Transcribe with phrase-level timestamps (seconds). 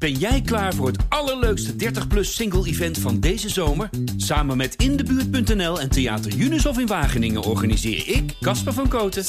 [0.00, 3.90] Ben jij klaar voor het allerleukste 30-plus single-event van deze zomer?
[4.16, 9.24] Samen met Indebuurt.nl en Theater Unisof in Wageningen organiseer ik, Casper van Koten,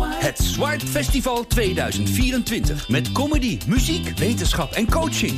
[0.00, 2.88] het Swipe Festival 2024.
[2.88, 5.32] Met comedy, muziek, wetenschap en coaching.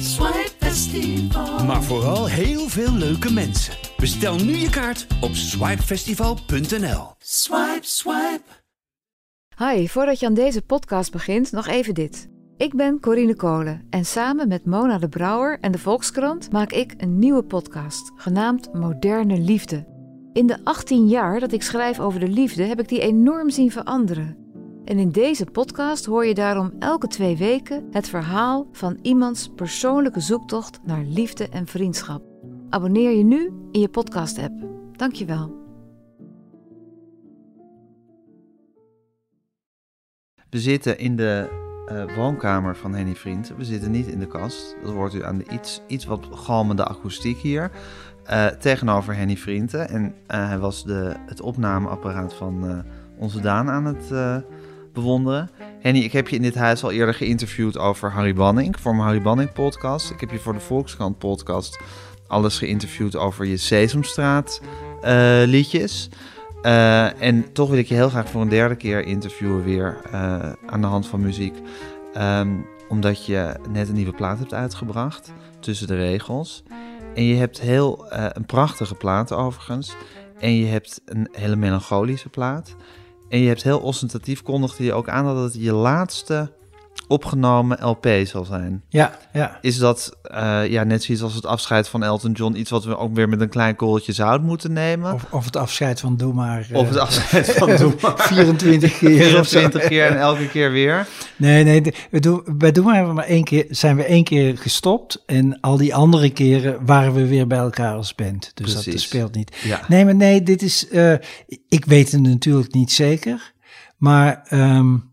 [1.67, 3.75] Maar vooral heel veel leuke mensen.
[3.97, 7.15] Bestel nu je kaart op swipefestival.nl.
[7.19, 8.43] Swipe, swipe.
[9.57, 12.32] Hi, voordat je aan deze podcast begint, nog even dit.
[12.63, 16.95] Ik ben Corine Kolen en samen met Mona de Brouwer en de Volkskrant maak ik
[16.97, 19.87] een nieuwe podcast, genaamd Moderne Liefde.
[20.33, 23.71] In de 18 jaar dat ik schrijf over de liefde heb ik die enorm zien
[23.71, 24.37] veranderen.
[24.85, 30.21] En in deze podcast hoor je daarom elke twee weken het verhaal van iemands persoonlijke
[30.21, 32.23] zoektocht naar liefde en vriendschap.
[32.71, 34.55] Abonneer je nu in je podcast-app.
[34.93, 35.61] Dankjewel.
[40.51, 43.53] We zitten in de uh, woonkamer van Henny Vriend.
[43.57, 44.77] We zitten niet in de kast.
[44.83, 47.71] Dat hoort u aan de iets, iets wat galmende akoestiek hier.
[48.31, 49.89] Uh, tegenover Henny Vrienden.
[49.89, 52.85] En uh, hij was de, het opnameapparaat van
[53.17, 54.13] onze Daan aan het
[54.93, 55.51] bewonderen.
[55.81, 58.81] Henny, ik heb je in dit huis al eerder geïnterviewd over Harry Banning.
[58.81, 60.11] Voor mijn Harry Banning podcast.
[60.11, 61.81] Ik heb je voor de Volkskrant podcast
[62.27, 64.61] alles geïnterviewd over je Sesamstraat
[65.47, 66.09] liedjes.
[66.63, 70.53] Uh, en toch wil ik je heel graag voor een derde keer interviewen weer uh,
[70.67, 71.55] aan de hand van muziek.
[72.17, 76.63] Um, omdat je net een nieuwe plaat hebt uitgebracht, Tussen de Regels.
[77.15, 79.95] En je hebt heel uh, een prachtige plaat overigens.
[80.39, 82.75] En je hebt een hele melancholische plaat.
[83.29, 86.53] En je hebt heel ostentatief kondigde je ook aan dat het je laatste
[87.13, 88.83] opgenomen LP zal zijn.
[88.89, 89.59] Ja, ja.
[89.61, 92.97] Is dat uh, ja, net zoiets als het afscheid van Elton John, iets wat we
[92.97, 95.13] ook weer met een klein korreltje zout moeten nemen?
[95.13, 96.67] Of, of het afscheid van Doe maar.
[96.71, 98.19] Uh, of het afscheid van Doe maar.
[98.19, 99.23] 24 keer.
[99.23, 101.07] 24 keer en elke keer weer.
[101.37, 101.95] Nee, nee.
[102.11, 105.23] We doen, bij Doe maar hebben we maar één keer, zijn we één keer gestopt.
[105.27, 108.51] En al die andere keren waren we weer bij elkaar als band.
[108.55, 108.93] Dus Precies.
[108.93, 109.57] dat speelt niet.
[109.63, 109.81] Ja.
[109.89, 110.87] Nee, maar nee, dit is.
[110.91, 111.15] Uh,
[111.69, 113.53] ik weet het natuurlijk niet zeker.
[113.97, 114.47] Maar.
[114.51, 115.11] Um,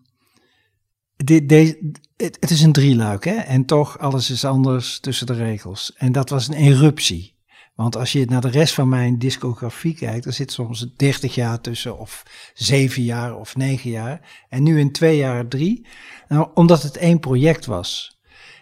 [1.24, 3.36] de, de, het, is een drieluik, hè?
[3.36, 5.94] En toch, alles is anders tussen de regels.
[5.98, 7.38] En dat was een eruptie.
[7.76, 11.62] Want als je naar de rest van mijn discografie kijkt, er zit soms 30 jaar
[11.62, 14.46] tussen, of 7 jaar of 9 jaar.
[14.50, 15.88] En nu in twee jaar drie.
[16.28, 18.20] Nou, omdat het één project was.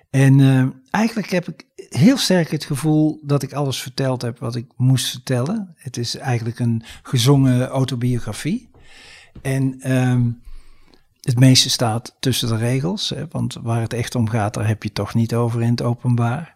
[0.09, 4.55] En uh, eigenlijk heb ik heel sterk het gevoel dat ik alles verteld heb wat
[4.55, 5.73] ik moest vertellen.
[5.75, 8.69] Het is eigenlijk een gezongen autobiografie.
[9.41, 10.41] En um,
[11.27, 14.83] het meeste staat tussen de regels, hè, want waar het echt om gaat, daar heb
[14.83, 16.55] je toch niet over in het openbaar.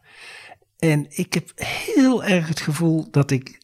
[0.79, 3.59] En ik heb heel erg het gevoel dat ik.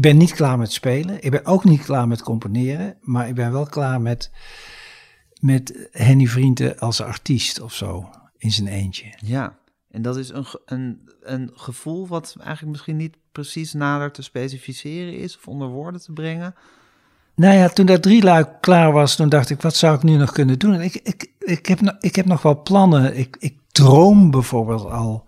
[0.00, 1.22] Ben niet klaar met spelen.
[1.22, 2.96] Ik ben ook niet klaar met componeren.
[3.00, 4.30] Maar ik ben wel klaar met,
[5.40, 8.10] met Henny Vrienden als artiest of zo.
[8.38, 9.14] In zijn eentje.
[9.18, 9.58] Ja,
[9.90, 15.16] en dat is een, een, een gevoel wat eigenlijk misschien niet precies nader te specificeren
[15.16, 16.54] is of onder woorden te brengen.
[17.34, 20.32] Nou ja, toen dat drieluik klaar was, toen dacht ik, wat zou ik nu nog
[20.32, 20.74] kunnen doen?
[20.74, 23.16] En ik, ik, ik, heb, ik heb nog wel plannen.
[23.18, 25.24] Ik, ik droom bijvoorbeeld al.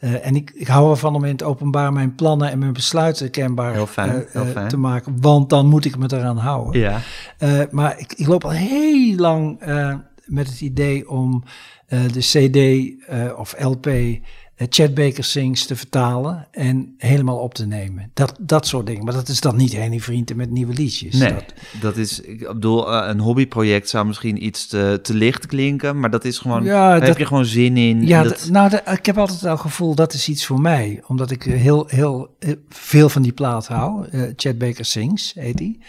[0.00, 3.30] Uh, en ik, ik hou ervan om in het openbaar mijn plannen en mijn besluiten
[3.30, 4.68] kenbaar heel fijn, uh, heel fijn.
[4.68, 5.20] te maken.
[5.20, 6.80] Want dan moet ik me eraan houden.
[6.80, 7.00] Ja.
[7.38, 9.60] Uh, maar ik, ik, loop al heel lang
[10.24, 11.44] met het idee om
[11.88, 12.92] de CD
[13.36, 13.88] of LP
[14.56, 18.10] Chad Baker Sings te vertalen en helemaal op te nemen.
[18.14, 19.04] Dat, dat soort dingen.
[19.04, 21.14] Maar dat is dan niet Henny Vrienden met nieuwe liedjes.
[21.14, 25.46] Nee, dat, dat is, ik bedoel, uh, een hobbyproject zou misschien iets te, te licht
[25.46, 28.06] klinken, maar dat is gewoon, ja, daar dat, heb je gewoon zin in.
[28.06, 31.02] Ja, dat, nou, ik heb altijd het gevoel, dat is iets voor mij.
[31.06, 34.06] Omdat ik heel, heel, heel veel van die plaat hou.
[34.10, 35.80] Uh, Chad Baker Sings heet die.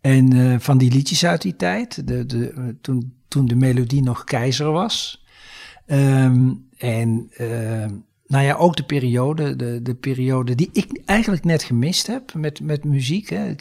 [0.00, 4.24] En uh, van die liedjes uit die tijd, de, de, toen, toen de melodie nog
[4.24, 5.24] keizer was.
[5.86, 7.30] Um, en
[8.32, 12.60] nou ja, ook de periode, de, de periode die ik eigenlijk net gemist heb met,
[12.60, 13.28] met muziek.
[13.28, 13.54] Hè.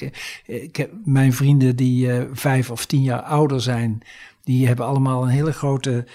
[0.45, 4.01] Ik, heb mijn vrienden die uh, vijf of tien jaar ouder zijn,
[4.43, 6.05] die hebben allemaal een hele grote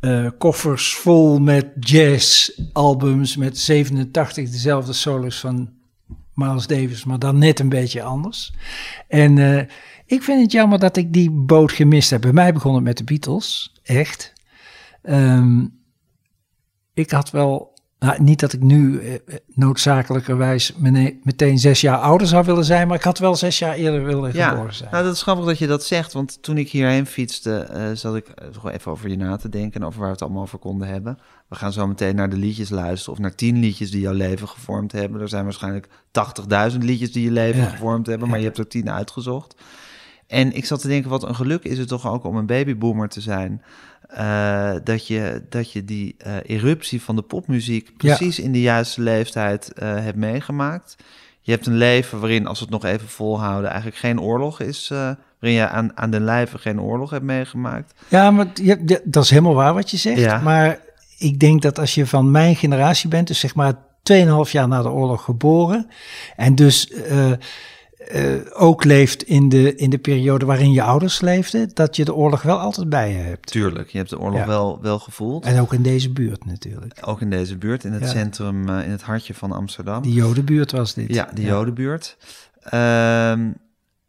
[0.00, 5.70] uh, koffers vol met jazzalbums met 87 dezelfde solos van
[6.34, 8.52] Miles Davis, maar dan net een beetje anders.
[9.08, 9.58] En uh,
[10.06, 12.20] ik vind het jammer dat ik die boot gemist heb.
[12.20, 14.32] Bij mij begon het met de Beatles, echt.
[15.02, 15.82] Um,
[16.94, 20.74] ik had wel nou, niet dat ik nu eh, noodzakelijkerwijs
[21.22, 24.34] meteen zes jaar ouder zou willen zijn, maar ik had wel zes jaar eerder willen
[24.34, 24.90] ja, geboren zijn.
[24.90, 28.16] Nou, dat is grappig dat je dat zegt, want toen ik hierheen fietste, uh, zat
[28.16, 30.58] ik gewoon even over je na te denken en over waar we het allemaal over
[30.58, 31.18] konden hebben.
[31.48, 34.48] We gaan zo meteen naar de liedjes luisteren, of naar tien liedjes die jouw leven
[34.48, 35.20] gevormd hebben.
[35.20, 35.88] Er zijn waarschijnlijk
[36.72, 37.68] 80.000 liedjes die je leven Ja.
[37.68, 39.54] gevormd hebben, maar je hebt er tien uitgezocht.
[40.26, 43.08] En ik zat te denken, wat een geluk is het toch ook om een babyboomer
[43.08, 43.62] te zijn.
[44.18, 49.00] Uh, dat, je, dat je die uh, eruptie van de popmuziek precies in de juiste
[49.00, 50.96] leeftijd uh, hebt meegemaakt.
[51.40, 54.88] Je hebt een leven waarin, als we het nog even volhouden, eigenlijk geen oorlog is.
[54.88, 57.94] waarin je aan, aan de lijve geen oorlog hebt meegemaakt.
[58.08, 60.20] Ja, maar je, dat is helemaal waar wat je zegt.
[60.20, 60.40] Ja.
[60.40, 60.78] Maar
[61.18, 63.74] ik denk dat als je van mijn generatie bent, dus zeg maar
[64.12, 65.90] 2,5 jaar na de oorlog geboren.
[66.36, 66.92] En dus
[68.12, 72.04] uh, uh, ook leeft in de, in de periode waarin je ouders leefden, dat je
[72.04, 73.50] de oorlog wel altijd bij je hebt.
[73.50, 75.44] Tuurlijk, je hebt de oorlog wel, wel gevoeld.
[75.44, 77.00] En ook in deze buurt natuurlijk.
[77.04, 80.02] Ook in deze buurt, in het centrum, uh, in het hartje van Amsterdam.
[80.02, 81.14] Die Jodenbuurt was dit.
[81.14, 82.16] Ja, die Jodenbuurt.
[82.62, 83.50] Ehm,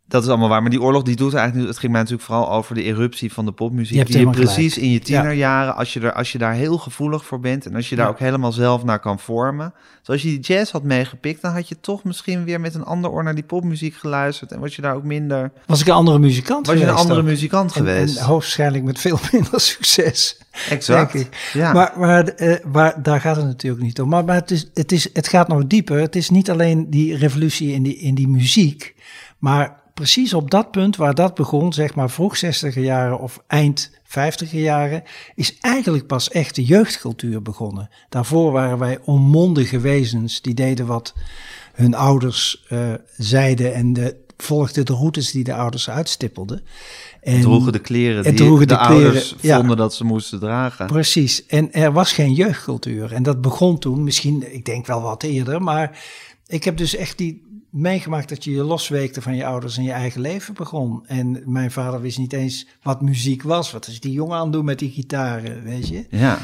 [0.08, 0.62] dat is allemaal waar.
[0.62, 1.68] Maar die oorlog die doet eigenlijk.
[1.68, 3.98] Het ging mij natuurlijk vooral over de eruptie van de popmuziek.
[3.98, 7.26] Je die je precies in je tienerjaren, als, je er, als je daar heel gevoelig
[7.26, 7.66] voor bent.
[7.66, 9.74] En als je daar ook helemaal zelf naar kan vormen.
[10.02, 13.12] Zoals je die jazz had meegepikt, dan had je toch misschien weer met een ander
[13.12, 14.52] oor naar die popmuziek geluisterd.
[14.52, 15.52] En was je daar ook minder.
[15.66, 16.68] Was ik een andere muzikant?
[16.68, 18.18] Was je een andere muzikant geweest?
[18.18, 20.40] En, hoogstwaarschijnlijk met veel minder succes.
[20.70, 21.28] Exact.
[21.54, 21.74] Ja.
[21.74, 24.10] Maar, maar, uh, daar gaat het natuurlijk niet om.
[24.10, 26.00] Maar, maar het, is, het, is, het gaat nog dieper.
[26.00, 28.96] Het is niet alleen die revolutie in die, in die muziek.
[29.38, 33.92] Maar precies op dat punt waar dat begon, zeg maar vroeg 60 jaren of eind
[34.04, 35.04] 50 jaren,
[35.36, 37.90] is eigenlijk pas echt de jeugdcultuur begonnen.
[38.10, 41.14] Daarvoor waren wij onmondige wezens die deden wat
[41.74, 46.62] hun ouders uh, zeiden en de, volgden de routes die de ouders uitstippelden.
[47.22, 50.88] En droegen de kleren die droegen de, de kleren, ouders vonden dat ze moesten dragen.
[50.88, 53.14] Precies, en er was geen jeugdcultuur.
[53.14, 56.00] En dat begon toen, misschien, ik denk wel wat eerder, maar
[56.48, 57.45] ik heb dus echt die,
[57.76, 61.04] meegemaakt dat je je losweekte van je ouders en je eigen leven begon.
[61.08, 63.72] En mijn vader wist niet eens wat muziek was.
[63.72, 66.06] Wat is die jongen aan het doen met die gitaren, weet je?
[66.10, 66.40] Ja.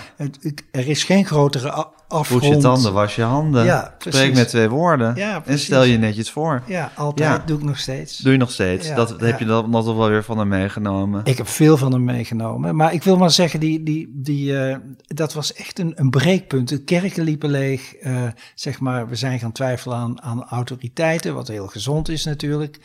[0.72, 2.42] er is geen grotere afgrond.
[2.42, 3.66] Poets je tanden, was je handen.
[3.66, 3.96] Ja.
[3.98, 5.16] Spreek met twee woorden.
[5.16, 6.62] Ja, en stel je netjes voor.
[6.66, 7.48] Ja, altijd.
[7.48, 8.18] Doe ik nog steeds.
[8.18, 8.96] Doe je nog steeds.
[8.96, 11.22] Dat heb je dan nog wel weer van hem meegenomen.
[11.24, 12.76] Ik heb veel van hem meegenomen.
[12.76, 14.76] Maar ik wil maar zeggen, die, die, die, uh,
[15.08, 16.70] dat was echt een, een breekpunt.
[16.70, 18.04] De kerken liepen leeg.
[18.04, 18.24] Uh,
[18.56, 22.80] zeg maar, we zijn gaan twijfelen aan, aan autoriteiten, wat heel gezond is natuurlijk.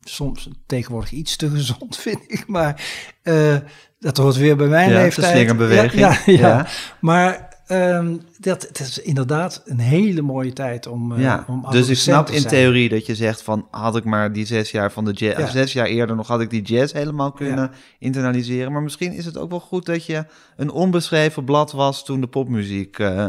[0.00, 2.44] Soms tegenwoordig iets te gezond, vind ik.
[2.46, 2.82] Maar
[3.22, 3.56] uh,
[3.98, 5.48] dat hoort weer bij mijn ja, leeftijd.
[5.48, 6.00] Ja, beweging.
[6.00, 6.66] Ja, ja, ja.
[7.00, 11.12] Maar Um, dat, het is inderdaad een hele mooie tijd om.
[11.12, 14.32] Uh, ja, om dus ik snap in theorie dat je zegt van had ik maar
[14.32, 15.46] die zes jaar van de jazz, ja.
[15.46, 18.72] zes jaar eerder nog had ik die jazz helemaal kunnen internaliseren.
[18.72, 20.24] Maar misschien is het ook wel goed dat je
[20.56, 23.28] een onbeschreven blad was toen de popmuziek uh, uh,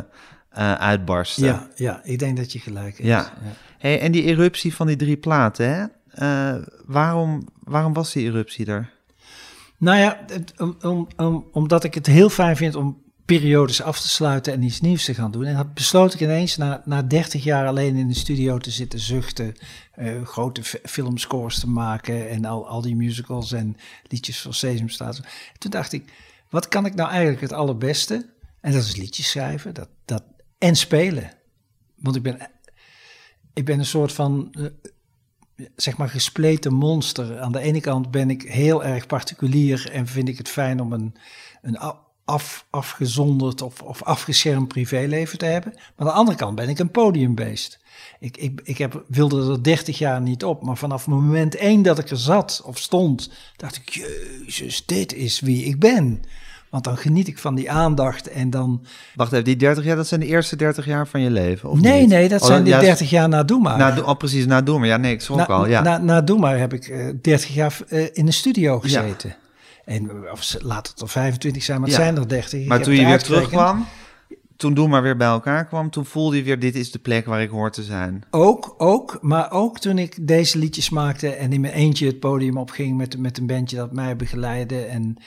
[0.74, 1.46] uitbarstte.
[1.46, 3.08] Ja, ja, ik denk dat je gelijk hebt.
[3.08, 3.34] Ja.
[3.78, 6.60] Hey, en die eruptie van die drie platen, hè?
[6.86, 8.92] waarom, waarom was die eruptie er?
[9.78, 14.02] Nou ja, het, om, om, om, omdat ik het heel fijn vind om periodes af
[14.02, 15.46] te sluiten en iets nieuws te gaan doen.
[15.46, 19.00] En had besloot ik ineens na, na 30 jaar alleen in de studio te zitten
[19.00, 19.54] zuchten,
[20.00, 23.78] uh, grote filmscores te maken en al, al die musicals en
[24.08, 25.22] liedjes van Sesamstraat.
[25.58, 26.12] Toen dacht ik,
[26.50, 28.30] wat kan ik nou eigenlijk het allerbeste?
[28.62, 30.24] En dat is liedjes schrijven dat, dat,
[30.58, 31.32] en spelen.
[31.96, 32.50] Want ik ben,
[33.54, 34.68] ik ben een soort van, uh,
[35.76, 37.40] zeg maar, gespleten monster.
[37.40, 40.94] Aan de ene kant ben ik heel erg particulier en vind ik het fijn om
[40.94, 41.16] een,
[41.62, 41.78] een
[42.26, 45.72] af, afgezonderd of, of afgeschermd privéleven te hebben.
[45.74, 47.80] Maar aan de andere kant ben ik een podiumbeest.
[48.20, 52.00] Ik, ik, ik heb, wilde er 30 jaar niet op, maar vanaf moment één dat
[52.00, 56.24] ik er zat of stond, dacht ik, jezus, dit is wie ik ben.
[56.70, 58.86] Want dan geniet ik van die aandacht en dan...
[59.16, 61.70] Wacht even, die 30 jaar, dat zijn de eerste 30 jaar van je leven?
[61.70, 62.10] Of nee, niet?
[62.10, 63.78] nee, dat oh, zijn die 30 jaar na Doe Maar.
[63.78, 64.88] Na, oh, precies, na Doe Maar.
[64.88, 65.82] Ja, nee, ik schrok al, ja.
[65.82, 69.30] Na, na Doe Maar heb ik uh, eh, 30 jaar uh, in de studio gezeten.
[69.30, 69.43] Ja.
[69.86, 72.68] En of laat het er 25 zijn, maar het zijn er 30.
[72.68, 73.86] Maar toen je weer terugkwam,
[74.64, 77.26] toen Doe maar weer bij elkaar kwam, toen voelde je weer, dit is de plek
[77.26, 78.24] waar ik hoor te zijn.
[78.32, 82.58] Ook, ook, maar ook toen ik deze liedjes maakte en in mijn eentje het podium
[82.58, 85.18] opging met, met een bandje dat mij begeleidde en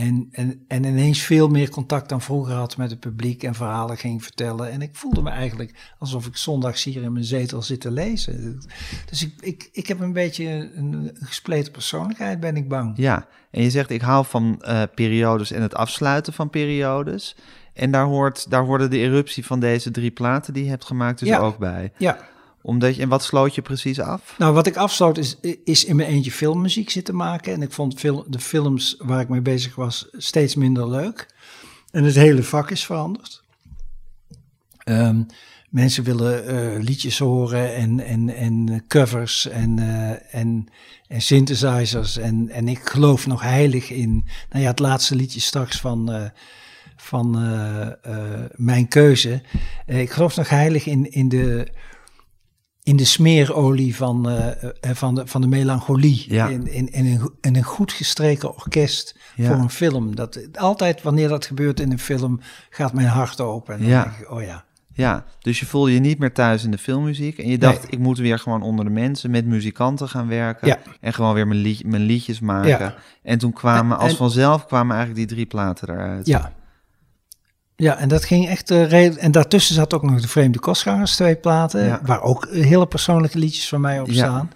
[0.00, 3.96] en, en, en ineens veel meer contact dan vroeger had met het publiek en verhalen
[3.96, 4.70] ging vertellen.
[4.70, 8.60] En ik voelde me eigenlijk alsof ik zondags hier in mijn zetel zit te lezen.
[9.06, 12.92] Dus ik, ik, ik heb een beetje een, gespleten persoonlijkheid, ben ik bang.
[12.96, 17.36] Ja, en je zegt ik hou van uh, periodes en het afsluiten van periodes.
[17.72, 21.18] En daar hoort, daar hoorde de eruptie van deze drie platen die je hebt gemaakt
[21.18, 21.92] dus ook bij.
[21.96, 22.28] Ja,
[22.62, 24.34] omdat je, en wat sloot je precies af?
[24.38, 27.52] Nou, wat ik afsloot is, is in mijn eentje filmmuziek zitten maken.
[27.52, 31.26] En ik vond film, de films waar ik mee bezig was steeds minder leuk.
[31.90, 33.42] En het hele vak is veranderd.
[34.84, 35.26] Um,
[35.68, 40.68] mensen willen uh, liedjes horen en, en, en covers en, uh, en,
[41.08, 42.16] en synthesizers.
[42.16, 46.14] En, en ik geloof nog heilig in, nou ja, het laatste liedje straks van...
[46.14, 46.24] Uh,
[47.02, 47.30] van
[48.54, 49.42] mijn keuze.
[49.86, 51.68] ik geloof nog heilig in, in de
[52.82, 56.24] in de smeerolie van, eh, van, de, van de melancholie.
[56.28, 56.48] Ja.
[56.48, 59.46] In, in, in, een, in een goed gestreken orkest Ja.
[59.46, 60.14] voor een film.
[60.14, 63.74] Dat, altijd wanneer dat gebeurt in een film, gaat mijn hart open.
[63.74, 64.02] En dan Ja.
[64.02, 64.64] denk ik, oh ja.
[64.92, 67.38] Ja, dus je voelde je niet meer thuis in de filmmuziek.
[67.38, 67.90] En je dacht, Nee.
[67.90, 70.68] ik moet weer gewoon onder de mensen met muzikanten gaan werken.
[70.68, 70.78] Ja.
[71.00, 72.68] En gewoon weer mijn, lied- mijn liedjes maken.
[72.68, 72.94] Ja.
[73.22, 76.26] En toen kwamen, En- als en- vanzelf, kwamen eigenlijk die drie platen eruit.
[76.26, 76.52] Ja.
[77.80, 79.14] Ja, en dat ging echt redelijk.
[79.22, 81.84] En daartussen zat ook nog de Vreemde Kostgangers, twee platen.
[81.84, 82.00] Ja.
[82.04, 84.12] Waar ook hele persoonlijke liedjes van mij op Ja.
[84.14, 84.50] staan.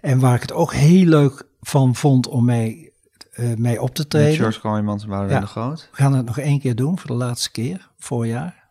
[0.00, 2.92] En waar ik het ook heel leuk van vond om mee,
[3.30, 4.34] eh, mee op te Met treden.
[4.36, 5.46] George Kooijmans en Boudewijn Ja.
[5.46, 5.88] de Groot.
[5.90, 8.68] We gaan het nog één keer doen voor de laatste keer, voorjaar.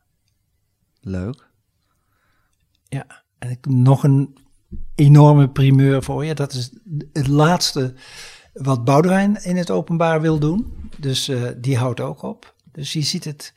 [1.02, 1.48] Leuk.
[2.88, 3.06] Ja,
[3.40, 4.38] en ik nog een
[4.96, 6.36] enorme primeur voor je.
[6.36, 6.72] Dat is
[7.14, 7.94] het laatste
[8.54, 10.90] wat Boudewijn in het openbaar wil doen.
[10.98, 12.56] Dus eh, die houdt ook op.
[12.72, 13.54] Dus je ziet het.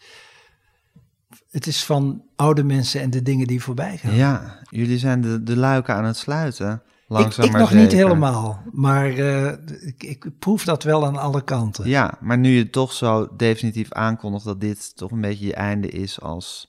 [1.50, 4.14] Het is van oude mensen en de dingen die voorbij gaan.
[4.14, 6.82] Ja, jullie zijn de, de luiken aan het sluiten.
[7.06, 11.16] Langzaam ik ik maar nog niet helemaal, maar eh, ik, ik proef dat wel aan
[11.16, 11.88] alle kanten.
[11.88, 15.88] Ja, maar nu je toch zo definitief aankondigt dat dit toch een beetje je einde
[15.88, 16.68] is als...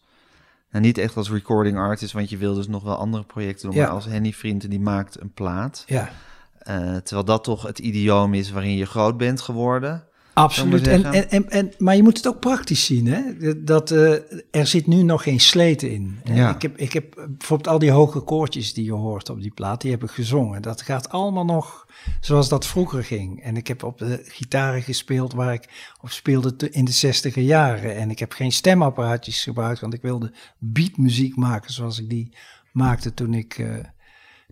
[0.72, 3.78] Nou, niet echt als recording artist, want je wil dus nog wel andere projecten doen.
[3.78, 3.86] Ja.
[3.86, 5.84] Maar als Henny Vrienden, die maakt een plaat.
[5.88, 6.10] Ja,
[6.60, 10.04] Eh, terwijl dat toch het idioom is waarin je groot bent geworden.
[10.42, 10.88] Absoluut.
[10.88, 13.08] En, maar en, en, en, maar je moet het ook praktisch zien.
[13.08, 13.22] Hè?
[13.64, 14.12] Dat, eh,
[14.52, 16.20] er zit nu nog geen sleet in.
[16.24, 16.56] Ja.
[16.56, 19.82] Ik, heb, ik heb bijvoorbeeld al die hoge koortjes die je hoort op die plaat,
[19.82, 20.62] die heb ik gezongen.
[20.62, 21.88] Dat gaat allemaal nog
[22.20, 23.44] zoals dat vroeger ging.
[23.44, 27.96] En ik heb op de gitaren gespeeld waar ik op speelde in de zestiger jaren.
[27.96, 32.34] En ik heb geen stemapparaatjes gebruikt, want ik wilde beatmuziek maken zoals ik die
[32.72, 33.68] maakte toen ik, eh,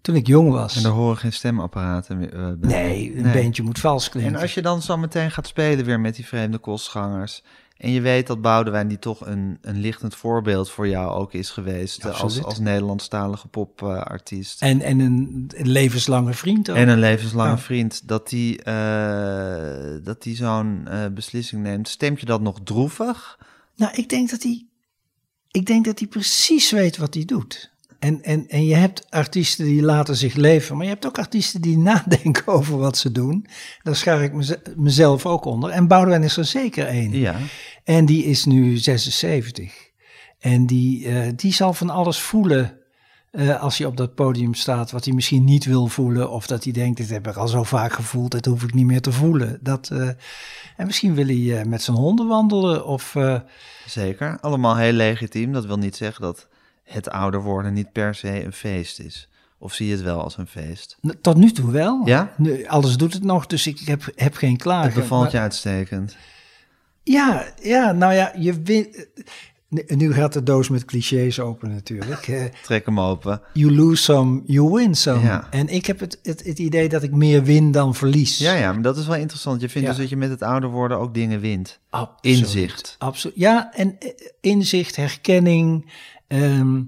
[0.02, 0.76] toen ik jong was.
[0.76, 2.70] En er horen geen stemapparaten meer eh, bij.
[2.72, 3.42] Nee, een Nee.
[3.42, 4.36] bandje moet vals klinken.
[4.36, 7.44] En als je dan zo meteen gaat spelen weer met die vreemde kostgangers...
[7.78, 11.50] en je weet dat Boudewijn, die toch een, een lichtend voorbeeld voor jou ook is
[11.50, 12.06] geweest...
[12.06, 14.62] eh, als, als Nederlandstalige popartiest...
[14.62, 16.76] En, en een, een levenslange vriend ook.
[16.78, 17.58] En een levenslange Ja.
[17.58, 21.88] vriend, dat die, eh, dat die zo'n beslissing neemt.
[21.88, 23.40] Stemt je dat nog droevig?
[23.76, 24.66] Nou, ik denk dat hij,
[25.52, 27.72] ik denk dat hij precies weet wat hij doet.
[28.00, 31.62] En, en, en je hebt artiesten die laten zich leven, maar je hebt ook artiesten
[31.62, 33.46] die nadenken over wat ze doen.
[33.84, 35.70] Daar schaar ik meze- mezelf ook onder.
[35.70, 37.12] En Boudewijn is er zeker één.
[37.12, 37.36] Ja.
[37.84, 39.74] En die is nu 76.
[40.40, 42.78] En die, eh, die zal van alles voelen
[43.32, 46.32] eh, als hij op dat podium staat, wat hij misschien niet wil voelen.
[46.32, 48.86] Of dat hij denkt, dit heb ik al zo vaak gevoeld, dit hoef ik niet
[48.86, 49.60] meer te voelen.
[49.62, 50.08] Dat, eh,
[50.78, 53.16] en misschien wil hij met zijn honden wandelen of...
[53.86, 54.38] Zeker.
[54.42, 55.54] Allemaal heel legitiem.
[55.54, 56.48] Dat wil niet zeggen dat
[56.90, 59.30] het ouder worden niet per se een feest is.
[59.58, 60.98] Of zie je het wel als een feest?
[61.22, 62.02] Tot nu toe wel.
[62.06, 62.34] Ja?
[62.38, 64.92] Nu, alles doet het nog, dus ik heb, heb geen klagen.
[64.92, 66.16] Het bevalt Maar- je uitstekend.
[67.04, 69.08] Ja, ja, nou ja, je wint...
[69.70, 72.28] Nu- Nu gaat de doos met clichés open natuurlijk.
[72.28, 73.42] Eh, Trek hem open.
[73.54, 75.20] You lose some, you win some.
[75.24, 75.48] Ja.
[75.52, 78.38] En ik heb het, het, het idee dat ik meer win dan verlies.
[78.38, 79.62] Ja, ja, maar dat is wel interessant.
[79.62, 79.94] Je vindt Ja.
[79.94, 81.80] dus dat je met het ouder worden ook dingen wint.
[81.90, 82.38] Absoluut.
[82.38, 82.96] Inzicht.
[83.00, 83.36] Absoluut.
[83.38, 84.10] Ja, en eh,
[84.42, 85.92] inzicht, herkenning.
[86.30, 86.82] Ehm,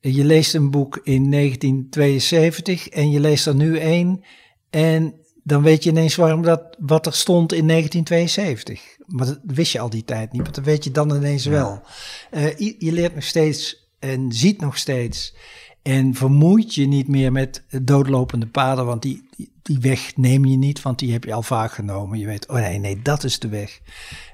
[0.00, 4.24] je leest een boek in 1972 en je leest er nu één.
[4.70, 8.82] En dan weet je ineens waarom dat, wat er stond in 1972.
[9.06, 11.82] Maar dat wist je al die tijd niet, maar dat weet je dan ineens wel.
[12.30, 15.34] Eh, je, je leert nog steeds en ziet nog steeds.
[15.82, 20.56] En vermoeit je niet meer met doodlopende paden, want die, die- die weg neem je
[20.56, 22.18] niet, want die heb je al vaak genomen.
[22.18, 23.80] Je weet, oh nee, nee, dat is de weg.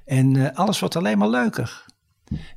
[0.05, 1.84] En eh, alles wordt alleen maar leuker.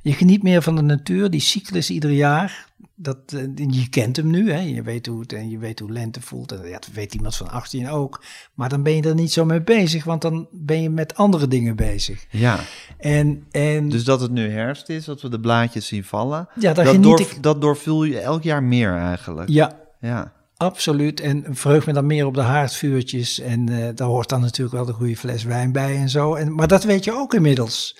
[0.02, 2.66] Je geniet meer van de natuur, die cyclus ieder jaar.
[2.94, 4.60] Dat, eh, je kent hem nu, hè?
[4.60, 6.52] je weet hoe het en je weet hoe lente voelt.
[6.52, 8.22] En ja, dat weet iemand van 18 ook.
[8.54, 11.48] Maar dan ben je er niet zo mee bezig, want dan ben je met andere
[11.48, 12.26] dingen bezig.
[12.30, 12.58] Ja,
[12.98, 16.48] En, en dus dat het nu herfst is, dat we de blaadjes zien vallen.
[16.60, 19.48] Ja, dat, door, ik- dat doorvul je elk jaar meer eigenlijk.
[19.48, 20.32] ja, Ja.
[20.56, 21.20] Absoluut.
[21.20, 23.40] En verheug me dan meer op de haardvuurtjes.
[23.40, 26.34] En eh, daar hoort dan natuurlijk wel de goede fles wijn bij en zo.
[26.34, 27.98] En, maar dat weet je ook inmiddels.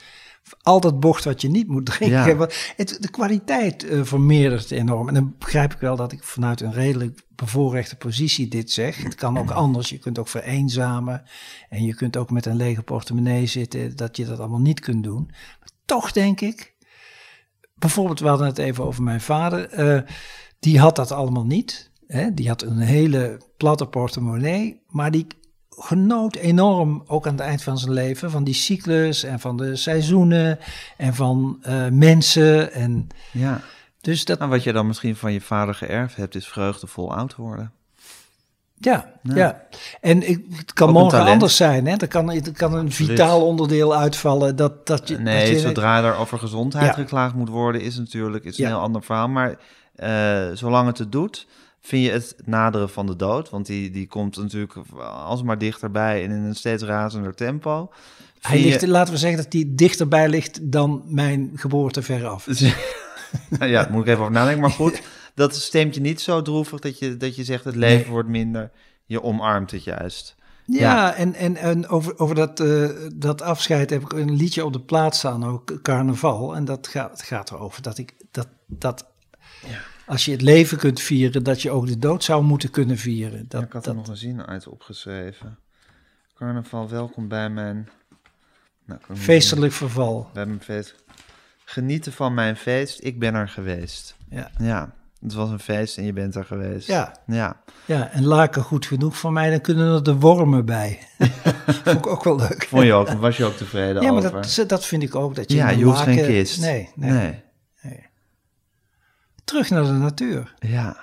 [0.63, 2.37] Al dat bocht wat je niet moet drinken.
[2.39, 2.49] Ja.
[2.77, 5.09] Het, de kwaliteit eh, vermeerdert enorm.
[5.09, 9.03] En dan begrijp ik wel dat ik vanuit een redelijk bevoorrechte positie dit zeg.
[9.03, 9.89] Het kan ook anders.
[9.89, 11.23] Je kunt ook vereenzamen.
[11.69, 13.97] En je kunt ook met een lege portemonnee zitten.
[13.97, 15.25] Dat je dat allemaal niet kunt doen.
[15.31, 16.75] Maar toch denk ik.
[17.75, 19.69] Bijvoorbeeld, we hadden het even over mijn vader.
[19.69, 20.03] eh,
[20.59, 21.91] die had dat allemaal niet.
[22.07, 22.35] Hè?
[22.35, 24.83] Die had een hele platte portemonnee.
[24.89, 25.27] Maar die
[25.79, 29.77] genoot enorm, ook aan het eind van zijn leven, van die cyclus en van de
[29.77, 30.59] seizoenen
[30.97, 32.73] en van eh, mensen.
[32.73, 33.61] En ja.
[34.01, 37.35] dus dat, Nou, wat je dan misschien van je vader geërfd hebt, is vreugdevol oud
[37.37, 37.73] worden.
[38.75, 39.63] ja, ja.
[40.01, 41.87] En ik, het kan Ook morgen anders zijn.
[41.87, 41.97] Hè?
[41.97, 44.57] Er kan, er kan een vitaal onderdeel uitvallen.
[44.57, 46.93] Dat, dat je, Nee, dat je, zodra er over gezondheid Ja.
[46.93, 48.71] geklaagd moet worden, is natuurlijk is een Ja.
[48.71, 49.29] heel ander verhaal.
[49.29, 49.57] Maar
[49.95, 51.47] eh, zolang het het doet,
[51.89, 53.51] Vind je het naderen van de dood?
[53.51, 57.91] Want die, die komt natuurlijk alsmaar dichterbij en in een steeds razender tempo.
[58.41, 62.47] Hij ligt, laten we zeggen dat hij dichterbij ligt dan mijn geboorte veraf.
[63.59, 64.61] nou ja, moet ik even over nadenken.
[64.61, 65.03] Maar goed,
[65.35, 68.71] dat stemt je niet zo droevig dat je, dat je zegt het leven wordt minder.
[69.05, 70.37] Je omarmt het juist.
[70.67, 74.73] Ja, en, en, en over, over dat, uh, dat afscheid heb ik een liedje op
[74.73, 76.57] de plaat staan, ook Carnaval.
[76.57, 79.07] En dat gaat, gaat erover dat ik dat, dat
[79.67, 79.81] ja.
[80.09, 83.45] Als je het leven kunt vieren, dat je ook de dood zou moeten kunnen vieren.
[83.49, 83.95] Dat, ik had dat...
[83.95, 85.59] er nog een zin uit opgeschreven.
[86.35, 87.89] Carnaval, welkom bij mijn...
[88.85, 90.31] Nou, Feestelijk verval.
[90.33, 90.95] Bij mijn feest.
[91.65, 94.17] Genieten van mijn feest, ik ben er geweest.
[94.31, 94.51] Ja.
[94.59, 96.87] Ja, het was een feest en je bent er geweest.
[96.87, 97.17] Ja.
[97.27, 97.57] Ja.
[97.85, 100.99] Ja, en laken goed genoeg voor mij, dan kunnen er de wormen bij.
[101.85, 102.67] Vond ik ook wel leuk.
[102.69, 104.23] Vond je ook, was je ook tevreden ja, over?
[104.23, 105.35] Ja, maar dat, dat vind ik ook.
[105.35, 106.61] Dat je ja, je hoeft geen kist.
[106.61, 107.47] Nee, nee, nee.
[109.49, 110.55] Terug naar de natuur.
[110.59, 110.97] Ja.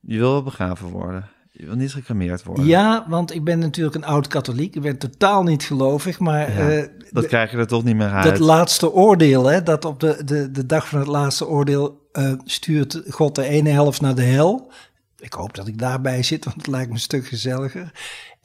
[0.00, 1.28] Je wil wel begraven worden.
[1.50, 2.66] Je wil niet gecremeerd worden.
[2.66, 4.74] Ja, want ik ben natuurlijk een oud-katholiek.
[4.74, 6.52] Ik ben totaal niet gelovig, maar...
[6.52, 8.24] Ja, uh, dat krijg je er toch niet meer uit.
[8.24, 12.32] Dat laatste oordeel, hè, dat op de, de, de dag van het laatste oordeel uh,
[12.44, 14.72] stuurt God de ene helft naar de hel.
[15.18, 17.92] Ik hoop dat ik daarbij zit, want het lijkt me een stuk gezelliger.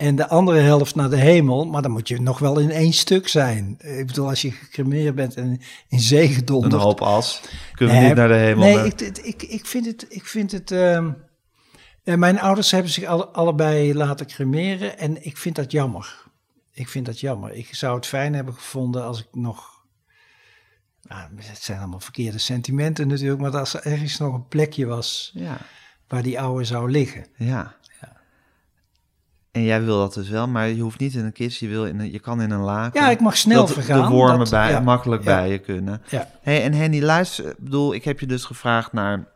[0.02, 2.94] En de andere helft naar de hemel, maar dan moet je nog wel in één
[2.94, 3.78] stuk zijn.
[3.80, 6.74] Ik bedoel, als je gecremeerd bent en in zee gedonderd...
[6.74, 7.42] Een hoop as,
[7.74, 8.64] kunnen we niet naar de hemel.
[8.64, 10.06] Nee, ik, ik, ik vind het...
[10.10, 11.08] Ik vind het uh,
[12.04, 16.24] mijn ouders hebben zich alle, allebei laten cremeren en ik vind dat jammer.
[16.72, 17.52] Ik vind dat jammer.
[17.52, 19.86] Ik zou het fijn hebben gevonden als ik nog
[21.02, 25.32] nou, het zijn allemaal verkeerde sentimenten natuurlijk, maar als er ergens nog een plekje was
[25.34, 25.58] ja.
[26.08, 27.26] waar die oude zou liggen.
[27.36, 27.76] Ja.
[29.52, 31.86] En jij wil dat dus wel, maar je hoeft niet in een kist, je, wil
[31.86, 33.02] in een, je kan in een laken.
[33.02, 34.10] Ja, ik mag snel dat vergaan.
[34.10, 34.80] De wormen dat, bij, ja.
[34.80, 36.02] makkelijk bij je kunnen.
[36.10, 36.30] Ja.
[36.42, 39.28] Hey, en Henny, luister, ik bedoel, ik heb je dus gevraagd naar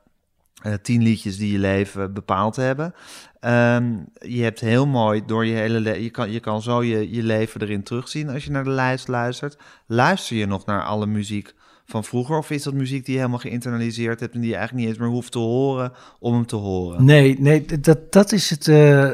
[0.65, 2.93] uh, tien liedjes die je leven bepaald hebben.
[3.41, 7.11] Um, je hebt heel mooi door je hele leven, je kan, je kan zo je,
[7.11, 9.57] je leven erin terugzien als je naar de lijst luistert.
[9.85, 11.53] Luister je nog naar alle muziek
[11.85, 12.37] van vroeger?
[12.37, 15.05] Of is dat muziek die je helemaal geïnternaliseerd hebt en die je eigenlijk niet eens
[15.05, 17.05] meer hoeft te horen om hem te horen?
[17.05, 19.09] Nee, nee dat, dat, is, het, uh,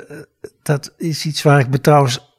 [0.64, 2.30] dat is iets waar ik me trouwens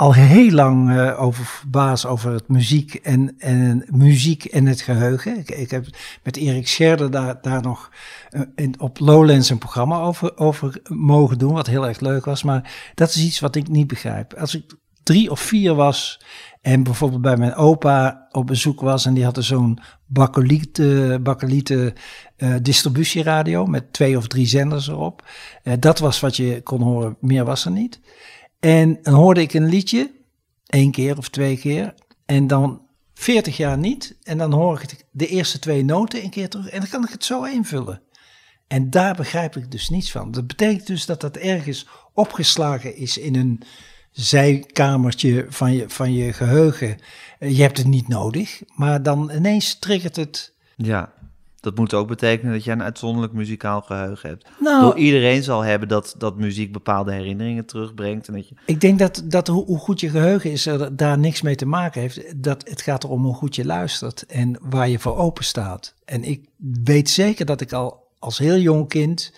[0.00, 5.38] al heel lang uh, over verbaas over het muziek en, en muziek en het geheugen.
[5.38, 5.86] Ik, ik heb
[6.22, 7.90] met Erik Scherder daar, daar nog
[8.30, 12.42] uh, in, op Lowlands een programma over, over mogen doen, wat heel erg leuk was.
[12.42, 14.34] Maar dat is iets wat ik niet begrijp.
[14.34, 16.20] Als ik drie of vier was
[16.60, 21.92] en bijvoorbeeld bij mijn opa op bezoek was en die had zo'n bakkelieten,
[22.36, 25.28] uh, distributieradio met twee of drie zenders erop.
[25.64, 28.00] Uh, dat was wat je kon horen, meer was er niet.
[28.60, 30.10] En dan hoorde ik een liedje,
[30.66, 31.94] één keer of twee keer,
[32.26, 32.82] en dan
[33.14, 34.16] 40 jaar niet.
[34.22, 37.10] En dan hoor ik de eerste twee noten een keer terug en dan kan ik
[37.10, 38.02] het zo invullen.
[38.66, 40.30] En daar begrijp ik dus niets van.
[40.30, 43.62] Dat betekent dus dat dat ergens opgeslagen is in een
[44.10, 46.96] zijkamertje van je, van je geheugen.
[47.38, 50.52] Je hebt het niet nodig, maar dan ineens triggert het.
[50.76, 51.12] Ja,
[51.60, 54.48] dat moet ook betekenen dat je een uitzonderlijk muzikaal geheugen hebt.
[54.58, 58.28] Nou, Door iedereen zal hebben dat, dat muziek bepaalde herinneringen terugbrengt.
[58.28, 58.54] En dat je...
[58.66, 61.66] Ik denk dat, dat hoe, hoe goed je geheugen is, er daar niks mee te
[61.66, 62.42] maken heeft.
[62.42, 65.94] Dat het gaat erom hoe goed je luistert en waar je voor open staat.
[66.04, 66.48] En ik
[66.84, 69.32] weet zeker dat ik al als heel jong kind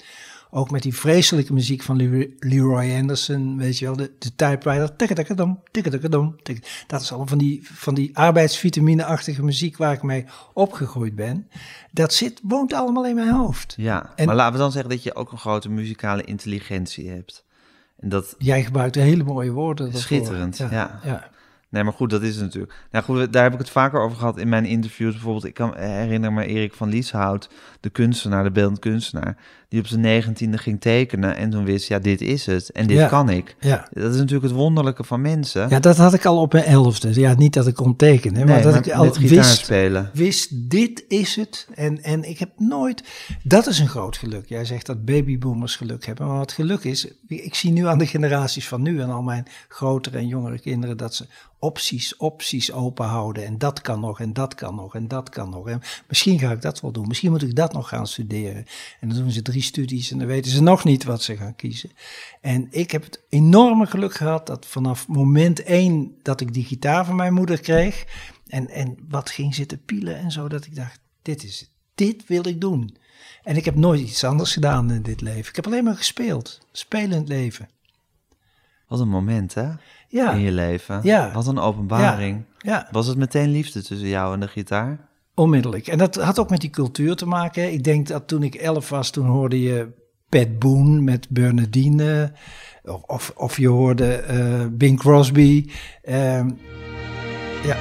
[0.54, 1.96] ook met die vreselijke muziek van
[2.38, 6.84] Leroy Anderson, weet je wel, de, de typewriter, tikketikkedom, tikketikkedom, tik.
[6.86, 11.48] Dat is allemaal van die, van die arbeidsvitamine-achtige muziek waar ik mee opgegroeid ben.
[11.90, 13.74] Dat zit, woont allemaal in mijn hoofd.
[13.76, 17.44] Ja, en, maar laten we dan zeggen dat je ook een grote muzikale intelligentie hebt.
[17.98, 18.34] En dat...
[18.38, 19.84] Jij gebruikt hele mooie woorden.
[19.84, 20.02] Daarvoor.
[20.02, 20.68] Schitterend, ja.
[20.70, 21.00] ja.
[21.04, 21.30] ja.
[21.68, 22.74] Nee, maar goed, dat is het natuurlijk.
[22.90, 25.12] Nou goed, daar heb ik het vaker over gehad in mijn interviews.
[25.12, 29.36] Bijvoorbeeld, ik kan herinner me Erik van Lieshout, de kunstenaar, de beeldend kunstenaar,
[29.72, 32.96] die op zijn negentiende ging tekenen en toen wist, ja, dit is het en dit
[32.96, 33.56] ja, kan ik.
[33.60, 33.88] Ja.
[33.90, 35.68] Dat is natuurlijk het wonderlijke van mensen.
[35.68, 37.20] Ja, dat had ik al op mijn elfde.
[37.20, 40.10] Ja, niet dat ik kon tekenen, nee, maar dat maar ik al wist, spelen.
[40.12, 41.68] wist, dit is het.
[41.74, 43.02] En, en ik heb nooit,
[43.42, 44.48] dat is een groot geluk.
[44.48, 48.06] Jij zegt dat babyboomers geluk hebben, maar wat geluk is, ik zie nu aan de
[48.06, 51.26] generaties van nu en al mijn grotere en jongere kinderen, dat ze
[51.62, 53.44] opties, opties open houden.
[53.44, 55.68] En dat kan nog, en dat kan nog, en dat kan nog.
[55.68, 57.08] En misschien ga ik dat wel doen.
[57.08, 58.64] Misschien moet ik dat nog gaan studeren.
[59.00, 61.56] En dan doen ze drie studies en dan weten ze nog niet wat ze gaan
[61.56, 61.90] kiezen.
[62.40, 67.04] En ik heb het enorme geluk gehad dat vanaf moment één dat ik die gitaar
[67.04, 68.04] van mijn moeder kreeg.
[68.46, 71.70] En, en wat ging zitten pielen en zo, dat ik dacht, dit is het.
[71.94, 72.96] Dit wil ik doen.
[73.42, 75.48] En ik heb nooit iets anders gedaan in dit leven.
[75.48, 76.58] Ik heb alleen maar gespeeld.
[76.72, 77.68] Spelend leven.
[78.88, 79.70] Wat een moment, hè?
[80.08, 80.32] Ja.
[80.32, 81.00] In je leven.
[81.02, 81.32] Ja.
[81.32, 82.44] Wat een openbaring.
[82.58, 82.88] Ja.
[82.90, 85.08] Was het meteen liefde tussen jou en de gitaar?
[85.34, 85.86] Onmiddellijk.
[85.86, 87.72] En dat had ook met die cultuur te maken.
[87.72, 89.88] Ik denk dat toen ik elf was, toen hoorde je
[90.28, 92.32] Pat Boone met Bernadine.
[93.06, 95.70] Of, of je hoorde eh, Bing Crosby.
[96.02, 96.50] Ehm,
[97.64, 97.76] ja.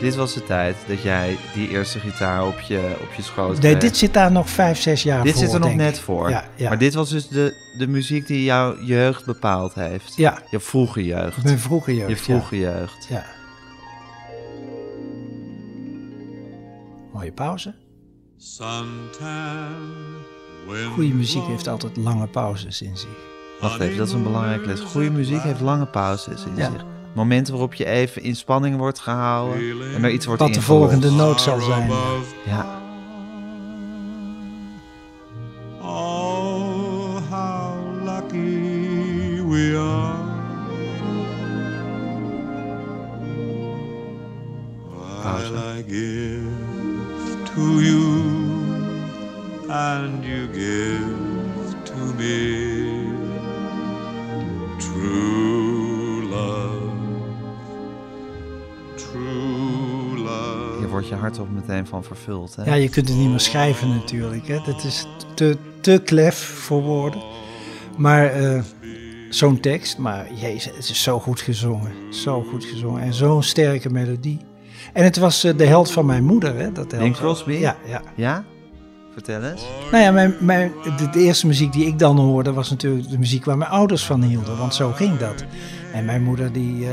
[0.00, 3.76] Dit was de tijd dat jij die eerste gitaar op je, op je schoot Nee,
[3.76, 6.02] dit zit daar nog vijf, zes jaar Dit voor, zit er nog net ik.
[6.02, 6.30] voor.
[6.30, 6.68] Ja, ja.
[6.68, 10.16] Maar dit was dus de, de muziek die jouw jeugd bepaald heeft.
[10.16, 11.44] Ja, Je vroege jeugd.
[11.44, 12.08] mijn vroege jeugd.
[12.08, 13.06] je vroege jeugd.
[13.10, 13.24] Ja.
[17.24, 17.74] Mooie pauze.
[20.94, 23.08] Goede muziek heeft altijd lange pauzes in zich.
[23.60, 24.80] Wacht even, dat is een belangrijke les.
[24.80, 26.70] Goede muziek heeft lange pauzes in Ja.
[26.70, 26.84] zich.
[27.14, 31.10] Momenten waarop je even in spanning wordt gehouden en er iets wordt Wat de volgende
[31.10, 31.90] noot zal zijn.
[32.46, 32.82] Ja,
[35.80, 40.32] Oh, how lucky we are.
[44.90, 46.63] While I give
[47.54, 48.22] to you
[49.68, 53.12] and you give to me
[54.78, 56.92] true love,
[58.96, 60.78] true love.
[60.78, 62.56] hier wordt je hart ook meteen van vervuld.
[62.56, 62.64] Hè?
[62.64, 64.48] Ja, je kunt het niet meer schrijven natuurlijk.
[64.48, 64.58] Hè.
[64.64, 67.22] Dat is te, te klef voor woorden.
[67.96, 68.62] Maar eh,
[69.28, 71.92] zo'n tekst, maar jezus, het is zo goed gezongen.
[72.10, 74.40] Zo goed gezongen en zo'n sterke melodie.
[74.92, 76.72] En het was eh, de held van mijn moeder, hè.
[76.72, 76.94] Dat.
[77.12, 77.52] Crosby?
[77.52, 78.02] Ja, ja.
[78.14, 78.44] Ja?
[79.12, 79.62] Vertel eens.
[79.90, 83.18] Nou ja, mijn, mijn, de, de eerste muziek die ik dan hoorde was natuurlijk de
[83.18, 84.58] muziek waar mijn ouders van hielden.
[84.58, 85.44] Want zo ging dat.
[85.92, 86.92] En mijn moeder die, eh,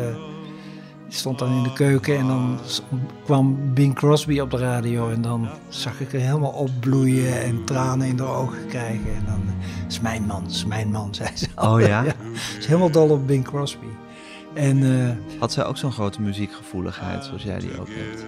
[1.13, 2.59] stond dan in de keuken en dan
[3.23, 5.09] kwam Bing Crosby op de radio.
[5.09, 9.15] En dan zag ik er helemaal opbloeien en tranen in de ogen krijgen.
[9.15, 11.47] En dan, "Het is mijn man, is mijn man, zei ze.
[11.55, 12.03] Oh ja?
[12.03, 13.85] Ze is helemaal dol op Bing Crosby.
[14.53, 18.25] En eh, Had zij ook zo'n grote muziekgevoeligheid zoals jij die ook hebt?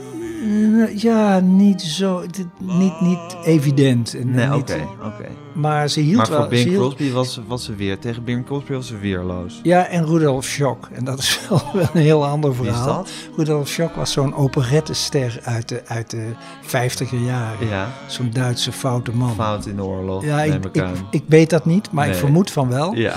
[0.00, 2.22] eh, ja, niet zo,
[2.58, 4.14] niet, niet evident.
[4.14, 5.28] En, Nee, eh, oké, niet- oké.
[5.54, 6.38] Maar ze hield Maar wel...
[6.38, 9.60] voor ze Bing hield- Crosby was, was ze weer, tegen Bing Crosby was ze weerloos.
[9.62, 10.88] Ja, en Rudolf Schock.
[10.92, 12.86] En dat is wel een heel ander Wie is verhaal.
[12.96, 13.10] dat?
[13.36, 16.26] Rudolf Schock was zo'n operettester uit de, uit de
[16.62, 17.68] 50er jaren.
[17.68, 19.34] Ja, Zo'n Duitse foute man.
[19.34, 22.20] fout in de oorlog, ja, ik, ik ik, weet dat niet, maar ik Nee.
[22.20, 22.94] vermoed van wel.
[22.94, 23.14] Ja,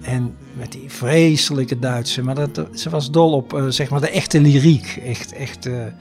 [0.00, 2.22] en met die vreselijke Duitse.
[2.22, 5.00] Maar dat, ze was dol op eh, zeg maar de echte lyriek.
[5.04, 5.92] Echt, echt eh, eh,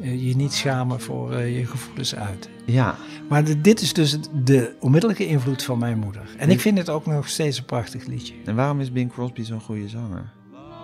[0.00, 2.48] je niet schamen voor eh, je gevoelens uit.
[2.64, 2.96] ja.
[3.28, 6.22] Maar de- dit is dus de onmiddellijke invloed van mijn moeder.
[6.38, 8.34] En ik vind het ook nog steeds een prachtig liedje.
[8.44, 10.30] En waarom is Bing Crosby zo'n goede zanger?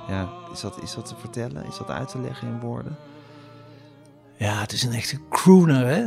[0.08, 1.66] Ja, is dat, is dat te vertellen?
[1.66, 2.96] Is dat uit te leggen in woorden?
[4.38, 6.06] Ja, het is een echte crooner, hè?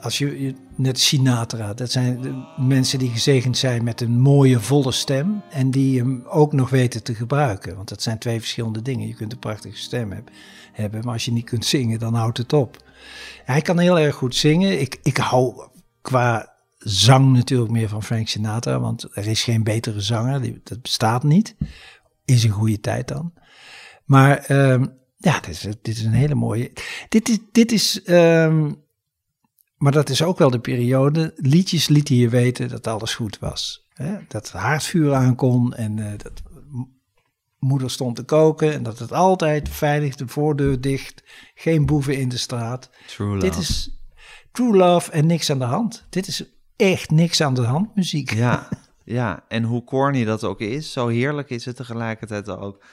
[0.00, 5.42] Als je, net Sinatra, dat zijn mensen die gezegend zijn met een mooie, volle stem.
[5.50, 7.76] En die hem ook nog weten te gebruiken.
[7.76, 9.06] Want dat zijn twee verschillende dingen.
[9.06, 10.30] Je kunt een prachtige stem heb-
[10.72, 12.76] hebben, maar als je niet kunt zingen, dan houdt het op.
[13.44, 14.80] Hij kan heel erg goed zingen.
[14.80, 15.68] Ik, ik hou
[16.00, 20.60] qua zang natuurlijk meer van Frank Sinatra, want er is geen betere zanger.
[20.62, 21.56] Dat bestaat niet.
[22.24, 23.32] Is een goede tijd dan.
[24.04, 26.72] Maar ehm, ja, dit is, dit is een hele mooie.
[27.08, 28.72] Dit is, dit is ehm,
[29.78, 31.32] maar dat is ook wel de periode.
[31.36, 33.86] Liedjes lieten je weten dat alles goed was.
[33.94, 34.12] Hè?
[34.28, 36.42] Dat het haardvuur aankon en eh, dat
[37.58, 41.22] moeder stond te koken en dat het altijd veilig de voordeur dicht,
[41.54, 42.90] geen boeven in de straat.
[43.06, 43.38] True Love.
[43.38, 43.90] Dit is
[44.52, 46.06] true love en niks aan de hand.
[46.10, 46.44] Dit is
[46.76, 48.34] echt niks aan de hand muziek.
[48.34, 48.68] Ja,
[49.04, 52.84] ja, en hoe corny dat ook is, zo heerlijk is het tegelijkertijd ook.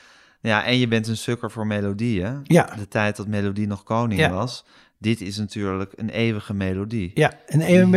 [0.42, 2.40] Ja, en je bent een sukker voor melodieën.
[2.44, 2.76] Ja.
[2.76, 4.30] De tijd dat melodie nog koning Ja.
[4.32, 4.66] was.
[4.98, 7.12] Dit is natuurlijk een eeuwige melodie.
[7.14, 7.94] Ja, en, en,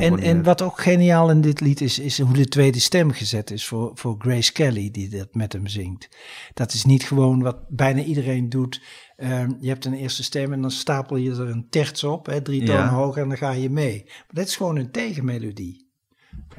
[0.00, 3.50] en, en wat ook geniaal in dit lied is, is hoe de tweede stem gezet
[3.50, 6.08] is voor, voor Grace Kelly, die dat met hem zingt.
[6.54, 8.82] Dat is niet gewoon wat bijna iedereen doet.
[9.16, 12.42] Ehm, je hebt een eerste stem en dan stapel je er een terts op, hè,
[12.42, 12.88] drie tonen Ja.
[12.88, 14.02] hoger en dan ga je mee.
[14.04, 15.90] Maar dit is gewoon een tegenmelodie.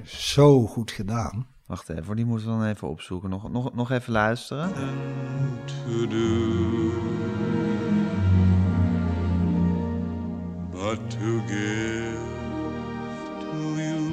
[0.04, 1.48] Zo goed gedaan.
[1.66, 3.30] Wacht even, die moeten we dan even opzoeken.
[3.30, 4.72] Nog, nog, nog even luisteren.
[5.66, 6.88] to do
[10.88, 12.28] but to give
[13.42, 14.04] to you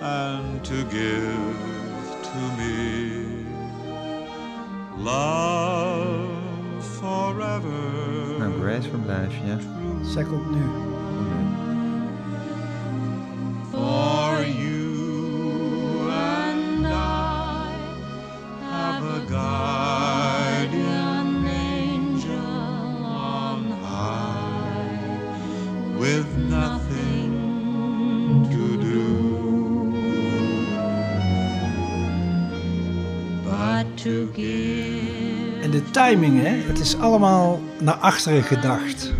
[0.00, 1.58] and to give
[2.28, 3.46] to me
[4.96, 9.56] love forever Nou, Grace, waar blijf je?
[10.02, 10.64] Zij komt nu.
[13.70, 14.20] for
[26.00, 27.32] with nothing
[28.50, 29.02] to do
[33.44, 39.12] but to give En de timing, hè, het is allemaal naar achteren gedacht.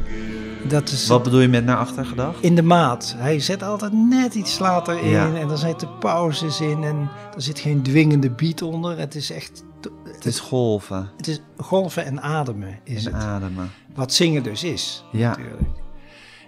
[0.69, 2.43] Dat is Wat bedoel je met naar achter gedacht?
[2.43, 3.15] in de maat.
[3.19, 5.35] Hij zet altijd net iets later in Ja.
[5.35, 8.99] en dan zitten pauzes in en er zit geen dwingende beat onder.
[8.99, 9.65] Het is echt,
[10.13, 13.23] Het is golven het is golven en ademen is en het.
[13.23, 13.71] ademen.
[13.95, 15.29] Wat zingen dus is, Ja.
[15.29, 15.69] natuurlijk.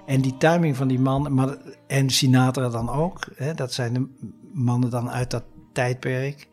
[0.06, 4.06] En die timing van die man, maar, en Sinatra dan ook, hè, dat zijn de
[4.52, 6.48] mannen dan uit dat tijdperk,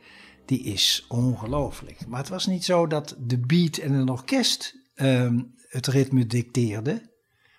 [0.46, 2.08] die is ongelooflijk.
[2.08, 7.02] Maar het was niet zo dat de beat en een orkest ehm, het ritme dicteerden,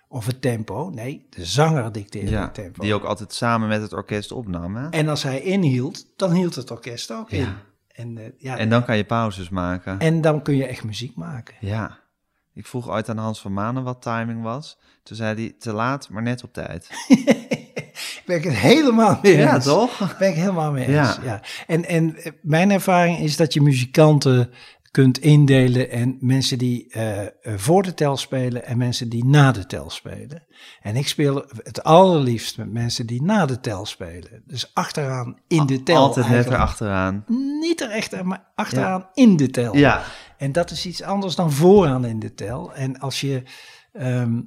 [0.07, 0.89] of het tempo.
[0.89, 2.81] Nee, de zanger dicteerde Ja, het tempo.
[2.81, 4.75] die ook altijd samen met het orkest opnam.
[4.75, 4.89] Hè?
[4.89, 7.47] En als hij inhield, dan hield het orkest ook in.
[7.91, 9.99] En, eh, ja, En dan kan je pauzes maken.
[9.99, 11.55] en dan kun je echt muziek maken.
[11.59, 11.99] Ja.
[12.53, 14.77] Ik vroeg ooit aan Hans van Manen wat timing was.
[15.03, 16.89] Toen zei hij te laat, maar net op tijd.
[18.25, 19.43] Ben ik het helemaal mee eens.
[19.43, 20.17] Ja, toch?
[20.17, 21.15] Ben ik helemaal mee eens.
[21.15, 21.19] Ja.
[21.23, 21.41] Ja.
[21.67, 24.49] En, en eh, mijn ervaring is dat je muzikanten
[24.91, 29.51] kunt indelen en mensen die eh, eh, voor de tel spelen en mensen die na
[29.51, 30.43] de tel spelen.
[30.81, 34.43] En ik speel het allerliefst met mensen die na de tel spelen.
[34.45, 35.95] Dus achteraan in de tel.
[35.95, 37.23] Altijd net erachteraan.
[37.61, 39.75] Niet er echt, maar achteraan in de tel.
[39.75, 40.03] Ja.
[40.41, 42.73] En dat is iets anders dan vooraan in de tel.
[42.73, 43.43] En als je
[43.93, 44.41] ehm,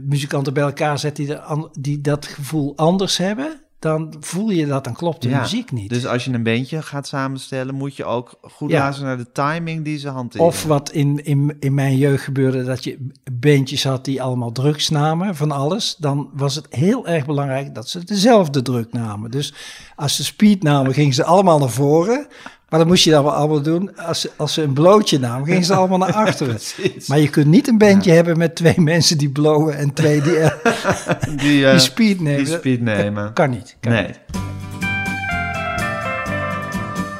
[0.00, 1.36] muzikanten bij elkaar zet die,
[1.72, 5.40] die dat gevoel anders hebben, dan voel je dat, dan klopt de ja.
[5.40, 5.88] muziek niet.
[5.88, 8.78] Dus als je een bandje gaat samenstellen, moet je ook goed Ja.
[8.78, 10.46] luisteren naar de timing die ze hanteren.
[10.46, 14.88] of wat in, in, in mijn jeugd gebeurde, dat je bandjes had die allemaal drugs
[14.88, 15.96] namen van alles.
[15.98, 19.30] Dan was het heel erg belangrijk dat ze dezelfde druk namen.
[19.30, 19.54] Dus
[19.96, 22.26] als ze speed namen, gingen ze allemaal naar voren.
[22.72, 23.96] Maar dan moest je dat wel allemaal doen.
[23.96, 26.58] Als ze, als ze een blootje namen, gingen ze allemaal naar achteren.
[27.06, 30.38] Maar je kunt niet een bandje hebben met twee mensen die blowen en twee die,
[30.38, 30.50] eh,
[31.42, 32.44] die, eh, die speed nemen.
[32.44, 33.22] die speed Dat- nemen.
[33.24, 33.76] dat kan niet.
[33.80, 34.06] Kan nee.
[34.06, 34.18] niet.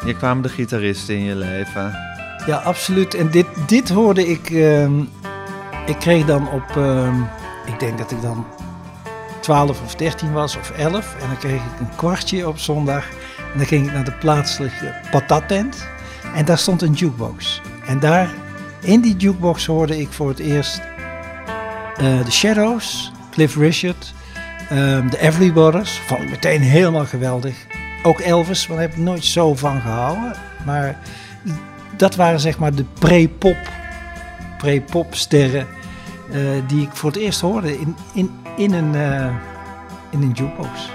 [0.04, 1.94] Hier kwamen de gitaristen in je leven.
[2.46, 3.14] Ja, absoluut.
[3.14, 4.50] En dit, dit hoorde ik.
[4.50, 5.00] ehm,
[5.86, 6.76] ik kreeg dan op.
[6.76, 7.20] ehm,
[7.66, 8.46] ik denk dat ik dan
[9.42, 11.14] 12 of 13 was of 11.
[11.20, 13.08] En dan kreeg ik een kwartje op zondag.
[13.52, 15.86] En dan ging ik naar de plaatselijke patattent.
[16.34, 17.60] En daar stond een jukebox.
[17.86, 18.30] En daar,
[18.80, 20.80] in die jukebox, hoorde ik voor het eerst
[21.96, 24.14] eh, The Shadows, Cliff Richard,
[24.68, 25.98] ehm, de Everly Brothers.
[26.06, 27.54] Vond ik meteen helemaal geweldig.
[28.02, 30.32] Ook Elvis, maar daar heb ik nooit zo van gehouden.
[30.64, 30.98] Maar
[31.96, 33.70] dat waren zeg maar de pre-pop,
[34.58, 35.66] pre-pop sterren
[36.66, 39.34] die ik voor het eerst hoorde in, in, in, een, eh,
[40.10, 40.90] in een jukebox.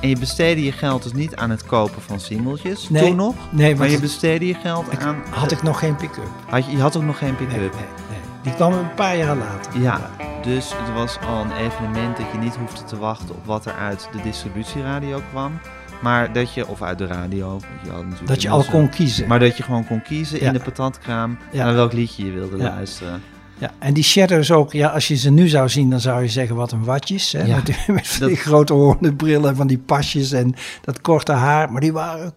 [0.00, 3.34] En je besteedde je geld dus niet aan het kopen van singeltjes, Nee, toen nog.
[3.50, 5.16] nee, maar je besteedde je geld aan...
[5.30, 6.28] Had ik nog geen pick-up.
[6.48, 7.56] Had je, je had ook nog geen pick-up.
[7.56, 8.18] nee, nee.
[8.42, 9.80] Die kwam een paar jaar later.
[9.80, 10.10] Ja,
[10.42, 13.72] dus het was al een evenement dat je niet hoefde te wachten op wat er
[13.74, 15.58] uit de distributieradio kwam.
[16.02, 19.28] Maar dat je, of uit de radio, je had natuurlijk Dat je al kon kiezen.
[19.28, 20.46] Maar dat je gewoon kon kiezen Ja.
[20.46, 21.64] in de patatkraam Ja.
[21.64, 22.62] naar welk liedje je wilde Ja.
[22.62, 23.22] luisteren.
[23.60, 26.28] Ja, en die shadows ook, ja, als je ze nu zou zien, dan zou je
[26.28, 27.32] zeggen wat een watjes.
[27.32, 27.42] Hè?
[27.42, 31.72] Ja, Met, die, met die grote hoornen brillen, van die pasjes en dat korte haar.
[31.72, 32.32] Maar die waren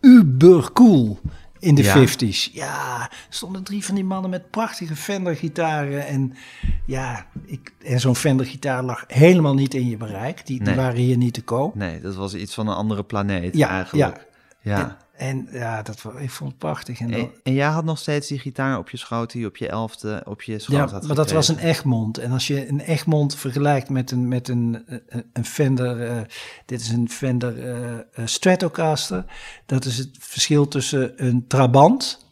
[0.00, 1.18] uber cool
[1.58, 2.06] in de Ja.
[2.06, 2.52] 50s.
[2.52, 6.06] Ja, er stonden drie van die mannen met prachtige Fender gitaren.
[6.06, 6.34] En
[6.86, 10.46] ja, ik, en zo'n Fender gitaar lag helemaal niet in je bereik.
[10.46, 11.74] Die, die waren hier niet te koop.
[11.74, 14.26] Nee, dat was iets van een andere planeet Ja, eigenlijk.
[14.60, 14.78] Ja.
[14.80, 17.00] En, en ja, dat, ik vond het prachtig.
[17.00, 19.68] En En, en jij had nog steeds die gitaar op je schoot die op je
[19.68, 21.58] elfde op je schoot Ja, had maar dat was een.
[21.58, 22.18] Egmond.
[22.18, 26.20] En als je een Egmond vergelijkt met een, met een, een, een Fender, eh,
[26.66, 29.24] dit is een Fender eh, eh, Stratocaster.
[29.66, 32.26] Dat is het verschil tussen een Trabant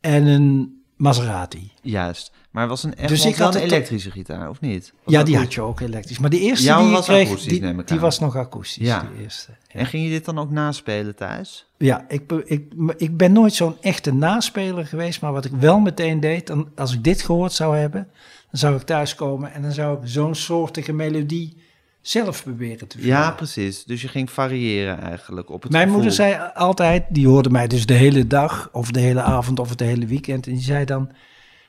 [0.00, 1.72] en een Maserati.
[1.82, 2.32] Juist.
[2.54, 4.92] Maar het was een echt Dus ik had een elektrische gitaar, of niet?
[5.04, 5.44] Was ja, die goed?
[5.44, 6.18] had je ook elektrisch.
[6.18, 8.02] Maar de eerste Jouw die was kreeg, akoestisch, die, neem ik die aan.
[8.02, 9.00] was nog akoestisch, Ja.
[9.16, 9.50] de eerste.
[9.68, 9.78] Ja.
[9.80, 11.66] En ging je dit dan ook naspelen thuis?
[11.78, 16.20] Ja, ik, ik, ik ben nooit zo'n echte naspeler geweest, maar wat ik wel meteen
[16.20, 18.08] deed, dan, als ik dit gehoord zou hebben,
[18.50, 21.56] dan zou ik thuiskomen en dan zou ik zo'n soortige melodie
[22.00, 23.16] zelf proberen te vinden.
[23.18, 23.84] Ja, precies.
[23.84, 26.00] Dus je ging variëren eigenlijk op het Mijn gevoel.
[26.02, 29.68] moeder zei altijd, die hoorde mij dus de hele dag, of de hele avond, of
[29.70, 31.10] het hele weekend, en die zei dan,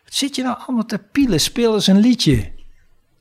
[0.06, 2.52] wat zit je nou allemaal te pielen, speel eens een liedje.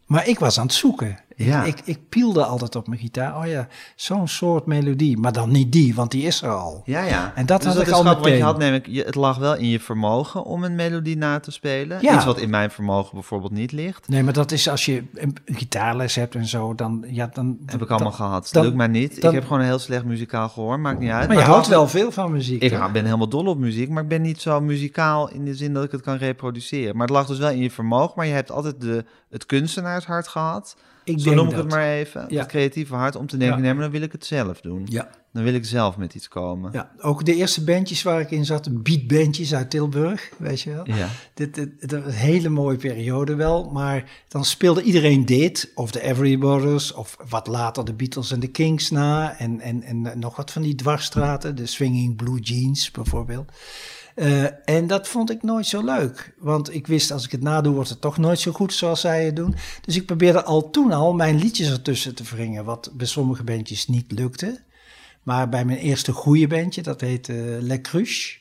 [0.07, 1.24] Maar ik was aan het zoeken.
[1.37, 1.65] Ja.
[1.65, 3.37] Ik, ik pielde altijd op mijn gitaar.
[3.39, 5.17] Oh ja, zo'n soort melodie.
[5.19, 6.83] Maar dan niet die, want die is er al.
[6.85, 7.33] Ja, ja.
[7.35, 8.47] En dat dus had dat ik is al grappig, want je meteen.
[8.47, 11.99] had namelijk, je, het lag wel in je vermogen om een melodie na te spelen.
[12.01, 12.15] Ja.
[12.15, 14.09] Iets wat in mijn vermogen bijvoorbeeld niet ligt.
[14.09, 17.05] Nee, maar dat is als je een gitaarles hebt en zo, dan...
[17.09, 18.49] Ja, dan Heb ik allemaal dan- gehad.
[18.53, 19.21] Dat lukt mij niet.
[19.21, 21.29] dan- ik heb gewoon een heel slecht muzikaal gehoor, maakt niet uit.
[21.29, 22.63] Maar je houdt wel veel van muziek.
[22.63, 25.73] Ik ben helemaal dol op muziek, maar ik ben niet zo muzikaal in de zin
[25.73, 26.93] dat ik het kan reproduceren.
[26.97, 30.29] Maar het lag dus wel in je vermogen, maar je hebt altijd de, het kunstenaarshart
[30.29, 30.77] gehad.
[31.05, 31.61] Ik zo noem ik dat.
[31.65, 32.25] het maar even.
[32.29, 32.39] Ja.
[32.39, 33.63] Het creatieve hart om te denken, Ja.
[33.63, 34.83] nee, maar dan wil ik het zelf doen.
[34.91, 35.11] Ja.
[35.33, 36.73] Dan wil ik zelf met iets komen.
[36.73, 40.83] ja, ook de eerste bandjes waar ik in zat, beatbandjes uit Tilburg, weet je wel.
[40.87, 41.09] Ja.
[41.35, 45.91] Dit, dit, dit was een hele mooie periode wel, maar dan speelde iedereen dit, of
[45.91, 50.37] de Everybodies, of wat later de Beatles en de Kings na, en, en, en nog
[50.37, 53.53] wat van die dwarsstraten, de Swinging Blue Jeans bijvoorbeeld.
[54.15, 57.75] Eh, en dat vond ik nooit zo leuk, want ik wist als ik het nadoe
[57.75, 59.55] wordt het toch nooit zo goed zoals zij het doen.
[59.81, 63.89] Dus ik probeerde al toen al mijn liedjes ertussen te wringen, wat bij sommige bandjes
[63.89, 64.63] niet lukte.
[65.23, 68.39] Maar bij mijn eerste goede bandje, dat heette Le Cruche,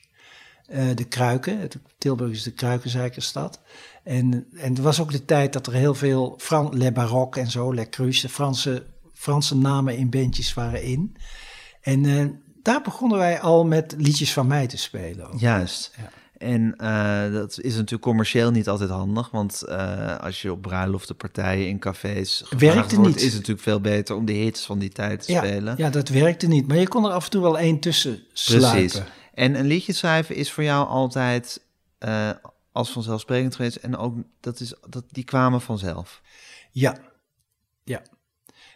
[0.68, 1.70] eh, de Kruiken.
[1.98, 3.60] Tilburg is de Kruikenzeikerstad.
[4.04, 7.52] En, en het was ook de tijd dat er heel veel Fran Le Baroque en
[7.52, 11.16] zo, Le Cruche, de Franse, Franse namen in bandjes waren in.
[11.82, 15.28] En daar begonnen wij al met liedjes van mij te spelen.
[15.32, 15.39] ook.
[15.39, 15.93] Juist.
[15.97, 16.10] Ja.
[16.38, 21.15] En eh, dat is natuurlijk commercieel niet altijd handig, want eh, als je op bruiloften,
[21.15, 23.17] partijen, in cafés Werkte wordt, niet.
[23.21, 25.73] is het natuurlijk veel beter om de hits van die tijd te Ja, spelen.
[25.78, 26.67] ja, dat werkte niet.
[26.67, 28.80] Maar je kon er af en toe wel één tussen sluipen.
[28.89, 29.02] Precies.
[29.34, 31.62] En een liedje schrijven is voor jou altijd
[31.97, 32.30] eh,
[32.71, 36.21] als vanzelfsprekend geweest en ook dat is dat die kwamen vanzelf.
[36.71, 36.97] Ja,
[37.84, 38.02] ja.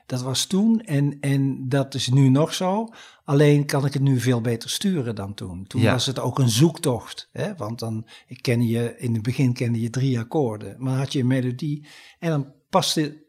[0.08, 2.88] Dat was toen en, en dat is nu nog zo.
[3.24, 5.68] Alleen kan ik het nu veel beter sturen dan toen.
[5.68, 5.92] Toen Ja.
[5.92, 7.30] was het ook een zoektocht.
[7.32, 7.56] Hè?
[7.56, 10.76] Want dan ik ken je, in het begin kende je drie akkoorden.
[10.78, 11.86] Maar dan had je een melodie
[12.20, 13.24] en dan paste,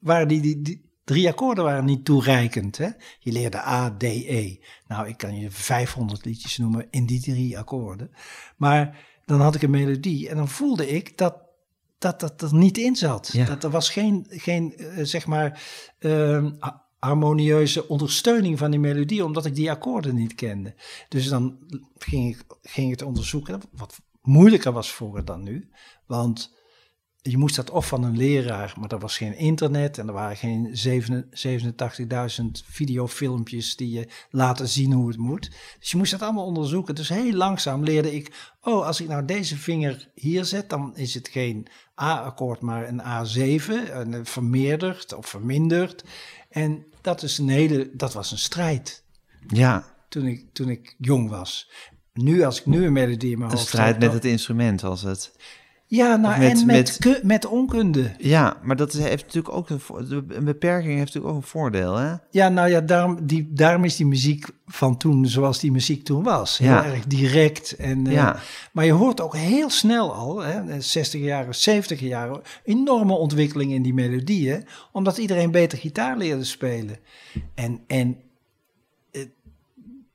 [0.00, 2.78] waren die, die, die drie akkoorden waren niet toereikend.
[2.78, 2.88] Hè?
[3.18, 4.56] Je leerde A, D, E.
[4.86, 8.10] Nou, ik kan je 500 liedjes noemen in die drie akkoorden.
[8.56, 11.34] Maar dan had ik een melodie en dan voelde ik dat
[12.02, 13.30] dat dat er niet in zat.
[13.32, 13.44] Ja.
[13.44, 15.62] Dat er was geen, geen eh, zeg maar,
[15.98, 20.74] ehm, ha- harmonieuze ondersteuning van die melodie, omdat ik die akkoorden niet kende.
[21.08, 21.58] Dus dan
[21.98, 25.68] ging ik, ging ik het onderzoeken, wat moeilijker was vroeger dan nu.
[26.06, 26.54] Want
[27.22, 30.36] je moest dat of van een leraar, maar er was geen internet en er waren
[30.36, 30.76] geen
[32.40, 35.50] 87.000 videofilmpjes die je laten zien hoe het moet.
[35.78, 36.94] Dus je moest dat allemaal onderzoeken.
[36.94, 41.14] Dus heel langzaam leerde ik, oh, als ik nou deze vinger hier zet, dan is
[41.14, 41.66] het geen
[42.00, 46.04] A-akkoord, maar een A7, een vermeerderd of verminderd.
[46.48, 49.04] En dat, is een hele, dat was een strijd
[49.48, 51.70] Ja, toen ik, toen ik jong was.
[52.12, 55.02] Nu, als ik nu een melodie in mijn een hoofd strijd met het instrument als
[55.02, 55.32] het.
[55.94, 58.10] Ja, nou, met- en met, met- ku- met onkunde.
[58.18, 62.14] Ja, maar dat heeft natuurlijk ook een, beperking heeft natuurlijk ook een voordeel, hè?
[62.30, 66.22] Ja, nou ja, daarom, die, daarom is die muziek van toen zoals die muziek toen
[66.22, 66.58] was.
[66.58, 66.84] Heel Ja.
[66.84, 67.76] erg direct.
[67.76, 68.34] En, eh.
[68.72, 73.82] Maar je hoort ook heel snel al, hè, 60 jaren, 70 jaren, enorme ontwikkeling in
[73.82, 74.64] die melodieën.
[74.92, 76.96] Omdat iedereen beter gitaar leerde spelen.
[77.54, 78.16] En, en
[79.10, 79.22] eh,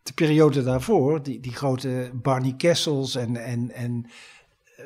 [0.04, 4.06] de periode daarvoor, die, die grote Barney Kessels en, en, en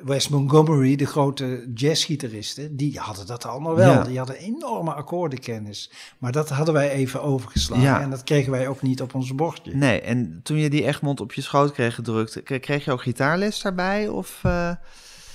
[0.03, 3.91] Wes Montgomery, de grote jazzgitaristen, die hadden dat allemaal wel.
[3.91, 4.03] Ja.
[4.03, 5.91] Die hadden enorme akkoordenkennis.
[6.17, 8.01] Maar dat hadden wij even overgeslagen Ja.
[8.01, 9.75] en dat kregen wij ook niet op ons bordje.
[9.75, 13.01] Nee, en toen je die Egmond op je schoot kreeg gedrukt, kre- kreeg je ook
[13.01, 14.07] gitaarles daarbij?
[14.07, 14.71] Of, eh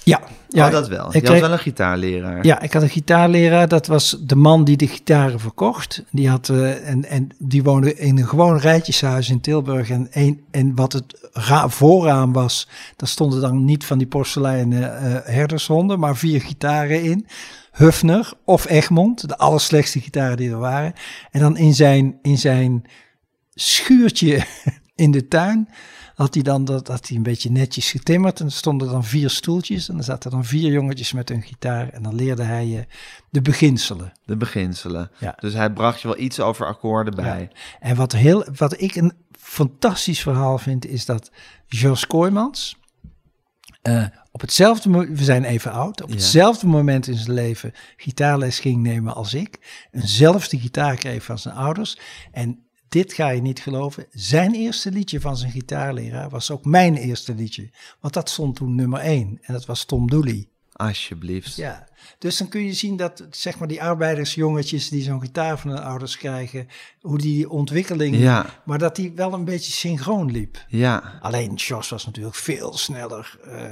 [0.06, 1.14] Ja, ja oh, dat wel.
[1.14, 2.44] ik Je had wel een gitaarleraar.
[2.44, 3.68] Ja, ik had een gitaarleraar.
[3.68, 6.04] Dat was de man die de gitaren verkocht.
[6.10, 9.90] Die, had, eh, en, en die woonde in een gewoon rijtjeshuis in Tilburg.
[9.90, 14.98] En, een, en wat het ra- voorraam was, daar stonden dan niet van die porseleinen
[14.98, 17.26] eh herdershonden, maar vier gitaren in.
[17.72, 20.92] Hufner of Egmond, de allerslechtste gitaren die er waren.
[21.30, 22.84] En dan in zijn, in zijn
[23.54, 24.42] schuurtje
[24.94, 25.68] in de tuin
[26.16, 28.40] had hij dan dat had hij een beetje netjes getimmerd.
[28.40, 29.88] En er stonden dan vier stoeltjes.
[29.88, 31.88] En dan zaten dan vier jongetjes met hun gitaar.
[31.88, 32.86] En dan leerde hij je
[33.30, 34.12] de beginselen.
[34.24, 35.10] De beginselen.
[35.18, 35.34] Ja.
[35.40, 37.50] Dus hij bracht je wel iets over akkoorden bij.
[37.80, 41.30] En wat, heel, wat ik een fantastisch verhaal vind, is dat
[41.66, 42.76] Jos Kooijmans.
[43.82, 46.14] eh, op hetzelfde moment, we zijn even oud, op Ja.
[46.14, 49.58] hetzelfde moment in zijn leven gitaarles ging nemen als ik.
[49.90, 51.98] Eenzelfde gitaar kreeg van zijn ouders.
[52.32, 52.65] En
[52.96, 54.06] dit ga je niet geloven.
[54.10, 57.70] Zijn eerste liedje van zijn gitaarleraar was ook mijn eerste liedje.
[58.00, 59.38] Want dat stond toen nummer één.
[59.42, 60.48] En dat was Tom Dooley.
[60.72, 61.56] Alsjeblieft.
[61.56, 65.70] Ja, dus dan kun je zien dat zeg maar die arbeidersjongetjes die zo'n gitaar van
[65.70, 66.68] hun ouders krijgen,
[67.00, 70.64] hoe die ontwikkeling, Ja, maar dat die wel een beetje synchroon liep.
[70.68, 71.18] ja.
[71.20, 73.38] Alleen Jos was natuurlijk veel sneller.
[73.44, 73.64] eh,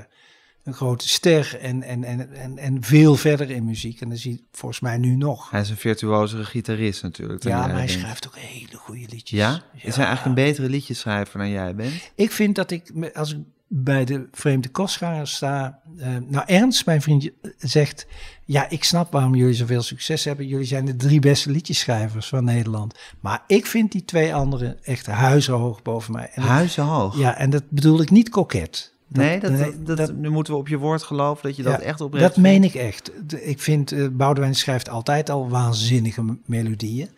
[0.64, 4.00] een grote ster en, en, en, en, en veel verder in muziek.
[4.00, 5.50] En dat zie je volgens mij nu nog.
[5.50, 7.42] Hij is een virtuozere gitarist natuurlijk.
[7.42, 7.90] Ja, maar hij bent.
[7.90, 9.38] schrijft ook hele goede liedjes.
[9.38, 9.62] Ja?
[9.74, 12.10] Is hij eigenlijk een betere liedjeschrijver dan jij bent?
[12.14, 13.38] Ik vind dat ik, als ik
[13.68, 15.80] bij de vreemde kostgangers sta...
[15.98, 18.06] eh, nou, Ernst, mijn vriendje, zegt...
[18.44, 20.46] Ja, ik snap waarom jullie zoveel succes hebben.
[20.46, 22.98] Jullie zijn de drie beste liedjeschrijvers van Nederland.
[23.20, 26.30] Maar ik vind die twee anderen echt huizenhoog boven mij.
[26.34, 27.18] En dat- Huizenhoog.
[27.18, 28.92] ja, en dat bedoel ik niet koket.
[29.08, 31.72] Nee, dat, nee, dat, dat- nu moeten we op je woord geloven dat je dat
[31.80, 33.10] Ja, echt oprecht Dat meen ik echt.
[33.46, 37.08] Ik vind, eh Boudewijn schrijft altijd al waanzinnige melodieën.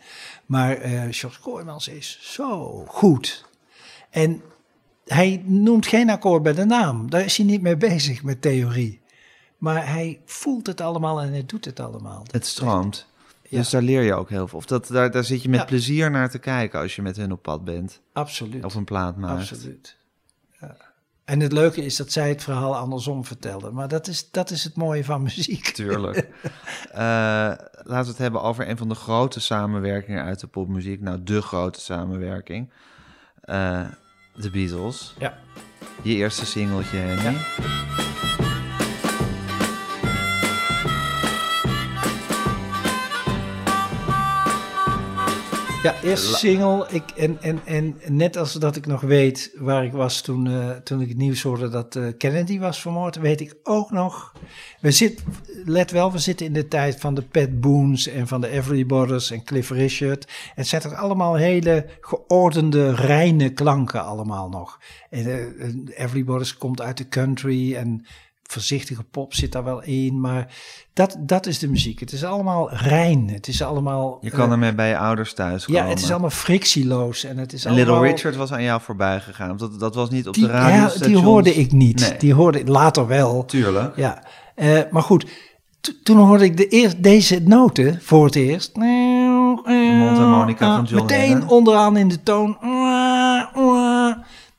[0.47, 3.45] Maar eh George Kooijmans is zo goed.
[4.11, 4.43] En
[5.07, 7.11] hij noemt geen akkoord bij de naam.
[7.11, 9.01] Daar is hij niet mee bezig met theorie.
[9.59, 12.24] Maar hij voelt het allemaal en hij doet het allemaal.
[12.30, 13.07] Het stroomt.
[13.49, 13.59] Ja.
[13.59, 14.59] Dus daar leer je ook heel veel.
[14.59, 15.64] Of dat, daar, daar zit je met Ja.
[15.64, 18.01] plezier naar te kijken als je met hun op pad bent.
[18.12, 18.64] Absoluut.
[18.64, 19.41] Of een plaat maakt.
[19.51, 19.97] Absoluut.
[21.27, 23.70] En het leuke is dat zij het verhaal andersom vertelde.
[23.70, 25.64] Maar dat is, dat is het mooie van muziek.
[25.70, 26.27] Tuurlijk.
[26.93, 27.03] Eh,
[27.83, 31.01] laten we het hebben over een van de grote samenwerkingen uit de popmuziek.
[31.01, 32.70] Nou, de grote samenwerking.
[33.41, 33.81] Eh,
[34.35, 35.14] De Beatles.
[35.18, 35.39] Ja.
[36.03, 37.39] Je eerste singeltje, Henny.
[37.39, 38.05] Ja,
[46.03, 46.87] eerste single.
[46.91, 50.70] Ik, en, en, en net als dat ik nog weet waar ik was toen, eh,
[50.70, 54.32] toen ik het nieuws hoorde dat eh, Kennedy was vermoord, weet ik ook nog.
[54.80, 55.22] We zit,
[55.64, 59.30] let wel, we zitten in de tijd van de Pat Boons en van de Everlybodies
[59.30, 60.32] en Cliff Richard.
[60.55, 64.80] Het zijn toch allemaal hele geordende, reine klanken allemaal nog.
[65.11, 68.07] En eh, Everlybodies komt uit de country en
[68.49, 70.55] voorzichtige pop zit daar wel in, maar
[70.92, 72.01] dat, dat is de muziek.
[72.01, 73.28] Het is allemaal rein.
[73.32, 74.18] Het is allemaal.
[74.20, 75.82] Je kan eh, ermee bij je ouders thuis komen.
[75.82, 78.11] ja, het is allemaal frictieloos en het is En Little allemaal...
[78.11, 79.57] Richard was aan jou voorbij gegaan.
[79.57, 80.74] Dat, dat was niet op die, de radio.
[80.76, 82.01] ja, die hoorde ik niet.
[82.01, 82.18] Nee.
[82.18, 83.44] Die hoorde ik later wel.
[83.44, 83.97] Tuurlijk.
[83.97, 84.22] Ja,
[84.55, 85.26] Eh, maar goed.
[85.80, 88.74] To- toen hoorde ik de eer, deze noten voor het eerst.
[88.74, 88.80] De
[89.99, 91.49] mondharmonica van John Meteen Lennon.
[91.49, 92.57] onderaan in de toon.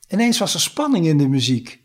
[0.08, 1.80] Ineens was er spanning in de muziek.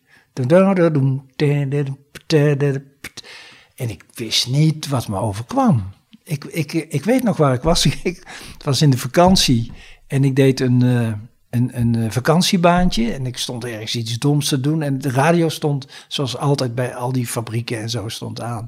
[3.76, 5.92] En ik wist niet wat me overkwam.
[6.24, 7.86] Ik, ik, ik weet nog waar ik was.
[8.04, 8.24] Ik,
[8.54, 9.72] het was in de vakantie
[10.08, 11.14] en ik deed een, eh,
[11.50, 13.14] een, een eh, vakantiebaantje.
[13.14, 14.82] En ik stond ergens iets doms te doen.
[14.82, 18.68] En de radio stond, zoals altijd bij al die fabrieken en zo, stond aan.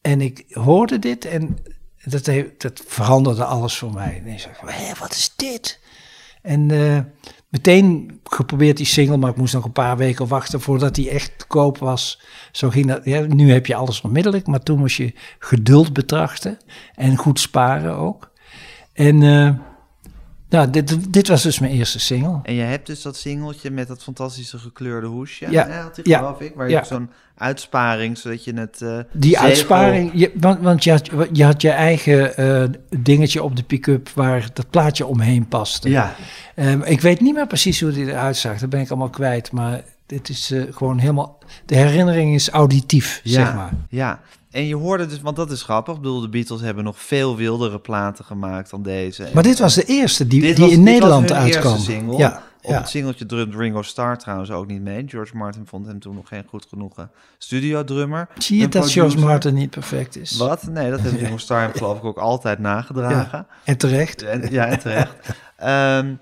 [0.00, 1.58] En ik hoorde dit en
[2.04, 2.24] dat,
[2.58, 4.22] dat veranderde alles voor mij.
[4.24, 4.54] En ik zei,
[4.98, 5.80] wat is dit?
[6.42, 6.98] En eh,
[7.56, 11.38] meteen geprobeerd die single, maar ik moest nog een paar weken wachten voordat die echt
[11.38, 12.20] te koop was.
[12.52, 13.28] Zo ging dat.
[13.28, 16.58] Nu heb je alles onmiddellijk, maar toen moest je geduld betrachten
[16.94, 18.30] en goed sparen ook.
[18.92, 19.50] En eh,
[20.56, 22.38] nou, dit, dit was dus mijn eerste single.
[22.42, 25.50] En je hebt dus dat singeltje met dat fantastische gekleurde hoesje.
[25.50, 26.52] Ja, ja, geloof ik.
[26.54, 26.84] Waar je ja.
[26.84, 28.82] zo'n uitsparing, zodat je het...
[28.82, 32.64] eh, Die zegel- uitsparing, je, want, want je, had, je had je eigen eh,
[32.98, 35.88] dingetje op de pick-up waar dat plaatje omheen paste.
[35.90, 36.14] Ja,
[36.54, 39.52] Ehm, ik weet niet meer precies hoe die eruit zag, dat ben ik allemaal kwijt.
[39.52, 43.72] Maar dit is eh, gewoon helemaal, de herinnering is auditief, ja, zeg maar.
[43.88, 44.20] ja.
[44.56, 45.94] En je hoorde dus, want dat is grappig.
[45.94, 49.28] Ik bedoel, de Beatles hebben nog veel wildere platen gemaakt dan deze.
[49.34, 51.78] Maar dit was de eerste die, Dit die was- in Nederland uitkwam.
[51.78, 52.16] single.
[52.18, 52.78] Ja, Op ja.
[52.78, 55.04] het singeltje drumt Ringo Starr trouwens ook niet mee.
[55.06, 58.28] George Martin vond hem toen nog geen goed genoeg studiodrummer.
[58.38, 59.18] Zie je dat George.
[59.18, 60.36] Martin niet perfect is?
[60.36, 60.62] Wat?
[60.70, 63.46] Nee, dat heeft Ringo Starr hem geloof ik ook altijd nagedragen.
[63.64, 64.22] En terecht.
[64.22, 65.12] En, ja, en terecht.
[65.56, 66.14] Ehm,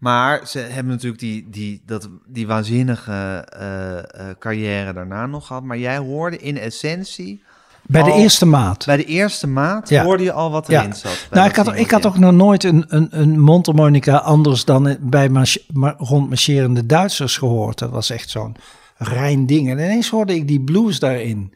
[0.00, 3.12] maar ze hebben natuurlijk die, die, dat, die waanzinnige
[3.48, 4.04] eh, eh,
[4.38, 5.62] carrière daarna nog gehad.
[5.62, 7.42] Maar jij hoorde in essentie,
[7.86, 8.86] Bij de eerste maat.
[8.86, 10.04] bij de eerste maat, Ja.
[10.04, 10.80] hoorde je al wat Ja.
[10.80, 11.26] erin zat.
[11.30, 14.96] bij Nou, ik had, ik had ook nog nooit een, een, een mondharmonica anders dan
[15.00, 17.78] bij march, ma- rondmarcherende Duitsers gehoord.
[17.78, 18.56] Dat was echt zo'n
[18.96, 19.70] rein ding.
[19.70, 21.52] En ineens hoorde ik die blues daarin.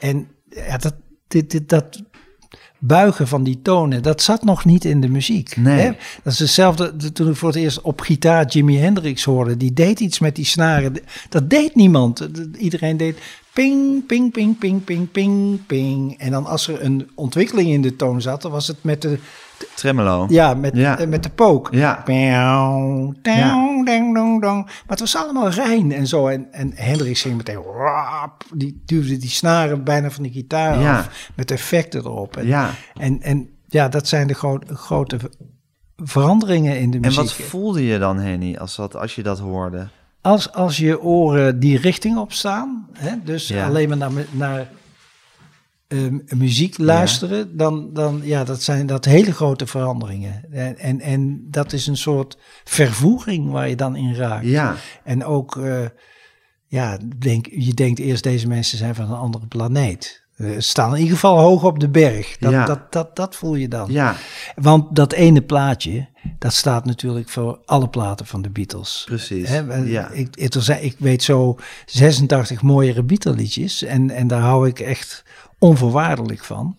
[0.00, 0.94] En ja, dat,
[1.28, 2.02] dit, dit, dat
[2.84, 5.56] buigen van die tonen, dat zat nog niet in de muziek.
[5.56, 5.80] Nee.
[5.80, 5.90] Hè?
[6.22, 9.56] Dat is hetzelfde de- toen ik voor het eerst op gitaar Jimi Hendrix hoorde.
[9.56, 10.94] Die deed iets met die snaren.
[11.28, 12.28] Dat deed niemand.
[12.58, 13.18] Iedereen deed
[13.52, 16.18] ping, ping, ping, ping, ping, ping, ping.
[16.18, 19.18] En dan als er een ontwikkeling in de toon zat, dan was het met de,
[19.74, 20.26] Tremolo.
[20.28, 20.98] ja, met, Ja.
[20.98, 21.68] eh, met de pook.
[21.70, 22.02] Ja.
[22.04, 23.16] Down.
[24.64, 26.26] Maar het was allemaal rein en zo.
[26.28, 27.62] En, en Hendrix ging meteen...
[27.62, 30.98] Rap, die duwde die snaren bijna van de gitaar Ja.
[30.98, 31.30] af.
[31.36, 32.36] Met effecten erop.
[32.36, 32.70] En, Ja.
[32.94, 35.30] en, en ja, dat zijn de gro- grote ver-
[35.96, 37.16] veranderingen in de En muziek.
[37.18, 39.88] wat voelde je dan, Henny, als, dat, als je dat hoorde?
[40.20, 43.66] als, als je oren die richting opstaan, hè, dus Ja.
[43.66, 44.68] alleen maar naar, naar
[45.92, 50.44] ehm, muziek luisteren, dan, dan ja, dat zijn dat hele grote veranderingen.
[50.52, 54.46] En, en, en dat is een soort vervoering waar je dan in raakt.
[54.46, 55.84] Ja, En ook, eh,
[56.66, 60.22] ja, denk, je denkt eerst deze mensen zijn van een andere planeet.
[60.36, 62.38] Ze staan in ieder geval hoog op de berg.
[62.38, 62.64] Dat, Ja.
[62.64, 63.92] dat, dat, dat voel je dan.
[63.92, 64.16] Ja,
[64.54, 69.02] Want dat ene plaatje, dat staat natuurlijk voor alle platen van de Beatles.
[69.06, 69.50] precies.
[69.50, 70.10] En ja.
[70.10, 70.36] ik,
[70.80, 75.24] ik, weet zo 86 mooiere Beatle-liedjes en, en daar hou ik echt
[75.62, 76.76] onvoorwaardelijk van.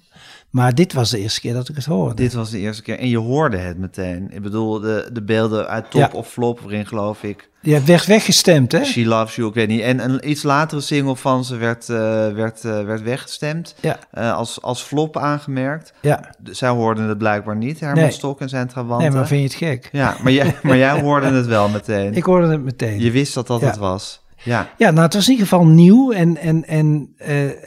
[0.50, 2.16] Maar dit was de eerste keer dat ik het hoorde.
[2.16, 3.00] Dit was de eerste keer.
[3.00, 4.30] En je hoorde het meteen.
[4.32, 6.10] Ik bedoel, de, de beelden uit Top Ja.
[6.14, 8.84] of Flop, waarin geloof ik Ja, werd weggestemd, hè?
[8.84, 9.82] She Loves You, ik weet niet.
[9.82, 11.98] En een iets latere single van ze werd, eh,
[12.32, 13.76] werd, eh, werd weggestemd.
[13.80, 15.94] Ja, eh, als, als flop aangemerkt.
[16.02, 16.36] ja.
[16.44, 18.12] Zij hoorden het blijkbaar niet, Herman Nee.
[18.12, 19.08] Stok en zijn trawanten.
[19.08, 19.90] Nee, maar vind je het gek?
[19.92, 22.14] Ja, maar jij, maar jij hoorde het wel meteen.
[22.14, 23.00] Ik hoorde het meteen.
[23.00, 23.68] Je wist dat dat Ja.
[23.68, 24.22] het was.
[24.44, 27.10] Ja, Ja, nou, het was in ieder geval nieuw en, en, en,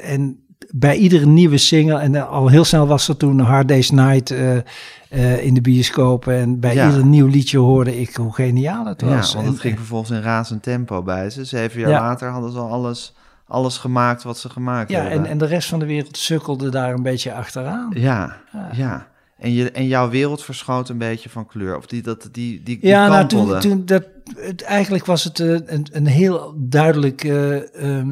[0.02, 0.40] en
[0.79, 4.57] bij iedere nieuwe single, en al heel snel was er toen Hard Day's Night eh,
[4.57, 6.87] eh, in de bioscoop en bij Ja.
[6.89, 9.35] ieder nieuw liedje hoorde ik hoe geniaal het ja was.
[9.35, 11.45] want En- het ging vervolgens in razend tempo bij ze.
[11.45, 12.01] Zeven jaar Ja.
[12.01, 13.14] later hadden ze al alles,
[13.47, 15.18] alles gemaakt wat ze gemaakt ja, hebben.
[15.18, 17.91] en, en de rest van de wereld sukkelde daar een beetje achteraan.
[17.95, 18.68] Ja, Ja.
[18.72, 19.07] ja.
[19.39, 21.77] En, je, en jouw wereld verschoot een beetje van kleur.
[21.77, 24.05] Of die, dat, die, die, die Ja, nou, toen, toen dat,
[24.37, 28.11] het, eigenlijk was het eh, een, een heel duidelijk eh, ehm,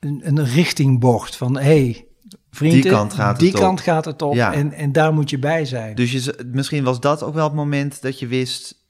[0.00, 2.06] een, een richtingbocht van, hey,
[2.50, 3.60] vrienden, Die kant gaat het die op.
[3.60, 4.52] kant gaat het op Ja.
[4.52, 5.94] en, en daar moet je bij zijn.
[5.94, 8.84] Dus je, misschien was dat ook wel het moment dat je wist...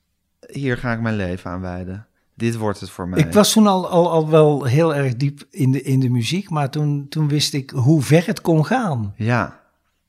[0.52, 2.06] hier ga ik mijn leven aan wijden.
[2.34, 3.18] Dit wordt het voor mij.
[3.18, 6.50] Ik was toen al, al, al wel heel erg diep in de, in de muziek,
[6.50, 9.12] maar toen, toen wist ik hoe ver het kon gaan.
[9.16, 9.60] Ja,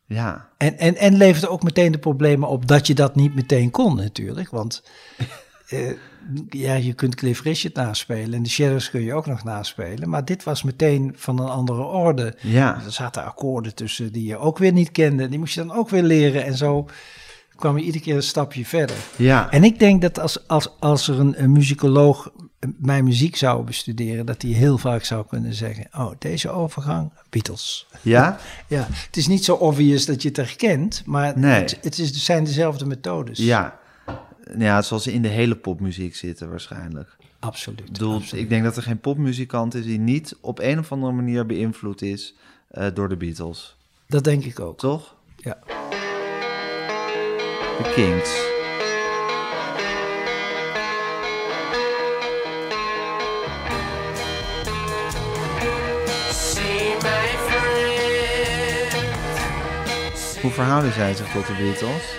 [0.06, 0.50] ja.
[0.58, 3.96] En, en, en leverde ook meteen de problemen op dat je dat niet meteen kon
[3.96, 4.50] natuurlijk.
[4.50, 4.84] Want
[5.68, 5.92] eh,
[6.50, 10.10] ja, je kunt Cliff Richard naspelen en de Shadows kun je ook nog naspelen.
[10.10, 12.36] Maar dit was meteen van een andere orde.
[12.42, 15.30] Ja, Er zaten akkoorden tussen die je ook weer niet kende.
[15.30, 16.88] Die moest je dan ook weer leren en zo
[17.56, 18.96] kwam je iedere keer een stapje verder.
[19.16, 19.52] ja.
[19.52, 22.32] En ik denk dat als, als, als er een, een muzikoloog
[22.78, 27.88] mijn muziek zou bestuderen, dat hij heel vaak zou kunnen zeggen: Oh, deze overgang, Beatles.
[28.02, 28.38] Ja?
[28.68, 31.62] Ja, het is niet zo obvious dat je het herkent, maar Nee.
[31.62, 33.38] het, het is, het zijn dezelfde methodes.
[33.40, 33.80] Ja.
[34.58, 37.16] Ja, zoals ze in de hele popmuziek zitten waarschijnlijk.
[37.40, 37.80] absoluut.
[37.80, 38.44] Ik bedoel, absoluut.
[38.44, 42.02] ik denk dat er geen popmuzikant is die niet op een of andere manier beïnvloed
[42.02, 42.36] is
[42.68, 43.76] eh, door de Beatles.
[44.08, 44.78] Dat denk ik ook.
[44.78, 45.16] Toch?
[45.36, 45.58] Ja.
[47.78, 48.56] De Kings.
[60.42, 62.16] Hoe verhouden zij zich tot de Beatles?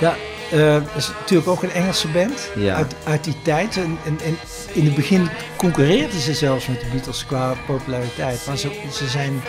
[0.00, 0.16] Ja,
[0.56, 2.74] het is natuurlijk ook een Engelse band Ja.
[2.74, 3.76] uit, uit die tijd.
[3.76, 4.38] En, en, en
[4.72, 8.46] in het begin concurreerden ze zelfs met de Beatles qua populariteit.
[8.46, 9.42] Maar ze, ze zijn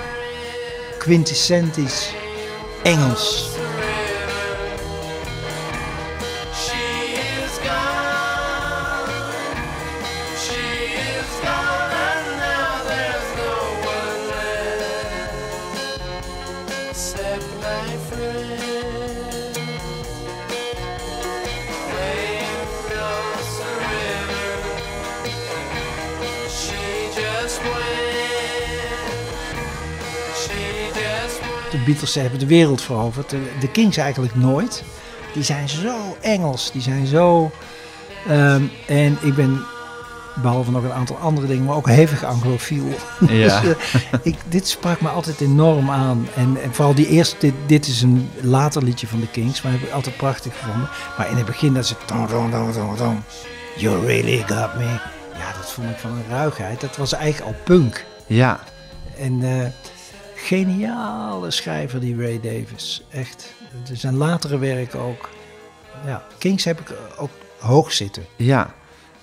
[0.98, 2.14] quintessentisch
[2.84, 3.50] Engels.
[32.00, 33.30] Beatles hebben de wereld veroverd.
[33.30, 34.84] De, de Kings eigenlijk nooit.
[35.34, 36.72] Die zijn zo Engels.
[36.72, 37.52] Die zijn zo...
[38.28, 39.64] ehm, en ik ben,
[40.42, 42.84] behalve nog een aantal andere dingen, maar ook hevig anglofiel.
[43.28, 43.62] Ja.
[43.62, 46.28] Dus, eh, ik, dit sprak me altijd enorm aan.
[46.36, 49.72] En, en vooral die eerste, dit, dit is een later liedje van de Kings, maar
[49.72, 50.90] heb ik altijd prachtig gevonden.
[51.18, 51.96] Maar in het begin dat ze...
[53.76, 55.00] You really got me.
[55.38, 56.82] Ja, dat vond ik van een ruigheid.
[56.82, 58.06] Dat was eigenlijk al punk.
[58.28, 58.60] Ja,
[59.18, 59.68] En eh,
[60.46, 63.04] geniale schrijver die Ray Davis.
[63.12, 63.54] Echt.
[63.94, 65.30] Zijn latere werken ook.
[66.06, 67.30] Ja, Kings heb ik ook
[67.60, 68.26] hoog zitten.
[68.36, 68.74] ja.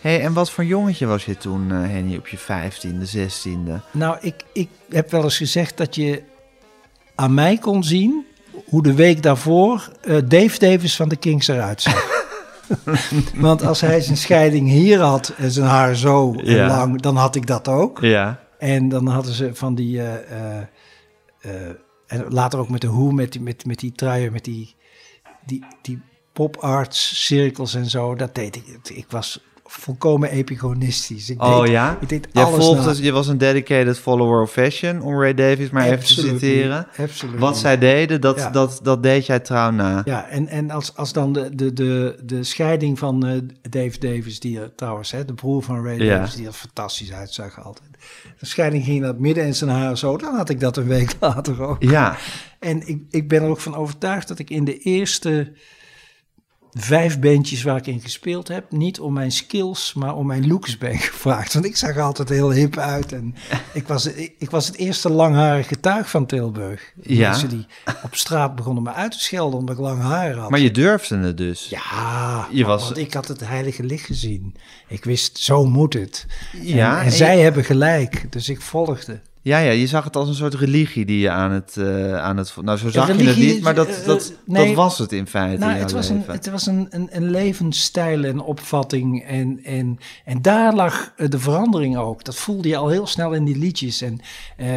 [0.01, 3.81] hey, en wat voor jongetje was je toen, eh, Henny, op je vijftiende, zestiende?
[3.91, 6.23] Nou, ik, ik heb wel eens gezegd dat je
[7.15, 8.27] aan mij kon zien
[8.69, 12.25] hoe de week daarvoor eh, Dave Davis van de Kings eruit zag.
[13.35, 16.67] Want als hij zijn scheiding hier had en zijn haar zo Ja.
[16.67, 17.99] lang, dan had ik dat ook.
[18.01, 18.39] Ja.
[18.59, 20.03] En dan hadden ze van die.
[20.03, 20.59] eh,
[22.07, 24.75] en later ook met de hoe, met die, met, met die truien, met die,
[25.47, 26.01] die, die
[26.33, 28.15] pop-arts cirkels en zo.
[28.15, 28.89] Dat deed ik.
[28.89, 31.31] Ik was volkomen epigonistisch.
[31.31, 31.99] Ik Oh deed, ja?
[32.01, 32.99] Ik deed Jij alles volgde, na.
[33.05, 36.87] je was een dedicated follower of fashion, om Ray Davis maar even te citeren.
[36.99, 37.41] absolutely.
[37.41, 38.51] Wat zij deden, dat, Ja.
[38.51, 40.03] dat, dat deed jij trouw na.
[40.05, 43.39] Ja, en, en als, als dan de, de, de, de scheiding van eh,
[43.71, 46.17] Dave Davis, die er trouwens, hè, de broer van Ray Ja.
[46.17, 47.89] Davis, die er fantastisch uitzag altijd.
[48.39, 50.87] De scheiding ging naar het midden en zijn haar zo, dan had ik dat een
[50.87, 51.83] week later ook.
[51.83, 52.17] Ja,
[52.59, 55.53] En ik, ik ben er ook van overtuigd dat ik in de eerste
[56.79, 58.71] vijf bandjes waar ik in gespeeld heb.
[58.73, 61.53] Niet om mijn skills, maar om mijn looks ben gevraagd.
[61.53, 63.13] Want ik zag er altijd heel hip uit.
[63.13, 63.35] En
[63.73, 66.93] ik was, ik, ik was het eerste langharige tuig van Tilburg.
[67.03, 67.29] Ja.
[67.31, 67.67] Mensen die
[68.03, 70.51] op straat begonnen me uit te schelden omdat ik lang haar had.
[70.51, 71.69] Maar je durfde het dus.
[71.69, 74.55] Ja, Je was- want ik had het heilige licht gezien.
[74.89, 76.27] Ik wist, zo moet het.
[76.63, 79.21] Ja, en, en en zij je- hebben gelijk, dus ik volgde.
[79.47, 81.77] Ja, ja, je zag het als een soort religie die je aan het...
[81.77, 84.67] eh, aan het nou, zo zag je het niet, maar dat, eh, dat, nee.
[84.67, 87.31] dat was het in feite Nou, in het was, een, het was een, een, een
[87.31, 89.25] levensstijl en opvatting.
[89.25, 92.25] En, en, en daar lag eh, de verandering ook.
[92.25, 94.01] Dat voelde je al heel snel in die liedjes.
[94.01, 94.21] En
[94.57, 94.69] eh,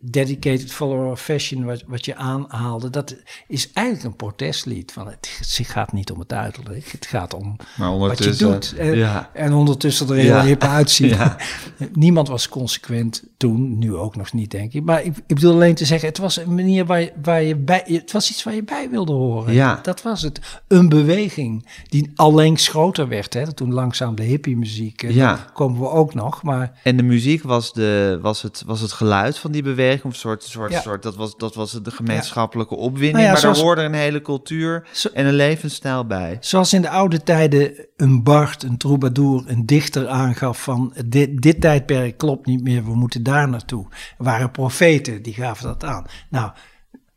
[0.00, 3.16] Dedicated Follower of Fashion, wat, wat je aanhaalde, dat
[3.46, 4.92] is eigenlijk een protestlied.
[4.92, 8.74] Van het, gaat niet om het uiterlijk, het gaat om Maar wat je doet.
[8.78, 9.30] En, ja.
[9.34, 10.44] en ondertussen er heel Ja.
[10.44, 11.16] hip uitzien.
[11.92, 14.84] Niemand was consequent toen, nu ook nog niet, denk ik.
[14.84, 17.56] Maar ik, ik bedoel alleen te zeggen, het was een manier waar je, waar je
[17.56, 17.82] bij...
[17.86, 19.54] Het was iets waar je bij wilde horen.
[19.54, 19.78] Ja.
[19.82, 20.40] Dat was het.
[20.68, 23.34] Een beweging die allengs groter werd.
[23.34, 23.52] Hè.
[23.52, 25.02] Toen langzaam de hippie-muziek.
[25.02, 25.26] eh, Ja.
[25.34, 26.42] daar komen we ook nog.
[26.42, 30.14] Maar En de muziek was, de, was, het, was het geluid van die beweging, of
[30.14, 30.80] soort, soort, Ja.
[30.80, 33.94] soort dat, was, dat was de gemeenschappelijke opwinding, Nou ja, maar zoals- daar hoorde een
[33.94, 36.36] hele cultuur Zo- en een levensstijl bij.
[36.40, 40.92] zoals in de oude tijden een Bart, een troubadour, een dichter aangaf van...
[41.06, 43.66] Dit, dit tijdperk klopt niet meer, we moeten daar naartoe.
[43.72, 46.06] Er waren profeten, die gaven dat aan.
[46.30, 46.50] Nou,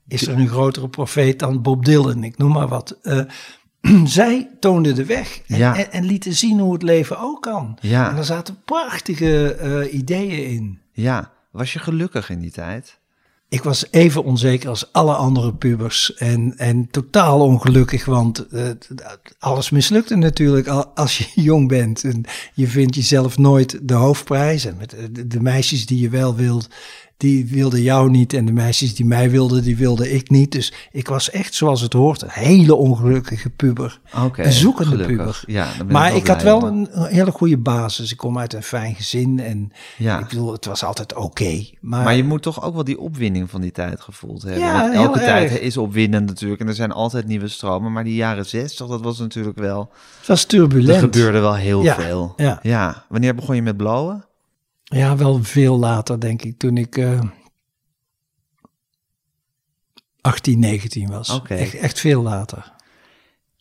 [0.08, 2.98] is er een grotere profeet dan Bob Dylan, ik noem maar wat...
[3.02, 3.22] Eh,
[4.06, 5.76] zij toonden de weg en, Ja.
[5.76, 7.78] en, en lieten zien hoe het leven ook kan.
[7.82, 8.10] Ja.
[8.10, 10.80] En er zaten prachtige eh, ideeën in.
[10.92, 13.00] Ja, was je gelukkig in die tijd?
[13.52, 18.70] Ik was even onzeker als alle andere pubers en, en totaal ongelukkig, want eh,
[19.40, 22.04] alles mislukte natuurlijk al- als je jong bent.
[22.04, 22.24] En
[22.54, 24.66] je vindt jezelf nooit de hoofdprijs.
[24.66, 26.70] En met eh, de meisjes die je wel wilt,
[27.22, 28.34] die wilden jou niet.
[28.34, 30.52] En de meisjes die mij wilden, die wilde ik niet.
[30.52, 34.00] Dus ik was echt zoals het hoort, een hele ongelukkige puber.
[34.24, 35.18] Oké, een zoekende gelukkig.
[35.18, 35.44] puber.
[35.46, 38.12] Ja, ben maar ik had wel een, een hele goede basis.
[38.12, 40.20] Ik kom uit een fijn gezin en Ja.
[40.20, 41.64] ik bedoel, het was altijd oké.
[41.80, 44.60] maar Maar je moet toch ook wel die opwinding van die tijd gevoeld hebben.
[44.62, 45.60] Ja, Want elke tijd erg.
[45.60, 46.62] is opwindend natuurlijk.
[46.62, 47.92] En er zijn altijd nieuwe stromen.
[47.92, 49.90] Maar die jaren 60, dat was natuurlijk wel...
[50.20, 51.00] het was Er turbulent.
[51.00, 52.34] gebeurde wel heel Ja, veel.
[52.62, 53.06] ja.
[53.10, 54.24] Wanneer begon je met blowen?
[54.92, 57.22] Ja, wel veel later, denk ik, toen ik eh
[60.22, 61.30] 18, 19 was.
[61.58, 62.72] Echt, echt veel later.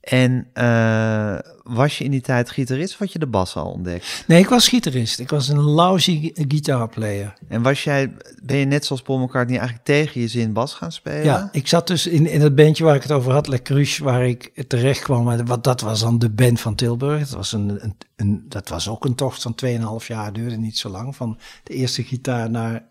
[0.01, 4.25] En eh, was je in die tijd gitarist of had je de bas al ontdekt?
[4.27, 5.19] Nee, ik was gitarist.
[5.19, 7.35] Ik was een lousy guitarplayer.
[7.49, 10.93] En was jij, ben je net zoals Paul McCartney eigenlijk tegen je zin bas gaan
[10.93, 11.25] spelen?
[11.25, 14.05] Ja, ik zat dus in, in het bandje waar ik het over had, Le Cruche,
[14.05, 15.45] waar ik terecht kwam.
[15.47, 17.21] Wat, dat was dan de band van Tilburg.
[17.21, 19.55] Dat was, een, een, een, dat was ook een tocht van
[20.03, 21.17] 2,5 jaar, duurde niet zo lang.
[21.17, 22.83] Van de eerste gitaar naar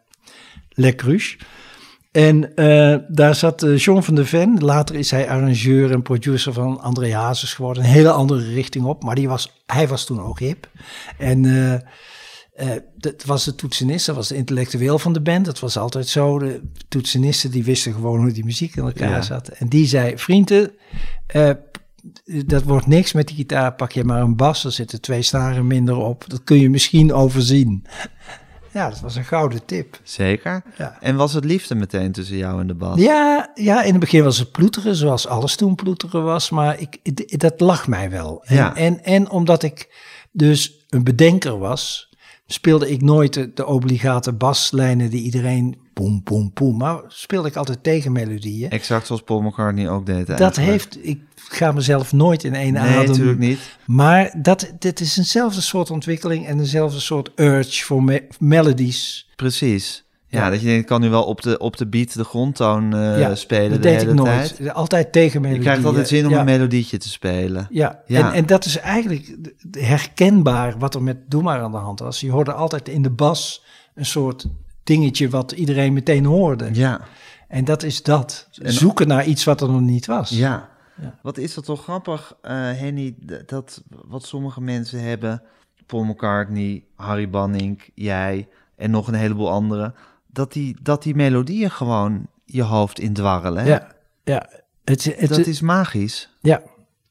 [0.69, 1.37] Le Cruche.
[2.27, 4.57] En eh, daar zat eh, John van de Ven.
[4.59, 7.83] Later is hij arrangeur en producer van André Hazes geworden.
[7.83, 9.03] Een hele andere richting op.
[9.03, 10.69] Maar die was, hij was toen ook hip.
[11.17, 15.45] En eh, eh, dat was de toetsenist, dat was de intellectueel van de band.
[15.45, 16.39] Dat was altijd zo.
[16.39, 19.21] De toetsenisten die wisten gewoon hoe die muziek in elkaar Ja.
[19.21, 19.47] zat.
[19.47, 20.71] En die zei, vrienden,
[21.27, 21.51] eh,
[22.45, 23.73] dat wordt niks met die gitaar.
[23.73, 26.23] Pak je maar een bas, er zitten twee snaren minder op.
[26.27, 27.85] Dat kun je misschien overzien.
[28.71, 29.99] Ja, dat was een gouden tip.
[30.03, 30.63] Zeker.
[30.77, 30.97] Ja.
[31.01, 32.99] En was het liefde meteen tussen jou en de bas?
[32.99, 36.49] Ja, ja, in het begin was het ploeteren, zoals alles toen ploeteren was.
[36.49, 36.99] Maar ik,
[37.39, 38.41] dat lag mij wel.
[38.45, 38.75] En, Ja.
[38.75, 39.95] en, en omdat ik
[40.31, 42.09] dus een bedenker was,
[42.45, 46.77] speelde ik nooit de, de obligate baslijnen die iedereen poem, poem, poem.
[46.77, 48.69] Maar speelde ik altijd tegenmelodieën.
[48.69, 52.81] Exact zoals Paul McCartney ook deed Dat heeft, ik ga mezelf nooit in één Nee,
[52.81, 53.05] adem.
[53.07, 53.59] natuurlijk niet.
[53.85, 59.29] Maar dat, dit is eenzelfde soort ontwikkeling en eenzelfde soort urge voor me- melodies.
[59.35, 60.03] Precies.
[60.27, 60.49] Ja, Ja.
[60.49, 63.19] dat je denkt, ik kan nu wel op de, op de beat de grondtoon eh,
[63.19, 64.55] ja, spelen dat de deed hele ik nooit.
[64.57, 64.73] tijd.
[64.73, 65.63] Altijd tegenmelodieën.
[65.63, 66.39] Je krijgt altijd zin om Ja.
[66.39, 67.67] een melodietje te spelen.
[67.69, 68.27] Ja, Ja.
[68.27, 69.35] En, en dat is eigenlijk
[69.89, 72.19] herkenbaar wat er met Doe maar aan de hand was.
[72.19, 73.63] Je hoorde altijd in de bas
[73.95, 74.45] een soort
[74.83, 76.69] dingetje wat iedereen meteen hoorde.
[76.73, 77.01] Ja,
[77.47, 78.47] En dat is dat.
[78.51, 80.29] Zoeken naar iets wat er nog niet was.
[80.29, 80.68] ja.
[81.01, 81.19] Ja.
[81.21, 85.41] Wat is dat toch grappig, eh, Henny, dat wat sommige mensen hebben,
[85.85, 89.95] Paul McCartney, Harry Banning, jij en nog een heleboel anderen,
[90.27, 93.63] dat die, dat die melodieën gewoon je hoofd indwarrelen.
[93.63, 93.69] hè?
[93.69, 93.87] ja.
[94.23, 94.49] ja.
[94.83, 96.29] Het, het, dat is magisch.
[96.41, 96.61] ja.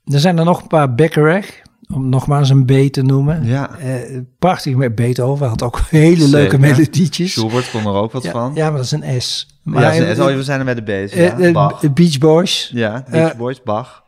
[0.04, 1.46] Er zijn er nog een paar Beckerach,
[1.94, 3.44] om nog maar eens een B te noemen.
[3.44, 3.78] Ja.
[3.78, 6.28] Eh, prachtig met Beethoven, had ook hele Zeker.
[6.30, 7.32] leuke melodietjes.
[7.32, 8.52] Schubert kon er ook wat Ja, van.
[8.54, 9.60] ja, maar dat is een S.
[9.62, 11.12] Maar ja, eh, oh, we zijn er bij de B's.
[11.12, 11.92] eh, Ja, eh, Bach.
[11.92, 12.70] Beach Boys.
[12.74, 14.02] Ja, Beach eh, Boys, Bach.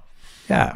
[0.47, 0.75] Ja,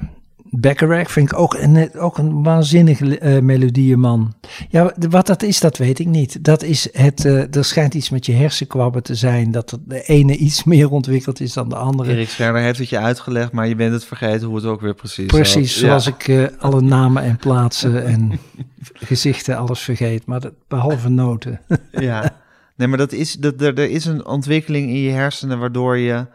[0.61, 4.34] Bacharach vind ik ook een, ook een waanzinnige uh, melodieënman.
[4.68, 6.44] Ja, wat dat is, dat weet ik niet.
[6.44, 10.36] Dat is het, uh, er schijnt iets met je hersenkwabben te zijn, dat de ene
[10.36, 12.12] iets meer ontwikkeld is dan de andere.
[12.12, 14.94] Erik Scherder heeft het je uitgelegd, maar je bent het vergeten hoe het ook weer
[14.94, 18.38] precies Precies, zoals ik uh, alle namen en plaatsen en
[19.11, 21.61] gezichten alles vergeet, maar dat, behalve noten.
[21.90, 22.36] ja,
[22.76, 26.26] nee, maar dat is, dat, er, er is een ontwikkeling in je hersenen waardoor je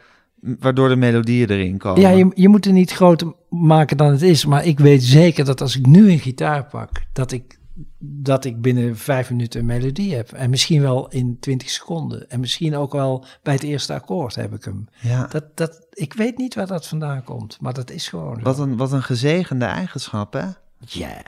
[0.41, 2.01] waardoor de melodieën erin komen.
[2.01, 4.45] Ja, je, je moet het niet groter maken dan het is.
[4.45, 7.59] Maar ik weet zeker dat als ik nu een gitaar pak, dat ik,
[7.99, 10.31] dat ik binnen vijf minuten een melodie heb.
[10.31, 12.29] En misschien wel in twintig seconden.
[12.29, 14.87] En misschien ook wel bij het eerste akkoord heb ik hem.
[15.01, 15.27] Ja.
[15.27, 18.77] Dat, dat, ik weet niet waar dat vandaan komt, maar dat is gewoon Wat een,
[18.77, 20.45] wat een gezegende eigenschap, hè?
[20.79, 21.23] Ja.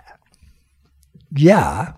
[1.30, 1.96] Ja.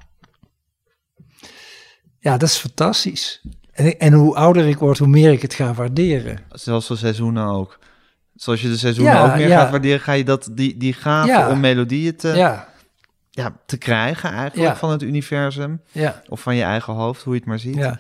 [2.20, 3.42] Ja, dat is fantastisch.
[3.74, 6.40] En, en hoe ouder ik word, hoe meer ik het ga waarderen.
[6.50, 7.80] Zelfs voor seizoenen ook.
[8.36, 11.60] Zoals je de seizoenen ook meer gaat waarderen, ga je dat, die, die gave om
[11.60, 12.72] melodieën te, ja.
[13.36, 15.82] Ja, te krijgen eigenlijk van het universum.
[16.30, 17.76] Of van je eigen hoofd, hoe je het maar ziet.
[17.76, 18.00] Ja,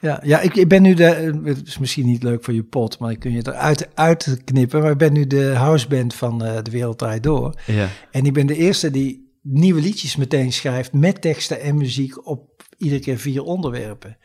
[0.00, 2.98] ja, ja ik, ik ben nu de, het is misschien niet leuk voor je pot,
[2.98, 4.80] maar ik kun je eruit uit knippen.
[4.82, 7.60] Maar ik ben nu de houseband van uh, De Wereld Draait Door.
[7.66, 7.88] Ja.
[8.10, 12.62] En ik ben de eerste die nieuwe liedjes meteen schrijft met teksten en muziek op
[12.76, 14.16] iedere keer vier onderwerpen.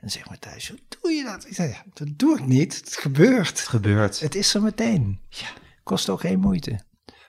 [0.00, 1.46] En zeg maar thuis, hoe doe je dat?
[1.46, 2.76] Ik zeg, ja, dat doe ik niet.
[2.76, 3.58] Het gebeurt.
[3.58, 4.20] Het gebeurt.
[4.20, 5.20] Het is er meteen.
[5.28, 5.46] Ja.
[5.82, 6.80] Kost ook geen moeite.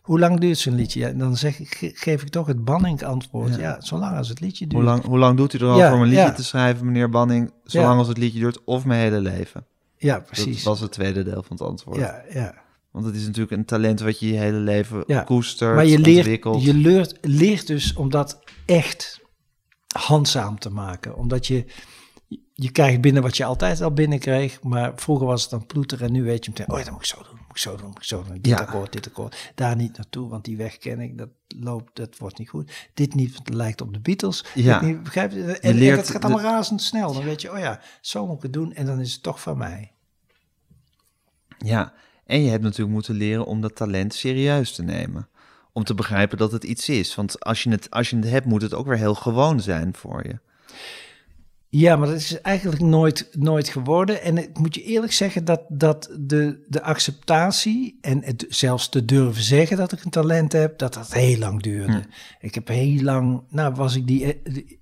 [0.01, 0.99] Hoe lang duurt zo'n liedje?
[0.99, 3.55] Ja, dan zeg ik, geef ik toch het Banning antwoord.
[3.55, 3.59] Ja.
[3.59, 4.81] ja, zolang als het liedje duurt.
[4.81, 7.09] Hoe lang, hoe lang doet u er al ja, om een liedje te schrijven, meneer
[7.09, 7.53] Banning?
[7.63, 9.65] Zolang als het liedje duurt of mijn hele leven.
[9.97, 10.55] Ja, precies.
[10.55, 11.97] Dat was het tweede deel van het antwoord.
[11.97, 12.61] Ja, ja.
[12.91, 16.17] Want het is natuurlijk een talent wat je je hele leven koestert, maar je leert,
[16.17, 16.63] ontwikkelt.
[16.63, 19.19] Je leert, leert dus om dat echt
[19.95, 21.15] handzaam te maken.
[21.15, 21.65] Omdat je
[22.61, 24.61] je krijgt binnen wat je altijd al binnenkreeg.
[24.63, 27.01] Maar vroeger was het dan ploeter en nu weet je meteen, oh ja, dat moet
[27.01, 28.33] ik zo doen, moet ik zo doen, moet ik zo doen.
[28.33, 28.57] Dit ja.
[28.57, 29.51] akkoord, dit akkoord.
[29.55, 32.89] Daar niet naartoe, want die weg ken ik, dat loopt, dat wordt niet goed.
[32.93, 34.45] Dit niet, want het lijkt op de Beatles.
[34.53, 34.81] Ja.
[34.81, 35.59] Niet, begrijp je?
[35.59, 37.13] En, leert, het gaat allemaal razendsnel.
[37.13, 39.41] Dan weet je, oh ja, zo moet ik het doen en dan is het toch
[39.41, 39.91] van mij.
[41.57, 41.93] Ja,
[42.25, 45.29] en je hebt natuurlijk moeten leren om dat talent serieus te nemen.
[45.73, 47.15] Om te begrijpen dat het iets is.
[47.15, 49.93] Want als je het, als je het hebt, moet het ook weer heel gewoon zijn
[49.95, 50.39] voor je.
[51.73, 54.21] Ja, maar dat is eigenlijk nooit, nooit geworden.
[54.21, 59.05] En ik moet je eerlijk zeggen dat, dat de, de acceptatie en het zelfs te
[59.05, 61.91] durven zeggen dat ik een talent heb, dat dat heel lang duurde.
[61.91, 62.01] Hm.
[62.39, 64.81] Ik heb heel lang, nou was ik die, die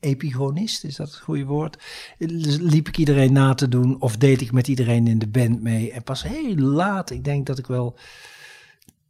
[0.00, 1.82] epigonist, is dat het goede woord?
[2.18, 5.92] Liep ik iedereen na te doen of deed ik met iedereen in de band mee.
[5.92, 7.98] En pas heel laat, ik denk dat ik wel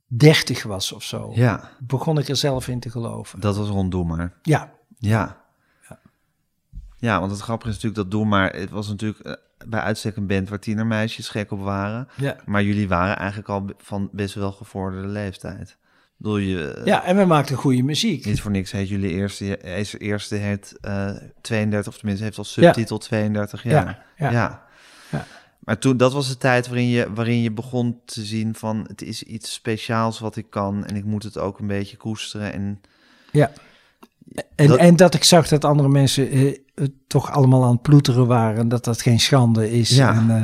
[0.07, 1.71] dertig was of zo, ja.
[1.79, 3.41] begon ik er zelf in te geloven.
[3.41, 4.39] Dat was rond maar.
[4.43, 4.73] Ja.
[4.99, 5.38] Ja.
[6.99, 9.33] Ja, want het grappige is natuurlijk dat Doe maar, het was natuurlijk uh,
[9.67, 12.09] bij uitstek een band waar tienermeisjes gek op waren.
[12.17, 12.37] Ja.
[12.45, 15.77] Maar jullie waren eigenlijk al van best wel gevorderde leeftijd.
[16.17, 18.25] Bedoel je, uh, ja, en we maakten goede muziek.
[18.25, 22.97] Niet voor niks heet jullie eerste, eerste heet uh, 32, of tenminste heeft als subtitel
[22.97, 23.07] ja.
[23.07, 24.05] 32 jaar.
[24.17, 24.67] Ja, ja.
[25.11, 25.27] ja.
[25.59, 29.03] Maar toen, dat was de tijd waarin je, waarin je begon te zien van het
[29.03, 32.53] is iets speciaals wat ik kan en ik moet het ook een beetje koesteren.
[32.53, 32.81] En
[33.33, 33.51] ja.
[34.55, 36.55] En dat, en dat ik zag dat andere mensen uh,
[37.07, 38.69] toch allemaal aan het ploeteren waren.
[38.69, 39.89] Dat dat geen schande is.
[39.89, 40.15] Ja.
[40.15, 40.43] En, uh,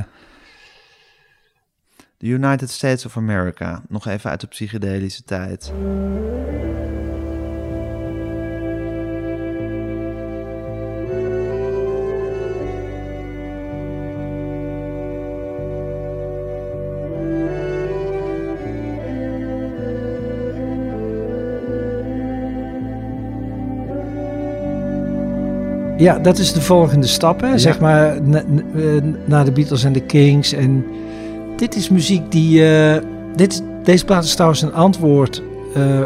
[2.17, 3.83] The United States of America.
[3.89, 5.73] Nog even uit de psychedelische tijd.
[25.97, 27.59] Ja, dat is de volgende stap, hè?
[27.59, 28.19] zeg maar,
[29.25, 30.53] na, de Beatles en de Kings.
[30.53, 30.85] En
[31.57, 32.61] dit is muziek die...
[32.61, 32.97] Uh,
[33.37, 35.43] dit, deze plaat is trouwens een antwoord
[35.77, 36.01] uh,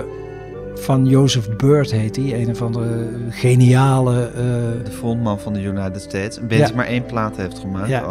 [0.75, 2.47] van Joseph Bird, heet hij.
[2.47, 4.31] Een van de geniale...
[4.35, 4.43] Uh,
[4.85, 6.37] de frontman van de United States.
[6.37, 8.05] Een band die maar één plaat heeft gemaakt, ja.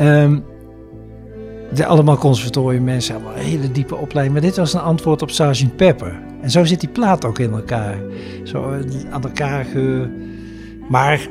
[0.00, 0.44] Um,
[1.74, 4.38] de, allemaal conservatorium mensen, allemaal een hele diepe opleiding.
[4.38, 5.76] Maar dit was een antwoord op Sgt.
[5.76, 6.20] Pepper.
[6.42, 7.96] En zo zit die plaat ook in elkaar.
[8.44, 8.72] Zo
[9.10, 10.08] aan elkaar ge
[10.88, 11.28] maar...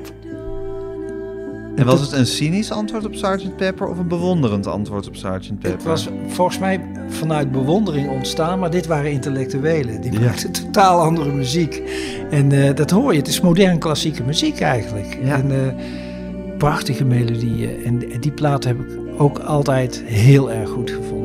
[1.75, 3.55] En was het een cynisch antwoord op Sgt.
[3.55, 5.47] Pepper of een bewonderend antwoord op Sgt.
[5.49, 5.71] Pepper?
[5.71, 10.01] Het was volgens mij vanuit bewondering ontstaan, maar dit waren intellectuelen.
[10.01, 11.81] Die maakten totaal andere muziek.
[12.29, 15.17] En uh, dat hoor je, het is modern klassieke muziek eigenlijk.
[15.23, 15.35] Ja.
[15.35, 15.57] En uh,
[16.57, 17.83] prachtige melodieën.
[17.85, 21.16] En, en die plaat heb ik ook altijd heel erg goed gevonden.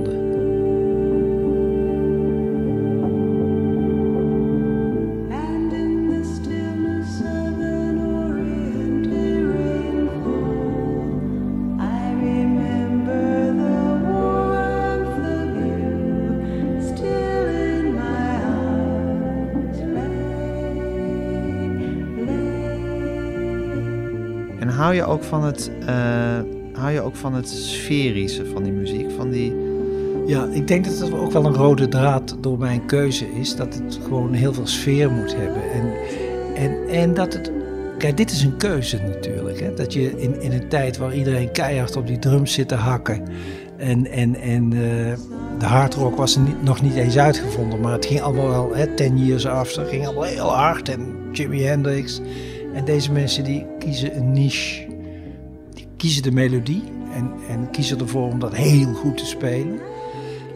[24.93, 26.40] Hou je ook van het, eh,
[26.72, 29.11] hou je ook van het sferische van die muziek?
[29.16, 29.55] Van die...
[30.26, 33.57] Ja, ik denk dat het ook wel een rode draad door mijn keuze is.
[33.57, 35.62] Dat het gewoon heel veel sfeer moet hebben.
[35.72, 35.93] En,
[36.55, 37.53] en, en dat het.
[37.99, 39.61] Kijk, dit is een keuze natuurlijk.
[39.61, 39.74] Hè?
[39.74, 43.22] Dat je in, in een tijd waar iedereen keihard op die drums zit te hakken.
[43.76, 45.18] En, en, en eh,
[45.59, 47.80] de hardrock was nog niet eens uitgevonden.
[47.80, 50.88] Maar het ging allemaal wel, hè, ten years after, ging allemaal heel hard.
[50.88, 52.20] En Jimi Hendrix.
[52.75, 54.87] En deze mensen die kiezen een niche.
[55.75, 56.83] Die kiezen de melodie.
[57.14, 59.81] En, en kiezen ervoor om dat heel goed te spelen.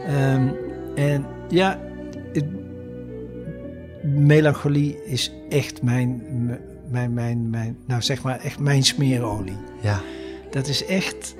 [0.06, 0.48] Ehm,
[0.94, 1.80] en ja,
[2.32, 2.44] het-
[4.02, 6.22] melancholie is echt mijn,
[6.90, 9.56] mijn, mijn, mijn, nou zeg maar echt mijn smeerolie.
[9.80, 10.00] Ja.
[10.50, 11.34] Dat is echt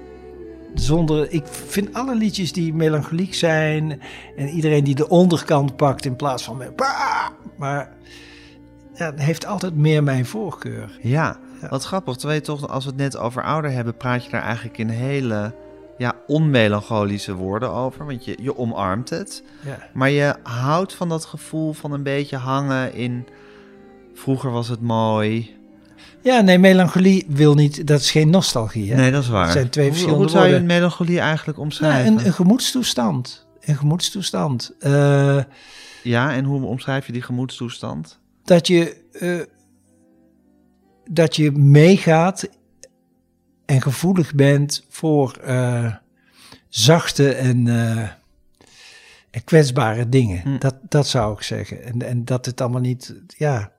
[0.75, 4.01] zonder, ik vind alle liedjes die melancholiek zijn
[4.37, 6.57] en iedereen die de onderkant pakt in plaats van
[7.57, 7.93] maar
[8.99, 10.99] ja, het heeft altijd meer mijn voorkeur.
[11.03, 11.39] Ja,
[11.71, 12.17] wat grappig.
[12.17, 14.89] Terwijl je toch, als we het net over ouder hebben, praat je daar eigenlijk in
[14.89, 15.55] hele
[15.99, 18.07] ja, onmelancholische woorden over.
[18.07, 19.43] Want je, je omarmt het.
[19.65, 19.79] Ja.
[19.93, 23.27] Maar je houdt van dat gevoel van een beetje hangen in...
[24.15, 25.55] Vroeger was het mooi.
[26.23, 28.91] Ja, nee, melancholie wil niet, dat is geen nostalgie.
[28.93, 28.97] Hè?
[28.97, 29.43] Nee, dat is waar.
[29.45, 30.69] Het zijn twee Hoe- verschillende Hoe zou je woorden.
[30.77, 32.13] melancholie eigenlijk Ja, omschrijven?
[32.19, 33.47] een, een gemoedstoestand.
[33.61, 34.73] Een gemoedstoestand.
[34.79, 35.39] Eh,
[36.03, 38.19] Ja, en hoe omschrijf je die gemoedstoestand?
[38.47, 39.41] Dat je, eh,
[41.11, 42.49] dat je meegaat
[43.65, 45.95] en gevoelig bent voor eh,
[46.69, 47.99] zachte en, eh,
[49.31, 50.41] en kwetsbare dingen.
[50.41, 50.59] Hm.
[50.59, 51.85] Dat, dat zou ik zeggen.
[51.85, 53.73] En, en dat het allemaal niet, ja,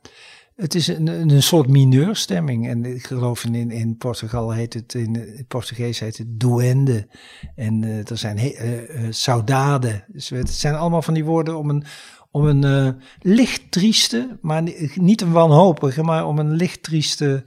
[0.55, 2.67] het is een, een soort mineurstemming.
[2.67, 7.07] En ik geloof in, in, Portugal heet het, in het Portugees heet het duende.
[7.55, 10.03] En er zijn he, saudade.
[10.07, 11.83] Dus het zijn allemaal van die woorden om een,
[12.31, 12.89] om een eh,
[13.21, 17.43] licht trieste, maar ni- niet een wanhopige, maar om een licht trieste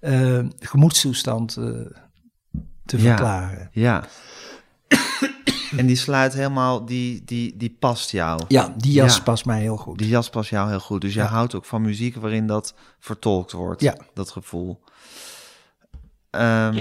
[0.00, 1.64] eh, gemoedstoestand eh,
[2.84, 3.02] te Ja.
[3.02, 3.68] verklaren.
[3.72, 4.04] Ja.
[5.76, 8.42] en die sluit helemaal, die, die, die past jou.
[8.48, 9.22] Ja, die jas Ja.
[9.22, 9.98] past mij heel goed.
[9.98, 11.00] Die jas past jou heel goed.
[11.00, 11.26] Dus je Ja.
[11.26, 13.80] houdt ook van muziek waarin dat vertolkt wordt.
[13.80, 13.96] Ja.
[14.14, 14.80] Dat gevoel.
[16.30, 16.74] Ehm,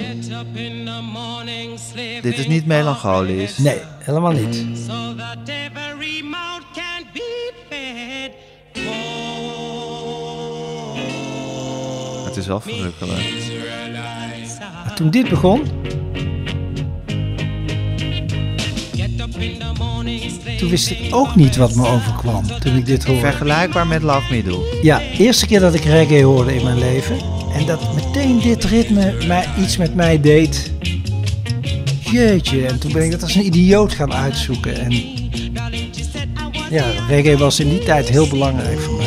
[2.22, 3.58] dit is niet melancholisch.
[3.58, 4.78] Nee, helemaal niet.
[4.88, 5.16] so
[12.48, 13.22] is verrukkelijk.
[14.86, 15.64] Maar toen dit begon,
[20.58, 23.22] toen wist ik ook niet wat me overkwam toen ik dit hoorde.
[23.22, 24.64] Vergelijkbaar met Love Me Do.
[24.82, 27.18] Ja, eerste keer dat ik reggae hoorde in mijn leven.
[27.54, 30.72] En dat meteen dit ritme mij, iets met mij deed.
[32.00, 34.76] Jeetje, en toen ben ik dat als een idioot gaan uitzoeken.
[34.76, 34.92] En
[36.70, 39.01] ja, reggae was in die tijd heel belangrijk voor mij.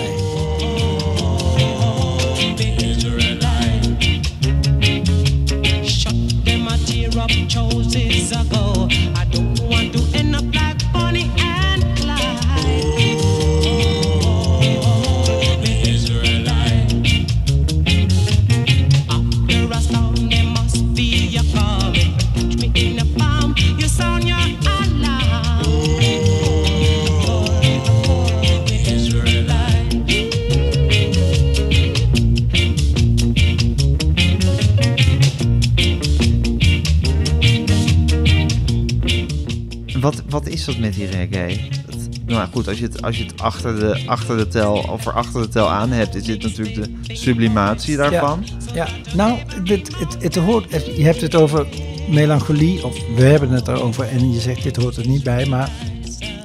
[40.55, 41.61] Is dat met die reggae?
[41.87, 41.97] Dat-
[42.27, 45.13] nou goed, als je het, als je het achter, de, achter de tel of er
[45.13, 48.45] achter de tel aan hebt, is dit natuurlijk de sublimatie daarvan.
[48.75, 51.67] Ja, nou, dit, het, het hoort, het- je hebt het over
[52.11, 55.71] melancholie, of we hebben het erover en je zegt dit hoort er niet bij, maar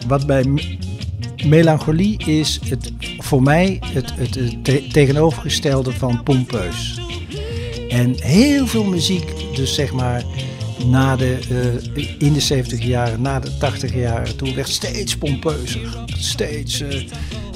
[0.08, 0.78] wat bij me-
[1.46, 7.00] melancholie is het, voor mij het, het, het te- tegenovergestelde van pompeus.
[7.90, 10.24] En heel veel muziek, dus zeg maar
[10.86, 11.38] na de,
[11.96, 15.82] eh, in de 70 jaren, na de 80 jaren, toen werd steeds pompeuzer.
[16.18, 16.88] Steeds eh,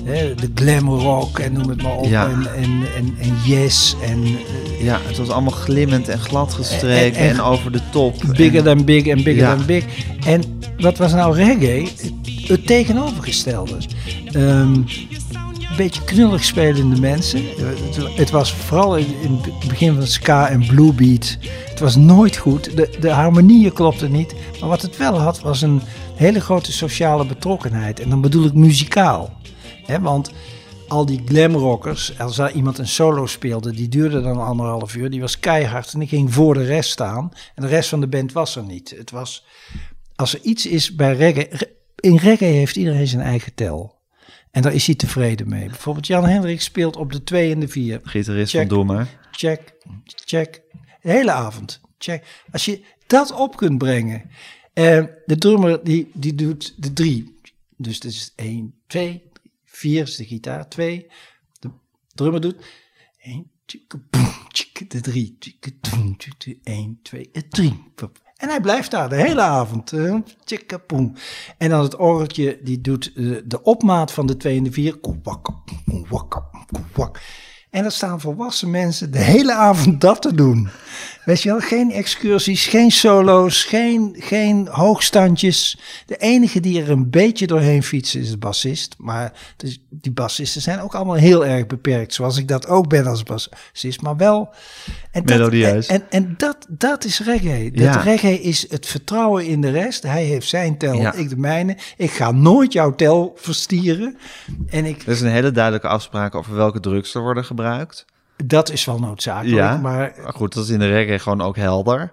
[0.04, 2.06] hè, de glam rock en noem het maar op.
[2.06, 2.30] Ja.
[2.30, 7.30] En, en, en, en yes en eh, Ja, het was allemaal glimmend en gladgestreken en,
[7.30, 8.16] En- en- over de top.
[8.38, 9.56] bigger than big en bigger Ja.
[9.56, 9.84] than big.
[10.26, 10.42] En
[10.78, 11.88] wat was nou reggae?
[12.48, 13.78] Het tegenovergestelde.
[14.32, 14.74] Ehm,
[15.76, 17.44] beetje knullig spelende mensen.
[18.16, 21.38] Het, was vooral in, het begin van ska en bluebeat.
[21.70, 22.78] Het was nooit goed.
[22.78, 24.36] De, de harmonieën klopten niet.
[24.60, 25.82] Maar wat het wel had, was een
[26.16, 28.00] hele grote sociale betrokkenheid.
[28.00, 29.34] En dan bedoel ik muzikaal.
[29.86, 30.32] Hè, want
[30.88, 35.10] al die glamrockers, als daar iemand een solo speelde, die duurde dan anderhalf uur.
[35.10, 37.32] Die was keihard en die ging voor de rest staan.
[37.56, 38.94] En de rest van de band was er niet.
[38.98, 39.46] Het was,
[40.16, 44.02] als er iets is bij reggae, re- in reggae heeft iedereen zijn eigen tel.
[44.54, 45.68] En daar is hij tevreden mee.
[45.68, 48.00] Bijvoorbeeld Jan Hendricks speelt op de 2 en de 4.
[48.04, 48.70] Gitarist Check.
[48.70, 49.20] van maar.
[49.32, 49.74] Check,
[50.06, 50.62] check.
[51.02, 51.82] de hele avond.
[51.98, 52.44] Check.
[52.52, 54.30] Als je dat op kunt brengen.
[54.74, 57.38] Eh, de drummer die, die doet de drie.
[57.78, 59.24] Dus dat is 1, 2,
[59.66, 61.08] 4 is de gitaar, 2.
[61.60, 61.70] De
[62.16, 62.66] drummer doet
[63.18, 63.52] 1,
[64.88, 65.38] de 3,
[66.64, 67.84] 1, 2, 3.
[68.38, 69.92] En hij blijft daar de hele avond.
[69.94, 70.16] eh.
[71.58, 74.98] En dan het orgeltje, die doet eh, de opmaat van de 2 en de 4.
[74.98, 75.50] Koewak,
[75.86, 77.22] koewak, koewak.
[77.70, 80.70] En er staan volwassen mensen de hele avond dat te doen.
[81.26, 85.80] Weet je wel, geen excursies, geen solo's, geen, geen hoogstandjes.
[86.06, 88.96] De enige die er een beetje doorheen fietsen is de bassist.
[88.98, 92.14] Maar dus die bassisten zijn ook allemaal heel erg beperkt.
[92.14, 94.02] Zoals ik dat ook ben als bassist.
[94.02, 94.50] Maar wel...
[95.12, 95.88] En dat, Melodieus.
[95.88, 97.72] En, en, en dat, dat is reggae.
[97.72, 98.02] Dat Ja.
[98.02, 100.04] reggae is het vertrouwen in de rest.
[100.04, 101.14] Hij heeft zijn tel, Ja.
[101.14, 101.78] ik de mijne.
[101.98, 104.18] Ik ga nooit jouw tel verstieren.
[104.70, 108.06] En ik, Er is een hele duidelijke afspraak over welke drugs er worden gebruikt.
[108.46, 109.56] Dat is wel noodzakelijk.
[109.58, 112.12] Ja, Maar maar goed, dat is in de reggae gewoon ook helder.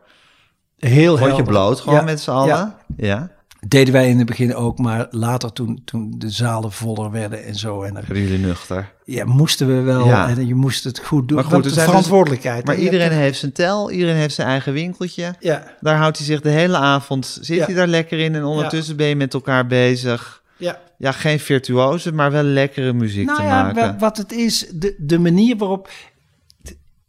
[0.78, 1.44] heel Word je helder.
[1.46, 2.48] bloot gewoon Ja, met z'n allen?
[2.48, 2.78] ja.
[2.96, 3.30] Ja.
[3.68, 7.54] Deden wij in het begin ook, maar later toen, toen de zalen voller werden en
[7.54, 7.82] zo.
[7.82, 8.92] En er, jullie nuchter?
[9.04, 10.06] ja, moesten we wel.
[10.06, 10.28] Ja.
[10.28, 11.36] En je moest het goed doen.
[11.36, 12.64] Maar goed, de dus- verantwoordelijkheid.
[12.66, 15.34] Maar iedereen heeft zijn tel, iedereen heeft zijn eigen winkeltje.
[15.40, 17.64] Ja, Daar houdt hij zich de hele avond, zit Ja.
[17.64, 20.42] hij daar lekker in en ondertussen ben je met elkaar bezig.
[20.56, 20.78] ja.
[20.98, 23.74] Ja, geen virtuoze, maar wel lekkere muziek Nou te ja, maken.
[23.82, 25.88] wa- wat het is, de, de manier waarop.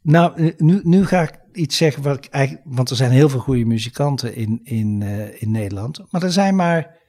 [0.02, 2.66] Nou, nu, nu ga ik iets zeggen wat ik eigenlijk.
[2.68, 6.02] Want er zijn heel veel goede muzikanten in, in, eh, in Nederland.
[6.10, 7.00] Maar er zijn maar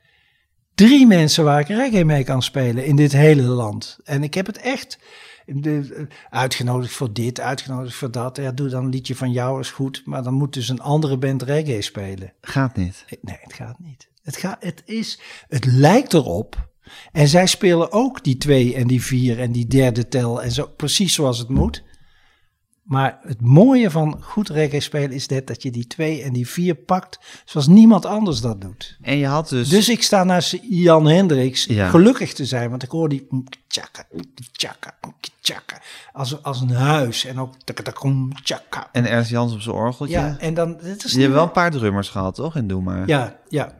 [0.74, 3.98] drie mensen waar ik reggae mee kan spelen in dit hele land.
[4.04, 4.98] En ik heb het echt.
[5.46, 8.36] De, eh, uitgenodigd voor dit, uitgenodigd voor dat.
[8.36, 10.02] Ja, doe dan een liedje van jou, is goed.
[10.04, 12.32] Maar dan moet dus een andere band reggae spelen.
[12.40, 13.04] Gaat niet.
[13.20, 14.10] Nee, het gaat niet.
[14.22, 16.70] Het, gaat, het, is, het lijkt erop.
[17.12, 20.66] En zij spelen ook die twee en die vier en die derde tel en zo,
[20.76, 21.82] precies zoals het moet.
[22.92, 26.48] Maar het mooie van goed reggae spelen is net dat je die twee en die
[26.48, 28.96] vier pakt zoals niemand anders dat doet.
[29.02, 29.68] En je had dus...
[29.68, 31.88] Dus ik sta naast Jan Hendricks Ja.
[31.88, 33.28] gelukkig te zijn, want ik hoor die
[33.66, 34.04] tjaka,
[34.52, 34.94] tjaka,
[35.40, 35.80] tjaka,
[36.12, 37.92] als, als een huis en ook tjaka,
[38.42, 38.88] tjaka.
[38.92, 40.18] En Ernst Jans op zijn orgeltje.
[40.18, 42.56] Ja, en dan, het is je hebt wel een paar drummers gehad, toch?
[42.56, 43.06] En Doe maar.
[43.06, 43.72] Ja, ja.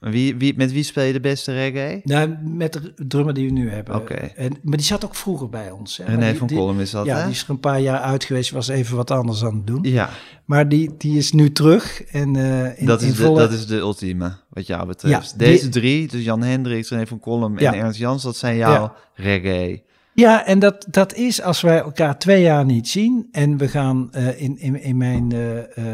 [0.00, 2.00] Wie, wie, met wie speel je de beste reggae?
[2.04, 3.94] Nou, met de drummer die we nu hebben.
[3.94, 4.14] Oké.
[4.14, 5.96] En, maar die zat ook vroeger bij ons.
[5.96, 6.04] Hè.
[6.04, 7.22] René die- van Kolm is dat, Ja, hè?
[7.22, 8.50] die is er een paar jaar uit geweest.
[8.50, 9.82] Was even wat anders aan het doen.
[9.82, 10.10] Ja,
[10.44, 12.02] Maar die, die is nu terug.
[12.02, 15.30] En, eh, in, dat, in is de, volle- dat is de ultieme, wat jou betreft.
[15.30, 17.74] Ja, die- Deze drie, dus Jan Hendricks, René van Kolm en Ja.
[17.74, 18.94] Ernst Jans, dat zijn jouw Ja.
[19.14, 19.82] reggae.
[20.14, 23.28] Ja, en dat, dat is als wij elkaar twee jaar niet zien.
[23.32, 25.84] En we gaan eh, in, in, in mijn eh,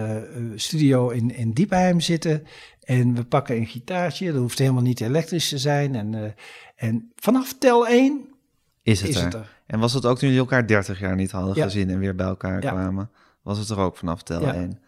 [0.55, 2.43] studio in, in Diepheim zitten.
[2.87, 4.33] En we pakken een gitaartje.
[4.33, 5.95] Dat hoeft helemaal niet elektrisch te zijn.
[5.95, 6.31] En, eh,
[6.77, 8.29] en vanaf tel 1
[8.83, 9.25] Is het, is er?
[9.25, 9.57] het er.
[9.67, 11.65] En was het ook toen jullie elkaar 30 jaar niet hadden Ja.
[11.65, 12.71] gezien en weer bij elkaar Ja.
[12.71, 13.11] kwamen?
[13.43, 14.55] Was het er ook vanaf tel Ja.
[14.55, 14.81] 1?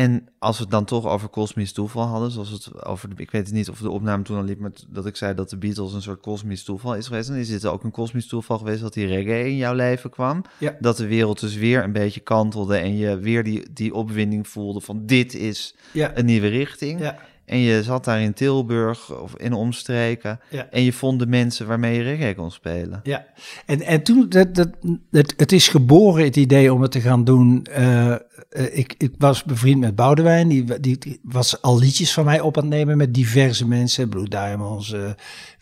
[0.00, 3.30] En als we het dan toch over kosmisch toeval hadden, zoals het over de, ik
[3.30, 5.92] weet niet of de opname toen al liep, maar dat ik zei dat de Beatles
[5.92, 8.92] een soort kosmisch toeval is geweest, dan is dit ook een kosmisch toeval geweest dat
[8.92, 10.44] die reggae in jouw leven kwam.
[10.58, 10.76] Ja.
[10.80, 14.80] Dat de wereld dus weer een beetje kantelde en je weer die, die opwinding voelde
[14.80, 17.00] van dit is Ja, een nieuwe richting.
[17.00, 20.66] ja, En je zat daar in Tilburg of in omstreken ja.
[20.70, 23.00] en je vond de mensen waarmee je reggae kon spelen.
[23.02, 23.26] Ja,
[23.66, 24.68] en, en toen, dat, dat,
[25.10, 27.64] het, het is geboren, het idee om het te gaan doen.
[27.64, 28.14] Eh,
[28.50, 32.40] eh, ik, ik was bevriend met Boudewijn, die, die, die was al liedjes van mij
[32.40, 34.08] op aan het nemen met diverse mensen.
[34.08, 35.10] Blue Diamonds, eh,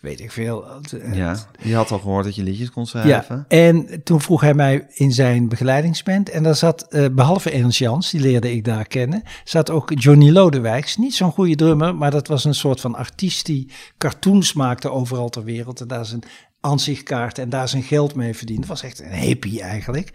[0.01, 0.66] weet ik veel.
[0.66, 3.37] Eh, Ja, je had al gehoord dat je liedjes kon schrijven.
[3.37, 6.31] Ja, en toen vroeg hij mij in zijn begeleidingsband.
[6.31, 10.31] En daar zat, eh, behalve Ernst Jans, die leerde ik daar kennen, zat ook Johnny
[10.31, 10.97] Lodewijks.
[10.97, 15.29] Niet zo'n goede drummer, maar dat was een soort van artiest die cartoons maakte overal
[15.29, 15.81] ter wereld.
[15.81, 16.22] En daar zijn
[16.61, 18.61] aanzichtkaart en daar zijn geld mee verdiende.
[18.61, 20.13] Dat was echt een hippie eigenlijk.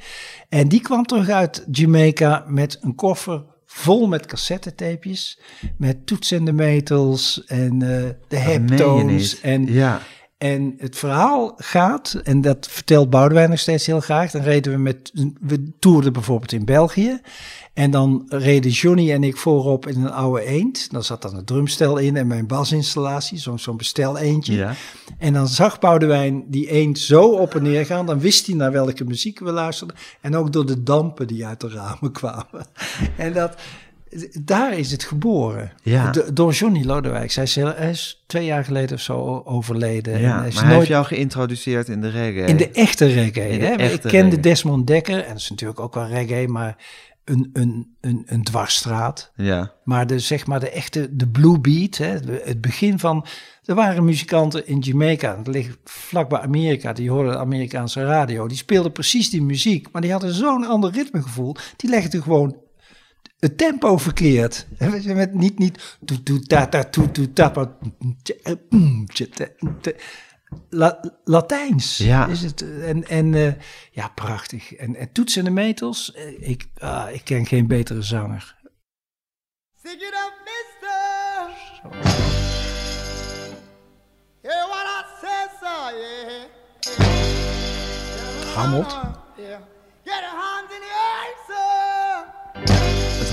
[0.50, 5.40] En die kwam terug uit Jamaica met een koffer vol met cassettetapejes.
[5.78, 9.42] Met Toets en de Metals en eh, de Heptones.
[9.42, 10.02] En ja,
[10.44, 14.32] en het verhaal gaat, en dat vertelt Boudewijn nog steeds heel graag.
[14.32, 17.22] Dan reden we met, we toerden bijvoorbeeld in België.
[17.74, 20.92] En dan reden Johnny en ik voorop in een oude eend.
[20.92, 24.56] Dan zat dan een drumstel in en mijn basinstallatie, zo'n zo'n bestel eentje.
[24.56, 24.74] ja.
[25.18, 28.06] En dan zag Boudewijn die eend zo op en neer gaan.
[28.06, 29.96] Dan wist hij naar welke muziek we luisterden.
[30.22, 32.66] En ook door de dampen die uit de ramen kwamen.
[33.18, 33.56] En dat,
[34.42, 35.72] daar is het geboren.
[35.84, 36.12] Ja.
[36.12, 37.34] Do- door Johnny Lodewijk.
[37.34, 40.20] Hij is, heel- hij is twee jaar geleden of zo overleden.
[40.20, 40.34] ja.
[40.34, 42.46] En hij is nooit heeft jou geïntroduceerd in de reggae.
[42.46, 43.50] in de echte reggae.
[43.50, 43.72] In de hè?
[43.74, 44.40] echte Ik kende reggae.
[44.40, 45.20] Desmond Dekker.
[45.24, 46.48] En dat is natuurlijk ook wel reggae.
[46.48, 46.78] Maar
[47.26, 49.32] een, een, een, een dwarsstraat.
[49.36, 49.72] Ja.
[49.84, 53.26] Maar de, zeg maar de echte, de blue beat, hè, de- het begin van...
[53.66, 58.48] Er waren muzikanten in Jamaica, dat ligt vlakbij Amerika, die hoorden de Amerikaanse radio.
[58.48, 61.56] Die speelden precies die muziek, maar die hadden zo'n ander ritmegevoel.
[61.76, 62.56] Die legden gewoon
[63.44, 64.68] het tempo verkeerd.
[65.06, 65.98] Met niet, niet...
[70.70, 72.28] La- Latijns Ja.
[72.28, 72.62] is het.
[72.82, 73.54] En, en eh,
[73.92, 74.74] ja, prachtig.
[74.74, 78.56] En, en toetsen en de metels, eh, ik, ah, ik ken geen betere zanger.
[79.80, 81.50] Stick it up, mister.
[84.42, 86.48] Hear what I say, sir, yeah.
[88.56, 88.92] Rammelt.
[89.38, 89.60] Yeah.
[90.04, 92.13] Get your hands in the air, sir.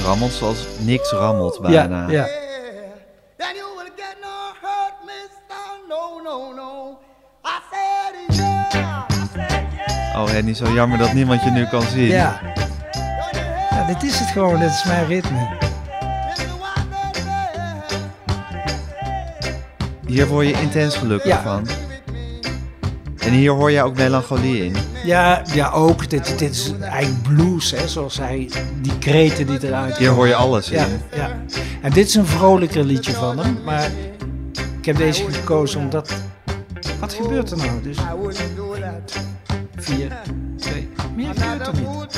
[0.04, 2.08] Rammelt zoals niks rammelt bijna.
[2.08, 2.26] Ja, ja.
[10.16, 12.06] Oh Henny, zo jammer dat niemand je nu kan zien.
[12.06, 12.40] Ja.
[13.70, 15.48] ja, dit is het gewoon, dit is mijn ritme.
[20.06, 21.42] Hier word je intens gelukkig Ja.
[21.42, 21.66] van.
[23.20, 24.76] En hier hoor je ook melancholie in.
[25.04, 26.08] Ja, ja ook.
[26.10, 28.50] Dit, dit is eigenlijk blues, hè, zoals hij,
[28.82, 31.00] die kreten die eruit Hier hoor je alles Ja, in.
[31.14, 31.30] ja.
[31.82, 33.90] En dit is een vrolijker liedje van hem, maar
[34.78, 36.12] ik heb deze gekozen omdat...
[37.00, 37.82] Wat gebeurt er nou?
[37.82, 37.96] Dus
[39.76, 40.12] vier,
[40.56, 42.14] twee, meer gebeurt er niet.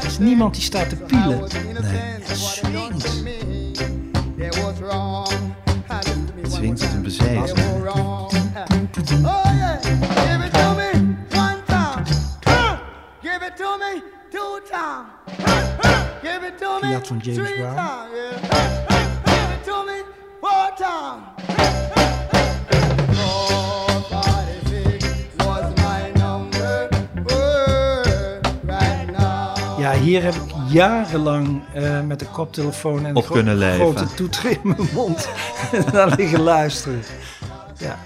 [0.00, 1.38] Er is niemand die staat te pielen.
[2.22, 3.22] Het swingt.
[6.40, 8.21] Het swingt als een bezeten.
[16.80, 17.76] Fiat van James Brown.
[27.26, 29.78] Oh, right now.
[29.80, 33.80] Ja, hier heb ik jarenlang eh, met de koptelefoon en Op een gro- kunnen leven.
[33.80, 35.28] grote toeter in mijn mond
[35.92, 37.02] naar liggen luisteren.
[37.76, 37.98] Ja.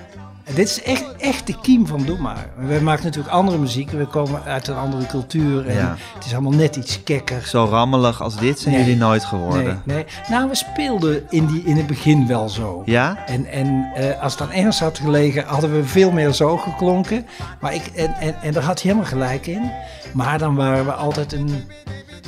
[0.47, 2.47] En dit is echt, echt de kiem van Doe Maar.
[2.57, 3.91] We maken natuurlijk andere muziek.
[3.91, 5.67] We komen uit een andere cultuur.
[5.67, 5.97] En Ja.
[6.15, 7.43] Het is allemaal net iets kekker.
[7.47, 8.85] Zo rammelig als dit zijn Nee.
[8.85, 9.83] jullie nooit Nee, geworden.
[9.85, 10.05] nee.
[10.29, 12.83] Nou, we speelden in, die, in het begin wel zo.
[12.85, 13.25] Ja?
[13.27, 17.27] En, en eh, als het aan Ernst had gelegen, hadden we veel meer zo geklonken.
[17.61, 19.71] Maar ik, en, en, en daar had hij helemaal gelijk in.
[20.13, 21.65] Maar dan waren we altijd een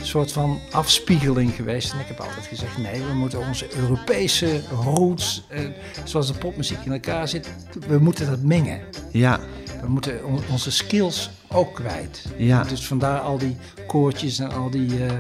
[0.03, 1.93] soort van afspiegeling geweest.
[1.93, 5.61] En ik heb altijd gezegd, nee, we moeten onze Europese roots, eh,
[6.05, 7.51] zoals de popmuziek in elkaar zit,
[7.89, 8.81] we moeten dat mengen.
[9.13, 9.41] Ja.
[9.83, 12.25] We moeten on- onze skills ook kwijt.
[12.37, 12.63] Ja.
[12.65, 14.91] Dus vandaar al die koortjes en al die...
[15.05, 15.13] eh,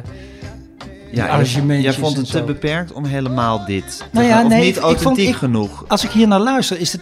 [1.12, 4.76] Ja, jij- vond het te beperkt om helemaal dit te Nou ja, of nee, niet
[4.76, 5.84] ik vond- authentiek ik- genoeg.
[5.88, 7.00] Als ik hier naar luister, is het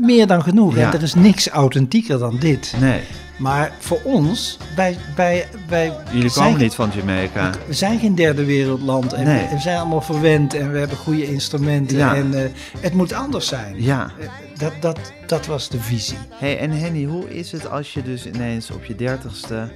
[0.00, 0.74] meer dan genoeg.
[0.76, 0.86] Ja.
[0.86, 2.74] En er is niks authentieker dan dit.
[2.80, 3.00] Nee,
[3.38, 7.50] Maar voor ons, wij, wij, wij jullie komen niet van Jamaica.
[7.66, 9.12] we zijn geen derde wereldland.
[9.12, 9.48] En Nee.
[9.48, 11.96] we, we zijn allemaal verwend en we hebben goede instrumenten.
[11.96, 12.14] Ja.
[12.14, 13.82] En eh, het moet anders zijn.
[13.82, 14.10] Ja.
[14.20, 14.28] Eh,
[14.58, 16.18] Dat, dat, dat was de visie.
[16.30, 19.68] Hey, en Henny, hoe is het als je dus ineens op je dertigste,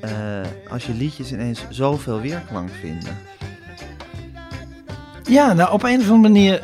[0.00, 0.10] eh
[0.70, 3.16] als je liedjes ineens zoveel weerklank vinden?
[5.30, 6.62] Ja, nou op een of andere manier.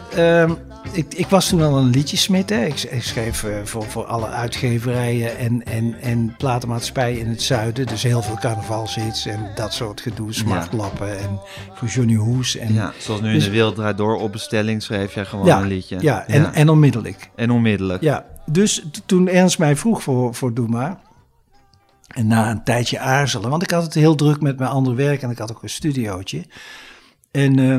[0.93, 2.51] Ik, ik was toen al een liedjesmid.
[2.51, 2.65] Hè.
[2.65, 7.87] Ik, ik schreef eh, voor, voor alle uitgeverijen en, en, en platenmaatschappijen in het zuiden.
[7.87, 10.33] Dus heel veel carnavalshits en dat soort gedoe.
[10.33, 11.41] Smartlappen en
[11.75, 12.57] voor Johnny Hoes.
[12.57, 15.47] En, Ja, zoals nu in Dus- de Wereld Draait Door op bestelling schreef jij gewoon
[15.47, 15.97] ja, een liedje.
[16.01, 17.31] Ja, en, en onmiddellijk.
[17.37, 18.03] En onmiddellijk.
[18.03, 20.99] Ja, dus toen Ernst mij vroeg voor, voor Doe Maar.
[22.11, 25.23] En na een tijdje aarzelen, want ik had het heel druk met mijn andere werk
[25.23, 26.45] en ik had ook een studiootje.
[27.31, 27.77] En, eh,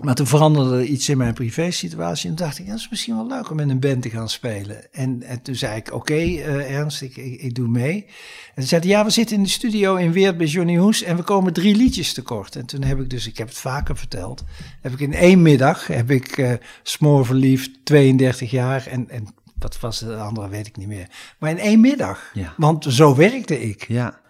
[0.00, 3.26] maar toen veranderde er iets in mijn privésituatie en dacht ik, dat is misschien wel
[3.26, 4.92] leuk om in een band te gaan spelen.
[4.92, 8.04] En, en toen zei ik, oké eh, Ernst, ik, ik, ik doe mee.
[8.48, 11.02] En toen zei hij, ja, we zitten in de studio in Weert bij Johnny Hoes
[11.02, 12.56] en we komen drie liedjes tekort.
[12.56, 14.44] En toen heb ik dus, ik heb het vaker verteld,
[14.80, 19.26] heb ik in één middag, heb ik eh Smoor verliefd, 32 jaar en, en
[19.58, 21.06] wat was de andere, weet ik niet meer.
[21.38, 22.54] Maar in één middag, Ja.
[22.56, 23.84] want zo werkte ik.
[23.88, 24.20] Ja.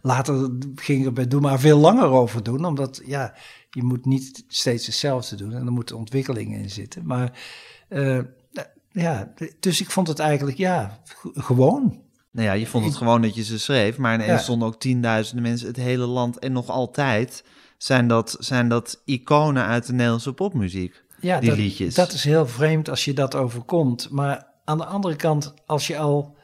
[0.00, 3.34] Later ging ik er bij Doe maar veel langer over doen, omdat ja,
[3.74, 7.06] je moet niet steeds hetzelfde doen en er moeten ontwikkelingen in zitten.
[7.06, 7.38] Maar
[7.88, 8.20] eh,
[8.90, 11.00] ja, dus ik vond het eigenlijk ja,
[11.34, 12.02] gewoon.
[12.30, 14.38] Nou ja, je vond het gewoon dat je ze schreef, maar ineens Ja.
[14.38, 17.44] stonden ook tienduizenden mensen, het hele land en nog altijd
[17.78, 21.02] zijn dat, zijn dat iconen uit de Nederlandse popmuziek.
[21.20, 21.94] Ja, die dat, liedjes.
[21.94, 24.10] dat is heel vreemd als je dat overkomt.
[24.10, 26.36] Maar aan de andere kant, als je al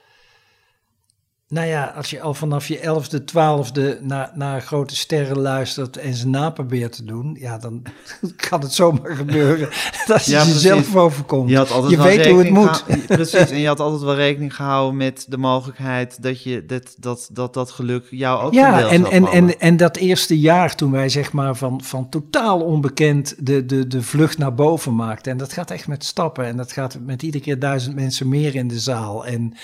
[1.50, 6.14] Nou ja, als je al vanaf je elfde, twaalfde naar, naar grote sterren luistert en
[6.14, 7.82] ze na probeert te doen, ja, dan
[8.48, 9.68] kan het zomaar gebeuren
[10.06, 11.50] dat je Ja, jezelf overkomt.
[11.50, 12.84] Je, had altijd Je weet hoe het moet.
[13.06, 17.28] Precies, en je had altijd wel rekening gehouden met de mogelijkheid dat je dat, dat,
[17.32, 21.08] dat, dat geluk jou ook Ja, en, en, en, en dat eerste jaar toen wij
[21.08, 25.32] zeg maar van, van totaal onbekend de, de, de vlucht naar boven maakten.
[25.32, 28.54] En dat gaat echt met stappen en dat gaat met iedere keer duizend mensen meer
[28.54, 29.26] in de zaal.
[29.26, 29.54] En,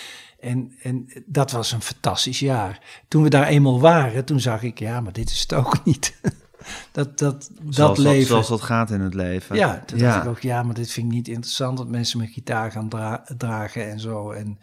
[0.40, 3.02] en, en dat was een fantastisch jaar.
[3.08, 6.16] Toen we daar eenmaal waren, toen zag ik, ja, maar dit is het ook niet.
[6.92, 8.26] dat, dat, dat leven.
[8.26, 9.56] zoals dat gaat in het leven.
[9.56, 10.12] Ja, toen Ja.
[10.12, 12.88] dacht ik ook, ja, maar dit vind ik niet interessant dat mensen met gitaar gaan
[12.88, 14.30] dra- dragen en zo.
[14.30, 14.58] En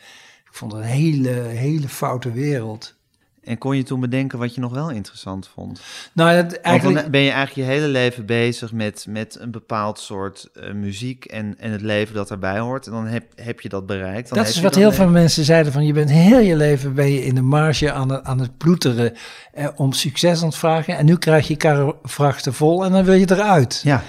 [0.45, 2.95] ik vond het een hele, hele foute wereld.
[3.43, 5.81] En kon je toen bedenken wat je nog wel interessant vond?
[6.13, 7.01] Nou, dat, Want eigenlijk...
[7.01, 11.25] dan ben je eigenlijk je hele leven bezig met, met een bepaald soort eh, muziek
[11.25, 12.85] en, en het leven dat daarbij hoort.
[12.85, 14.29] En dan heb, heb je dat bereikt.
[14.29, 15.03] Dan Dat is wat heel leven.
[15.03, 18.11] veel mensen zeiden van je bent heel je leven ben je in de marge aan
[18.11, 19.13] het, aan het ploeteren
[19.53, 23.13] eh, om succes aan het vragen en nu krijg je karrevrachten vol en dan wil
[23.13, 23.81] je eruit.
[23.83, 24.03] Ja,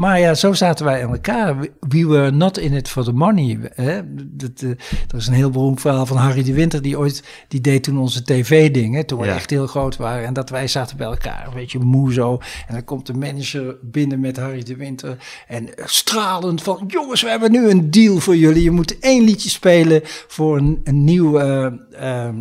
[0.00, 1.58] Maar ja, zo zaten wij aan elkaar.
[1.58, 3.58] We- We were not in it for the money.
[3.74, 4.00] Hè?
[4.14, 4.68] Dat, eh,
[5.08, 7.98] er is een heel beroemd verhaal van Harry de Winter, die ooit, die deed toen
[7.98, 9.34] onze tv-dingen, toen we Ja.
[9.34, 10.26] echt heel groot waren.
[10.26, 12.38] En dat wij zaten bij elkaar, een beetje moe zo.
[12.66, 15.16] En dan komt de manager binnen met Harry de Winter
[15.48, 18.62] en stralend van, jongens, we hebben nu een deal voor jullie.
[18.62, 22.36] Je moet één liedje spelen voor een, een nieuw eh, ehm,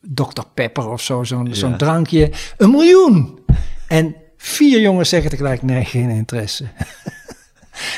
[0.00, 0.42] Dr.
[0.54, 1.54] Pepper of zo, zo'n Ja.
[1.54, 2.30] zo'n drankje.
[2.56, 3.38] Een miljoen!
[3.88, 6.64] En vier jongens zeggen tegelijk, nee, geen interesse.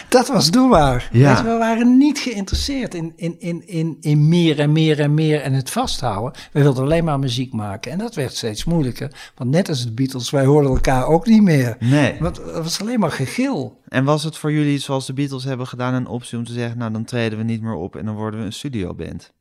[0.09, 1.09] Dat was doelbaar.
[1.12, 1.45] Ja.
[1.45, 5.53] We waren niet geïnteresseerd in, in, in, in, in meer en meer en meer en
[5.53, 6.41] het vasthouden.
[6.53, 7.93] We wilden alleen maar muziek maken.
[7.93, 9.33] En dat werd steeds moeilijker.
[9.35, 11.77] Want net als de Beatles, wij hoorden elkaar ook niet meer.
[11.81, 12.16] nee.
[12.21, 13.81] Want het was alleen maar gegil.
[13.89, 16.79] En was het voor jullie, zoals de Beatles hebben gedaan, een optie om te zeggen,
[16.79, 19.33] nou dan treden we niet meer op en dan worden we een studioband?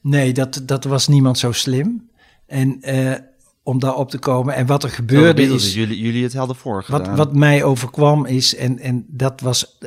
[0.00, 2.10] Nee, dat, dat was niemand zo slim.
[2.46, 3.14] En eh,
[3.64, 4.54] om daar op te komen.
[4.54, 5.74] En wat er gebeurde is...
[5.74, 7.06] jullie, jullie het hadden voorgedaan.
[7.06, 9.78] Wat, wat mij overkwam is, en, en dat was,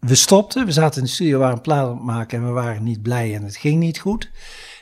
[0.00, 2.46] we stopten, we zaten in de studio, we waren een plaat aan het maken en
[2.46, 4.30] we waren niet blij en het ging niet goed.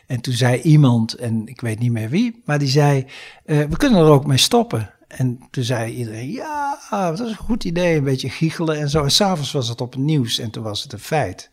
[0.06, 3.06] En toen zei iemand, en ik weet niet meer wie, maar die zei,
[3.44, 4.90] eh, we kunnen er ook mee stoppen.
[5.08, 9.02] En toen zei iedereen, ja, dat is een goed idee, een beetje giechelen en zo.
[9.02, 11.50] En s'avonds was het op het nieuws en toen was het een feit.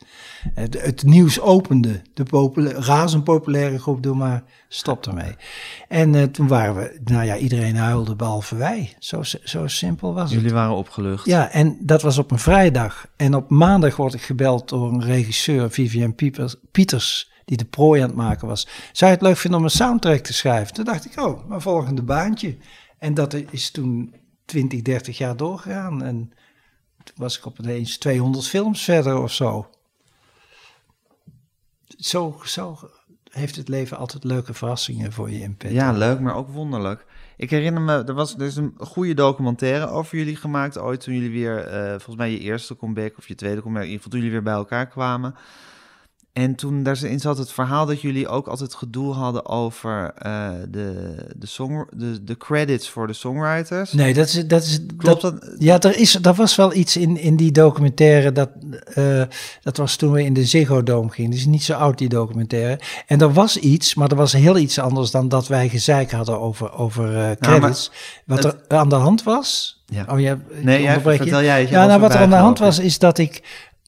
[0.53, 5.35] Het, het nieuws opende, de popula- razend populaire groep, doe maar, stop ermee.
[5.87, 8.95] En eh, toen waren we, nou ja, iedereen huilde behalve wij.
[8.99, 10.39] Zo, zo simpel was het.
[10.39, 11.25] Jullie waren opgelucht.
[11.25, 13.07] Ja, en dat was op een vrijdag.
[13.15, 18.01] En op maandag word ik gebeld door een regisseur, Vivian Piepers- Pieters, die de prooi
[18.01, 18.67] aan het maken was.
[18.91, 20.73] Zou je het leuk vinden om een soundtrack te schrijven?
[20.73, 22.57] Toen dacht ik, oh, mijn volgende baantje.
[22.97, 24.15] En dat is toen
[24.45, 26.03] 20, 30 jaar doorgegaan.
[26.03, 26.33] En
[27.03, 29.69] toen was ik opeens 200 films verder of zo.
[31.97, 32.77] Zo, zo
[33.29, 35.57] heeft het leven altijd leuke verrassingen voor je in.
[35.69, 37.05] Ja, leuk, maar ook wonderlijk.
[37.37, 41.31] Ik herinner me, er was dus een goede documentaire over jullie gemaakt ooit toen jullie
[41.31, 44.19] weer, eh, volgens mij je eerste comeback of je tweede comeback, in ieder geval toen
[44.19, 45.35] jullie weer bij elkaar kwamen.
[46.35, 51.15] En toen daarin zat het verhaal dat jullie ook altijd gedoe hadden over eh, de,
[51.35, 53.91] de, song, de, de credits voor de songwriters.
[53.91, 54.47] Nee, dat is...
[54.47, 55.55] Dat is Klopt dat, dat?
[55.59, 58.49] Ja, er, is, er was wel iets in, in die documentaire, dat,
[58.93, 59.21] eh,
[59.61, 61.33] dat was toen we in de Ziggo Dome gingen.
[61.33, 62.79] Is niet zo oud, die documentaire.
[63.07, 66.39] En er was iets, maar er was heel iets anders dan dat wij gezeik hadden
[66.39, 67.91] over, over eh, credits.
[68.25, 69.73] wat het- er aan de hand was...
[69.85, 70.05] Ja.
[70.09, 70.99] Oh, ja, Nee, jij- je.
[71.01, 73.41] vertel jij je Ja, nou, wat er aan de hand was, is dat ik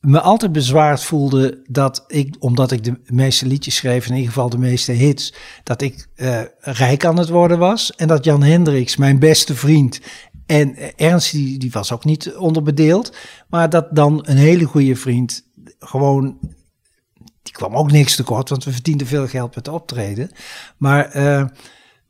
[0.08, 4.50] me altijd bezwaard voelde dat ik, omdat ik de meeste liedjes schreef, in ieder geval
[4.50, 7.96] de meeste hits, dat ik eh, rijk aan het worden was.
[7.96, 10.00] En dat Jan Hendricks, mijn beste vriend,
[10.46, 13.16] en eh, Ernst, die, die was ook niet onderbedeeld,
[13.48, 15.44] maar dat dan een hele goede vriend
[15.80, 16.38] gewoon
[17.42, 20.32] die kwam ook niks tekort, want we verdienden veel geld met optreden.
[20.78, 21.46] Maar eh,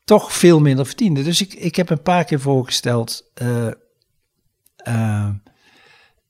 [0.03, 1.23] toch veel minder verdiende.
[1.23, 3.31] Dus ik, ik heb een paar keer voorgesteld.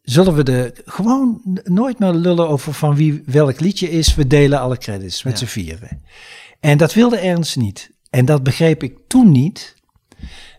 [0.10, 4.16] Zullen we de gewoon nooit meer lullen over van wie welk liedje is.
[4.16, 5.46] We delen alle credits met Ja.
[5.46, 6.02] z'n vieren.
[6.60, 7.92] En dat wilde Ernst niet.
[8.10, 9.76] En dat begreep ik toen niet.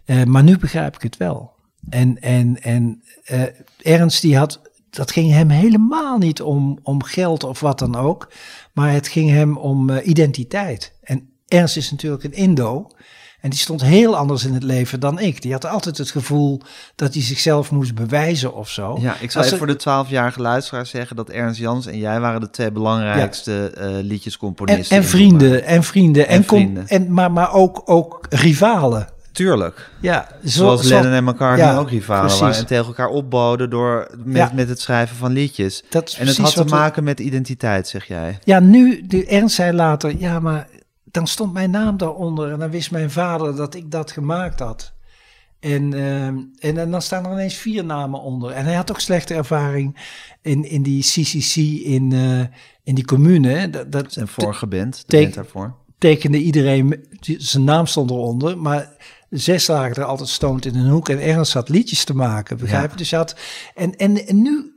[0.05, 1.53] Eh, maar nu begrijp ik het wel.
[1.89, 3.43] En, en, en eh,
[3.83, 4.61] Ernst die had,
[4.91, 8.33] dat ging hem helemaal niet om, om geld of wat dan ook.
[8.73, 10.93] Maar het ging hem om eh, identiteit.
[11.03, 12.91] En Ernst is natuurlijk een Indo.
[13.40, 15.43] En die stond heel anders in het leven dan ik.
[15.43, 16.60] Die had altijd het gevoel
[16.94, 18.98] dat hij zichzelf moest bewijzen of zo.
[19.01, 22.20] Ja, ik Als even er- voor de 12-jarige luisteraars zeggen dat Ernst Jans en jij
[22.20, 24.97] waren de twee belangrijkste eh, en, liedjescomponisten.
[24.97, 26.28] en vrienden, en vrienden.
[26.28, 26.89] En, En vrienden.
[26.89, 29.09] en, maar, maar ook, ook rivalen.
[29.32, 29.90] Tuurlijk.
[30.01, 32.40] Ja, zo- Zoals zo- Lennon en McCartney ja, ook rivalen precies.
[32.40, 34.51] waren en tegen elkaar opboden door met, Ja.
[34.55, 35.82] met het schrijven van liedjes.
[35.90, 38.39] Dat En het had te we- maken met identiteit, zeg jij.
[38.44, 40.66] Ja, nu, de Ernst zei later, ja, maar
[41.11, 44.93] dan stond mijn naam daaronder en dan wist mijn vader dat ik dat gemaakt had.
[45.61, 48.51] En, ehm, en, en dan staan er ineens vier namen onder.
[48.51, 49.97] En hij had ook slechte ervaring
[50.43, 52.41] in, in die CCC in, eh,
[52.83, 53.49] in die commune.
[53.49, 53.71] hè.
[53.71, 55.75] Dat, dat Zijn vorige band, de band daarvoor.
[55.99, 58.97] tekende iedereen, zijn naam stond eronder, maar
[59.31, 62.85] zes lagen er altijd stoned in een hoek en Ernst had liedjes te maken, begrijp
[62.85, 62.91] je?
[62.91, 62.97] Ja.
[62.97, 63.37] Dus had,
[63.75, 64.73] en, en, en nu,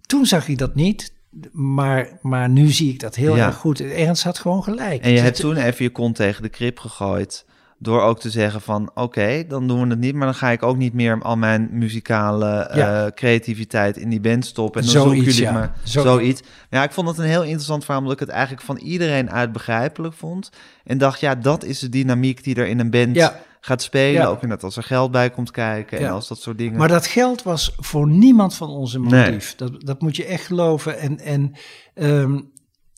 [0.00, 1.12] toen zag ik dat niet,
[1.52, 3.46] maar, maar nu zie ik dat heel Ja.
[3.46, 3.80] erg goed.
[3.80, 5.02] Ernst had gewoon gelijk.
[5.02, 7.44] En je hebt toen even je kont tegen de krip gegooid.
[7.78, 10.14] Door ook te zeggen van oké, dan doen we het niet.
[10.14, 13.04] Maar dan ga ik ook niet meer al mijn muzikale Ja.
[13.06, 14.80] eh, creativiteit in die band stoppen.
[14.80, 15.58] En dan Zoiets, zoeken jullie ja.
[15.58, 16.42] maar Zo- zoiets.
[16.70, 18.00] Ja, ik vond het een heel interessant verhaal.
[18.02, 20.50] Omdat ik het eigenlijk van iedereen uit begrijpelijk vond.
[20.84, 23.40] En dacht, ja, dat is de dynamiek die er in een band Ja.
[23.66, 24.20] Gaat spelen.
[24.22, 24.26] Ja.
[24.26, 25.98] Ook inderdaad als er geld bij komt kijken.
[25.98, 26.10] En Ja.
[26.10, 26.78] als dat soort dingen.
[26.78, 29.30] Maar dat geld was voor niemand van ons een Nee.
[29.30, 29.54] motief.
[29.56, 30.98] Dat, dat moet je echt geloven.
[30.98, 31.52] En, en
[31.94, 32.40] ehm,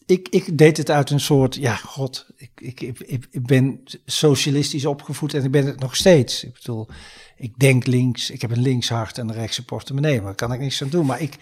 [0.06, 4.86] ik, ik deed het uit een soort, ja, god, ik, ik, ik, ik- ben socialistisch
[4.86, 6.44] opgevoed en ik ben het nog steeds.
[6.44, 6.88] Ik bedoel,
[7.36, 10.52] ik denk links, ik heb een links hart en een rechtse portemonnee, maar daar kan
[10.52, 11.06] ik niks aan doen.
[11.06, 11.36] Maar ik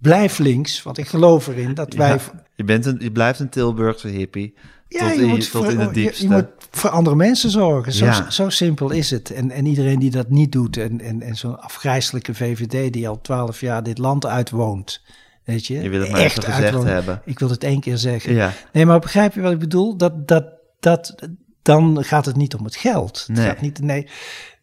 [0.00, 2.08] blijf links, want ik geloof erin dat wij...
[2.08, 2.18] Ja,
[2.54, 4.54] je, bent een, je blijft een Tilburgse hippie.
[4.88, 6.22] tot in, tot voor, in het je- diepste.
[6.22, 7.92] Je, moet voor andere mensen zorgen.
[7.92, 8.30] Zo, Ja.
[8.30, 9.30] zo simpel is het.
[9.30, 13.20] En, en iedereen die dat niet doet, en, en, en zo'n afgrijzelijke VVD die al
[13.20, 15.02] twaalf jaar dit land uitwoont.
[15.44, 17.22] Weet je, Je wil het maar Echt even gezegd hebben.
[17.24, 18.32] Ik wil het één keer zeggen.
[18.34, 18.52] Ja.
[18.72, 19.96] Nee, maar begrijp je wat ik bedoel?
[19.96, 20.44] Dat, dat,
[20.80, 21.14] dat,
[21.62, 23.24] dan gaat het niet om het geld.
[23.26, 23.46] Het Nee.
[23.46, 24.06] gaat niet, nee.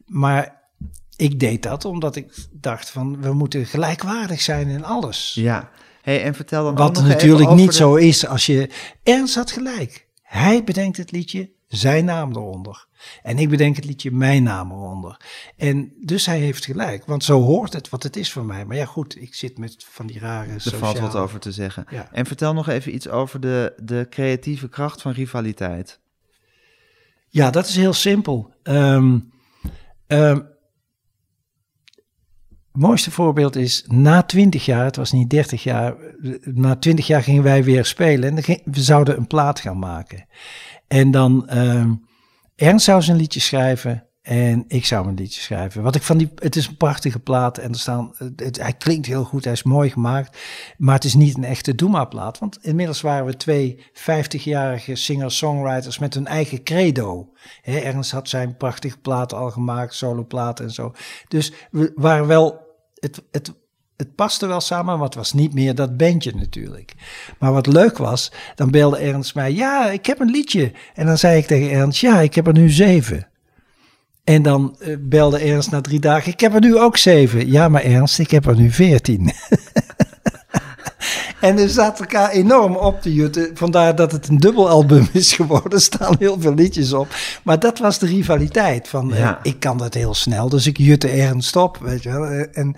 [0.05, 0.56] Maar
[1.17, 5.33] ik deed dat omdat ik dacht van, we moeten gelijkwaardig zijn in alles.
[5.33, 5.69] Ja.
[6.01, 8.69] Hey, en vertel dan ook Wat natuurlijk niet de- zo is als je...
[9.03, 10.07] Ernst had gelijk.
[10.21, 12.87] Hij bedenkt het liedje, zijn naam eronder.
[13.23, 15.19] En ik bedenk het liedje, mijn naam eronder.
[15.57, 18.65] En dus hij heeft gelijk, want zo hoort het wat het is voor mij.
[18.65, 20.85] Maar ja goed, ik zit met van die rare Er sociale...
[20.85, 21.85] valt wat over te zeggen.
[21.89, 22.09] Ja.
[22.11, 25.99] En vertel nog even iets over de, de creatieve kracht van rivaliteit.
[27.29, 28.53] Ja, dat is heel simpel.
[28.63, 29.19] Ehm,
[32.77, 35.95] het mooiste voorbeeld is, na 20 jaar, het was niet 30 jaar,
[36.43, 40.25] na 20 jaar gingen wij weer spelen en we zouden een plaat gaan maken.
[40.87, 41.93] En dan, ehm
[42.55, 45.83] Ernst zou zijn liedje schrijven en ik zou een liedje schrijven.
[45.83, 49.05] Wat ik van die, het is een prachtige plaat en er staan, het, hij klinkt
[49.05, 50.37] heel goed, hij is mooi gemaakt,
[50.77, 52.39] maar het is niet een echte Doema-plaat.
[52.39, 57.29] Want inmiddels waren we twee 50-jarige singer-songwriters met hun eigen credo.
[57.63, 60.93] Ernst had zijn prachtige plaat al gemaakt, soloplaat en zo.
[61.27, 62.66] Dus we waren wel,
[63.07, 63.53] het, het,
[63.95, 66.93] het paste wel samen, maar het was niet meer dat bandje natuurlijk.
[67.39, 70.71] Maar wat leuk was, dan belde Ernst mij, ja, ik heb een liedje.
[70.93, 73.27] En dan zei ik tegen Ernst, ja, ik heb er nu zeven.
[74.23, 77.51] En dan eh, belde Ernst na drie dagen, ik heb er nu ook zeven.
[77.51, 79.31] Ja, maar Ernst, ik heb er nu veertien.
[81.41, 83.51] En we zaten elkaar enorm op te jutten.
[83.53, 85.71] Vandaar dat het een dubbelalbum is geworden.
[85.71, 87.07] Er staan heel veel liedjes op.
[87.43, 88.87] Maar dat was de rivaliteit.
[88.87, 91.77] Van, eh, ik kan dat heel snel, dus ik jutte ernst op.
[91.77, 92.25] Weet je wel.
[92.25, 92.75] Eh, En,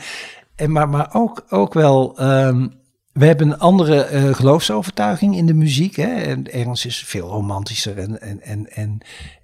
[0.56, 2.18] en, maar maar ook, ook wel...
[2.18, 2.68] ehm,
[3.14, 5.96] we hebben een andere eh, geloofsovertuiging in de muziek.
[5.96, 6.08] Hè?
[6.14, 8.98] En Ernst is veel romantischer en, en, en, en,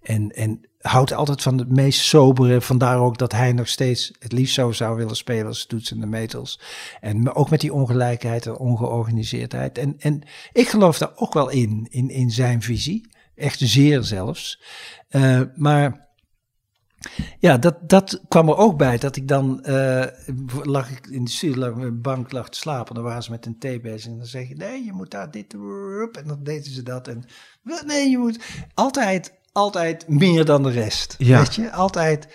[0.03, 2.61] en, en houdt altijd van het meest sobere.
[2.61, 5.99] Vandaar ook dat hij nog steeds het liefst zo zou willen spelen als Toets en
[5.99, 6.59] de Metals.
[7.01, 9.77] En ook met die ongelijkheid en ongeorganiseerdheid.
[9.77, 10.21] En, en
[10.53, 13.09] ik geloof daar ook wel in, in, in zijn visie.
[13.35, 14.61] Echt zeer zelfs.
[15.07, 16.05] Eh, maar
[17.39, 18.97] ja, dat, dat kwam er ook bij.
[18.97, 20.05] Dat ik dan, eh,
[20.63, 22.95] lag ik in de een bank, lag te slapen.
[22.95, 24.11] Dan waren ze met een thee bezig.
[24.11, 27.07] En dan zeg je, nee, je moet daar dit, en dan deden ze dat.
[27.07, 27.23] En
[27.85, 28.39] nee, je moet
[28.73, 31.15] altijd, altijd meer dan de rest.
[31.17, 31.39] Ja.
[31.39, 32.27] Weet je, altijd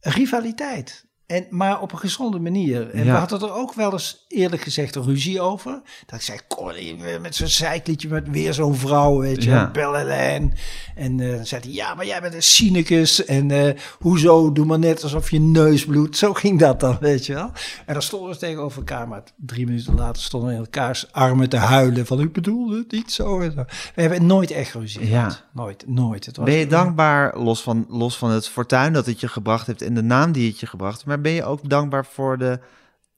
[0.00, 1.06] rivaliteit.
[1.30, 2.90] En, maar op een gezonde manier.
[2.90, 3.12] En Ja.
[3.12, 5.80] we hadden er ook wel eens eerlijk gezegd een ruzie over.
[6.06, 9.70] Dat ik zei, Corrie, met zo'n zeikliedje met weer zo'n vrouw, weet je, Ja.
[9.70, 10.54] Bellelijn.
[10.94, 13.24] En eh, dan zei hij, ja, maar jij bent een cynicus.
[13.24, 16.16] En eh, hoezo, doe maar net alsof je neus bloedt.
[16.16, 17.50] Zo ging dat dan, weet je wel.
[17.86, 19.08] En dan stonden we tegenover elkaar.
[19.08, 22.06] Maar drie minuten later stonden we in elkaars armen te huilen.
[22.06, 23.40] Van, ik bedoel het niet zo.
[23.40, 23.64] En zo.
[23.94, 25.22] We hebben nooit echt ruzie Ja.
[25.22, 25.44] gehad.
[25.52, 26.26] Nooit, nooit.
[26.26, 29.66] Het was, Ben je dankbaar, los van, los van het fortuin dat het je gebracht
[29.66, 32.60] heeft en de naam die het je gebracht heeft, ben je ook dankbaar voor de,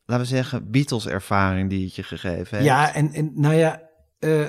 [0.05, 2.69] laten we zeggen, Beatles-ervaring die het je gegeven heeft?
[2.69, 3.83] Ja, en, en nou ja,
[4.19, 4.47] eh,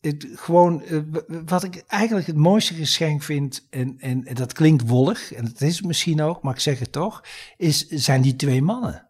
[0.00, 0.98] het, gewoon eh,
[1.44, 5.60] wat ik eigenlijk het mooiste geschenk vind, en, en, en dat klinkt wollig, en dat
[5.60, 7.24] is het misschien ook, maar ik zeg het toch,
[7.56, 9.08] is, zijn die twee mannen.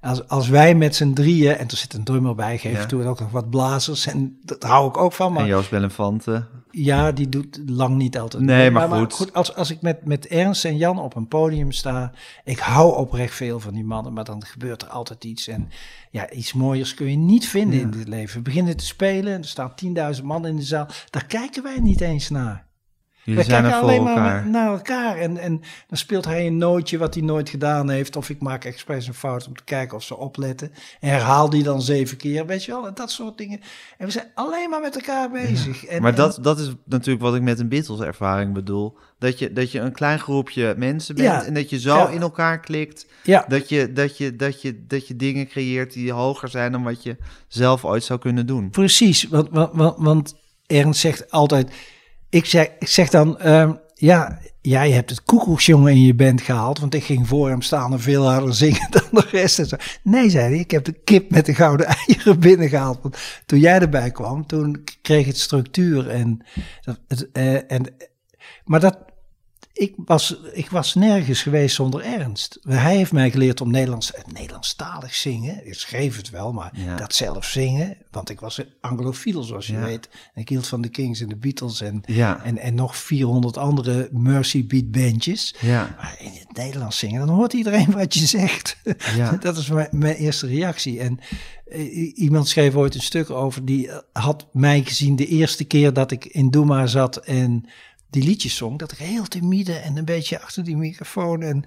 [0.00, 2.86] Als, als wij met z'n drieën, en er zit een drummer bij, geef Ja.
[2.86, 4.06] toe en ook nog wat blazers.
[4.06, 5.32] En dat hou ik ook van.
[5.32, 6.46] Maar En Joost Bellenfante.
[6.70, 8.42] ja, die doet lang niet altijd.
[8.42, 8.88] Nee, mee.
[8.88, 9.32] maar goed.
[9.34, 12.12] als, als ik met, met Ernst en Jan op een podium sta,
[12.44, 15.48] ik hou oprecht veel van die mannen, maar dan gebeurt er altijd iets.
[15.48, 15.68] En
[16.10, 18.36] ja, iets mooiers kun je niet vinden in dit leven.
[18.36, 19.72] We beginnen te spelen, er staan
[20.16, 20.86] 10.000 man in de zaal.
[21.10, 22.68] Daar kijken wij niet eens naar.
[23.24, 25.16] Jullie we zijn er kijken alleen maar naar elkaar.
[25.16, 28.16] En, en dan speelt hij een nootje wat hij nooit gedaan heeft.
[28.16, 30.72] Of ik maak expres een fout om te kijken of ze opletten.
[31.00, 32.86] En herhaal die dan zeven keer, weet je wel.
[32.86, 33.60] En dat soort dingen.
[33.98, 35.84] En we zijn alleen maar met elkaar bezig.
[35.84, 38.96] En, maar en- dat, dat is natuurlijk wat ik met een Beatles-ervaring bedoel.
[39.18, 41.44] Dat je, dat je een klein groepje mensen bent Ja.
[41.44, 42.08] en dat je zo Ja.
[42.08, 43.06] in elkaar klikt.
[43.48, 47.02] Dat je, dat, je, dat, je, dat je dingen creëert die hoger zijn dan wat
[47.02, 47.16] je
[47.48, 48.70] zelf ooit zou kunnen doen.
[48.70, 50.34] Precies, want, want, want, want
[50.66, 51.72] Ernst zegt altijd...
[52.30, 56.78] Ik zeg, dan, ehm, ja, jij hebt het koekoeksjongen in je band gehaald...
[56.78, 59.58] want ik ging voor hem staan en veel harder zingen dan de rest.
[59.58, 59.76] En zo.
[60.02, 62.98] Nee, zei hij, ik heb de kip met de gouden eieren binnengehaald.
[63.02, 63.16] Want
[63.46, 66.08] toen jij erbij kwam, toen kreeg het structuur.
[66.08, 66.46] En,
[67.06, 67.94] het, eh, en,
[68.64, 68.98] maar dat,
[69.80, 72.58] ik, was, ik was nergens geweest zonder Ernst.
[72.68, 75.66] Hij heeft mij geleerd om Nederlands, eh, Nederlandstalig zingen.
[75.66, 76.96] Ik schreef het wel, maar Ja.
[76.96, 77.96] dat zelf zingen.
[78.10, 79.80] Want ik was een anglofiel, zoals je Ja.
[79.84, 80.08] weet.
[80.34, 82.42] En ik hield van de Kings en de Beatles en, Ja.
[82.44, 85.54] en, en nog 400 andere Mercy Beat bandjes.
[85.60, 85.94] Ja.
[85.96, 88.76] Maar in het Nederlands zingen, dan hoort iedereen wat je zegt.
[89.16, 89.30] Ja.
[89.40, 91.00] dat is mijn, mijn eerste reactie.
[91.00, 91.18] En
[91.66, 95.92] eh, iemand schreef ooit een stuk over, die eh, had mij gezien de eerste keer
[95.92, 97.64] dat ik in Doema zat en
[98.10, 98.78] die liedjes zong.
[98.78, 101.64] Dat ik heel timide en een beetje achter die microfoon en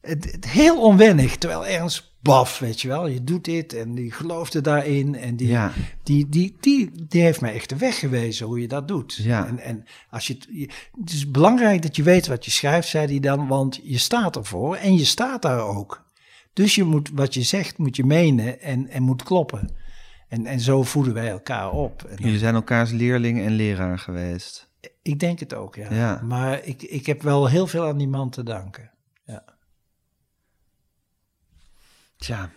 [0.00, 1.36] het, het heel onwennig.
[1.36, 5.14] Terwijl ergens baf, weet je wel, je doet dit en die geloofde daarin.
[5.14, 5.72] En die, Ja.
[6.02, 9.14] die, die, die, die heeft mij echt de weg gewezen hoe je dat doet.
[9.14, 9.46] Ja.
[9.46, 10.70] En, en als je, het- je-
[11.00, 14.36] het is belangrijk dat je weet wat je schrijft, zei hij dan, want je staat
[14.36, 16.04] ervoor en je staat daar ook.
[16.52, 19.70] Dus je moet, wat je zegt, moet je menen en, en moet kloppen.
[20.32, 22.04] En, en zo voeden wij elkaar op.
[22.04, 24.68] En Jullie zijn elkaars leerling en leraar geweest.
[25.02, 25.94] ik denk het ook, ja.
[25.94, 26.20] Ja.
[26.22, 28.90] Maar ik, ik heb wel heel veel aan die man te danken.
[32.16, 32.50] Tja,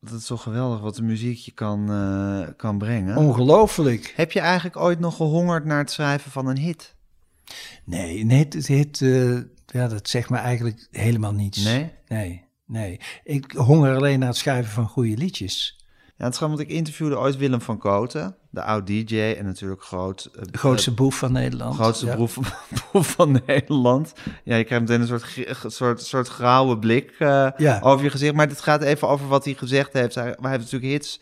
[0.00, 3.16] dat is toch geweldig wat de muziek je kan, eh, kan brengen.
[3.16, 4.12] Ongelooflijk.
[4.16, 6.94] Heb je eigenlijk ooit nog gehongerd naar het schrijven van een hit?
[7.84, 9.34] Nee, nee het, het, het, eh,
[9.66, 11.64] ja, dat zegt me eigenlijk helemaal niets.
[11.64, 11.92] Nee?
[12.08, 13.00] Nee, nee.
[13.24, 15.85] Ik honger alleen naar het schrijven van goede liedjes.
[16.18, 19.82] Ja, het is gewoon, want ik interviewde ooit Willem van Koten, de oud-DJ en natuurlijk
[19.82, 20.30] groot...
[20.36, 21.74] eh, De grootste eh, boef van Nederland.
[21.74, 22.14] grootste Ja.
[22.14, 22.38] broef
[23.16, 24.12] van Nederland.
[24.44, 27.80] Ja, je krijgt meteen een soort, soort, soort grauwe blik eh, Ja.
[27.82, 28.34] over je gezicht.
[28.34, 30.14] Maar het gaat even over wat hij gezegd heeft.
[30.14, 31.20] Hij, maar hij heeft natuurlijk hits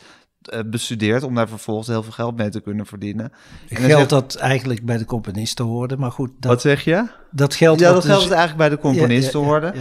[0.67, 3.33] bestudeerd om daar vervolgens heel veel geld mee te kunnen verdienen.
[3.69, 6.31] En Geld zegt- dat eigenlijk bij de componisten hoorde, maar goed.
[6.39, 7.07] Dat, Wat zeg je?
[7.31, 9.73] dat geld Ja, dat dus- geldt eigenlijk bij de componisten ja, hoorde.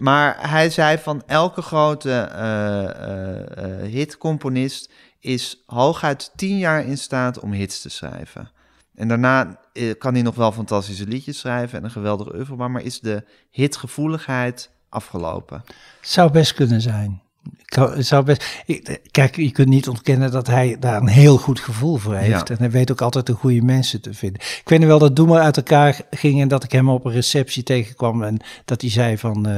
[0.00, 7.40] Maar hij zei van elke grote eh, eh, hitcomponist is hooguit tien jaar in staat
[7.40, 8.50] om hits te schrijven.
[8.94, 9.60] En daarna
[9.98, 14.70] kan hij nog wel fantastische liedjes schrijven en een geweldige oeuvre, maar is de hitgevoeligheid
[14.88, 15.62] afgelopen.
[16.00, 17.22] Zou best kunnen zijn.
[17.64, 21.60] Ik zou- best, ik- kijk, je kunt niet ontkennen dat hij daar een heel goed
[21.60, 22.48] gevoel voor heeft.
[22.48, 22.54] Ja.
[22.54, 24.40] En hij weet ook altijd de goede mensen te vinden.
[24.40, 27.12] Ik weet wel dat Doe maar uit elkaar ging en dat ik hem op een
[27.12, 28.22] receptie tegenkwam.
[28.22, 29.56] En dat hij zei van, eh,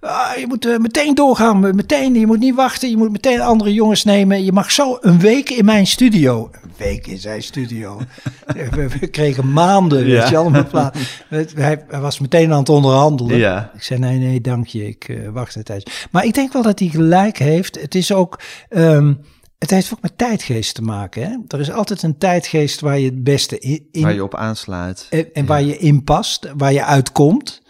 [0.00, 2.90] ah, je moet eh, meteen doorgaan, meteen, je moet niet wachten.
[2.90, 4.44] Je moet meteen andere jongens nemen.
[4.44, 6.50] Je mag zo een week in mijn studio.
[6.62, 8.00] Een week in zijn studio.
[8.70, 10.20] we, we kregen maanden, Ja.
[10.20, 10.90] weet je, allemaal.
[11.28, 13.36] Hij, hij was meteen aan het onderhandelen.
[13.38, 13.70] Ja.
[13.74, 15.92] Ik zei, nee, nee, dank je, ik eh, wacht een tijdje.
[16.10, 17.80] Maar ik denk wel dat hij gelijk heeft.
[17.80, 19.14] Het is ook, ehm,
[19.58, 21.22] het heeft ook met tijdgeest te maken.
[21.22, 21.36] Hè?
[21.48, 25.06] Er is altijd een tijdgeest waar je het beste in, in- Waar je op aansluit.
[25.10, 27.62] en, en waar je in past, waar je uitkomt.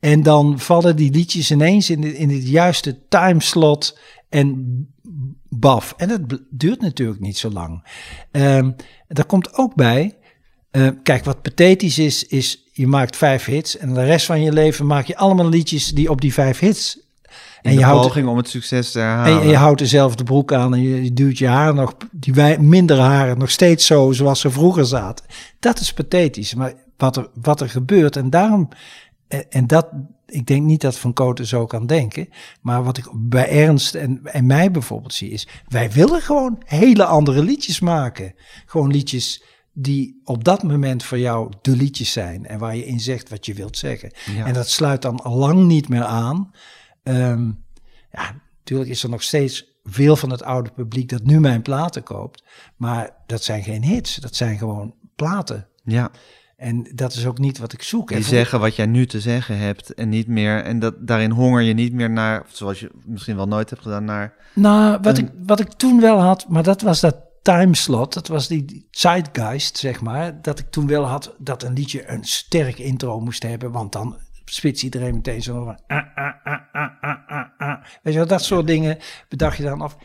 [0.00, 3.98] En dan vallen die liedjes ineens in, de, in het juiste timeslot
[4.28, 4.54] en
[5.48, 5.94] baf.
[5.96, 7.86] En dat duurt natuurlijk niet zo lang.
[8.30, 8.70] Ehm
[9.08, 10.16] daar komt ook bij,
[10.70, 14.52] eh, kijk wat pathetisch is, is je maakt vijf hits en de rest van je
[14.52, 16.98] leven maak je allemaal liedjes die op die vijf hits.
[17.62, 20.52] En je, de houdt, poging om het succes te en, je- je houdt dezelfde broek
[20.52, 24.12] aan en je, je duwt je haar nog, die wij, minder haren nog steeds zo
[24.12, 25.24] zoals ze vroeger zaten.
[25.58, 28.68] Dat is pathetisch, maar wat er, wat er gebeurt en daarom,
[29.28, 29.88] en, en dat,
[30.26, 32.28] ik denk niet dat Van Koten zo kan denken,
[32.60, 37.04] maar wat ik bij Ernst en, en mij bijvoorbeeld zie is, wij willen gewoon hele
[37.04, 38.34] andere liedjes maken.
[38.66, 39.42] Gewoon liedjes
[39.72, 43.46] die op dat moment voor jou de liedjes zijn en waar je in zegt wat
[43.46, 44.10] je wilt zeggen.
[44.36, 44.46] Ja.
[44.46, 46.50] En dat sluit dan lang niet meer aan.
[47.14, 47.50] Ehm,
[48.12, 52.02] ja, natuurlijk is er nog steeds veel van het oude publiek dat nu mijn platen
[52.02, 52.44] koopt.
[52.76, 55.68] Maar dat zijn geen hits, dat zijn gewoon platen.
[55.84, 56.10] Ja.
[56.56, 58.08] En dat is ook niet wat ik zoek.
[58.08, 60.64] Die En zeggen wat jij nu te zeggen hebt en niet meer.
[60.64, 64.04] En dat, daarin honger je niet meer naar, zoals je misschien wel nooit hebt gedaan,
[64.04, 64.34] naar.
[64.54, 68.48] Nou, wat, ik, wat ik toen wel had, maar dat was dat timeslot, dat was
[68.48, 72.78] die die zeitgeist, zeg maar, dat ik toen wel had dat een liedje een sterk
[72.78, 74.16] intro moest hebben, want dan
[74.54, 77.82] spits iedereen meteen zo van, ah, ah, ah, ah, ah, ah, ah.
[78.02, 78.98] Weet je wel, dat soort dingen
[79.28, 79.96] bedacht je dan of...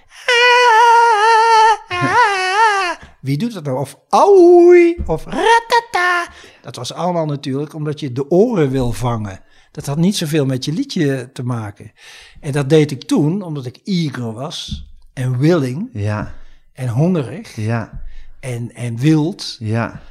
[1.88, 2.92] ah.
[3.22, 3.80] Wie doet dat nou?
[3.80, 6.28] Of oei, of ratata.
[6.62, 9.40] Dat was allemaal natuurlijk omdat je de oren wil vangen.
[9.72, 11.92] Dat had niet zoveel met je liedje te maken.
[12.40, 16.34] En dat deed ik toen omdat ik eager was en willing Ja,
[16.74, 18.02] en hongerig ja,
[18.40, 19.56] en, en wild.
[19.60, 20.02] ja.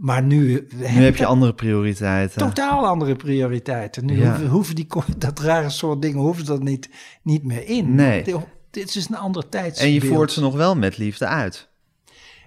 [0.00, 2.38] Maar nu, Nu heb je andere prioriteiten.
[2.38, 4.04] totaal andere prioriteiten.
[4.04, 4.40] Nu Ja.
[4.40, 4.86] hoeven, die,
[5.18, 6.88] dat rare soort dingen hoeven er niet,
[7.22, 7.94] niet meer in.
[7.94, 8.24] Nee.
[8.70, 9.88] Dit, is een ander tijdsbeeld.
[9.88, 11.68] En je voert ze nog wel met liefde uit.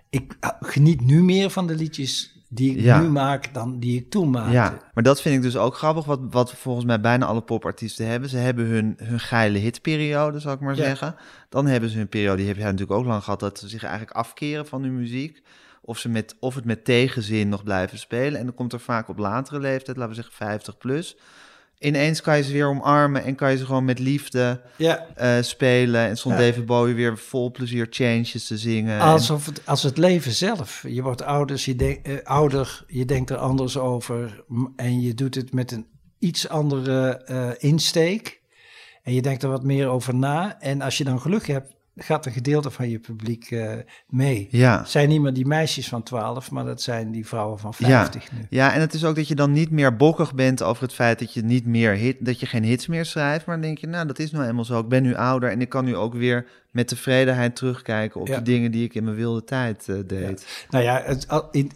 [0.09, 3.01] Ik ah, geniet nu meer van de liedjes die ik Ja.
[3.01, 4.51] nu maak dan die ik toen maakte.
[4.51, 8.07] Ja, maar dat vind ik dus ook grappig, wat, wat volgens mij bijna alle popartiesten
[8.07, 8.29] hebben.
[8.29, 10.83] Ze hebben hun, hun geile hitperiode, zal ik maar Ja.
[10.83, 11.15] zeggen.
[11.49, 13.83] Dan hebben ze hun periode, die heb jij natuurlijk ook lang gehad, dat ze zich
[13.83, 15.41] eigenlijk afkeren van hun muziek.
[15.85, 18.39] Of, ze met, of het met tegenzin nog blijven spelen.
[18.39, 21.17] En dan komt er vaak op latere leeftijd, laten we zeggen 50 plus.
[21.79, 25.41] Ineens kan je ze weer omarmen en kan je ze gewoon met liefde Ja, eh,
[25.41, 26.01] spelen.
[26.07, 26.41] En stond Ja.
[26.41, 28.93] David Bowie weer vol plezier changes te zingen.
[28.99, 30.83] En- alsof het, als het leven zelf.
[30.87, 34.43] Je wordt ouders, je denk- eh, ouder, je denkt er anders over
[34.75, 35.87] en je doet het met een
[36.19, 38.41] iets andere eh, insteek.
[39.03, 40.59] En je denkt er wat meer over na.
[40.59, 43.73] En als je dan geluk hebt, gaat een gedeelte van je publiek eh,
[44.07, 44.47] mee.
[44.51, 44.77] ja.
[44.79, 47.87] Het zijn niet meer die meisjes van 12, maar dat zijn die vrouwen van Ja.
[47.87, 48.37] 50 nu.
[48.49, 51.19] Ja, en het is ook dat je dan niet meer bokkig bent over het feit
[51.19, 53.45] dat je niet meer hit, dat je geen hits meer schrijft.
[53.45, 54.79] Maar dan denk je, nou, dat is nou eenmaal zo.
[54.79, 58.35] Ik ben nu ouder en ik kan nu ook weer met tevredenheid terugkijken op Ja.
[58.37, 60.65] de dingen die ik in mijn wilde tijd eh, deed.
[60.69, 61.27] Nou ja, het,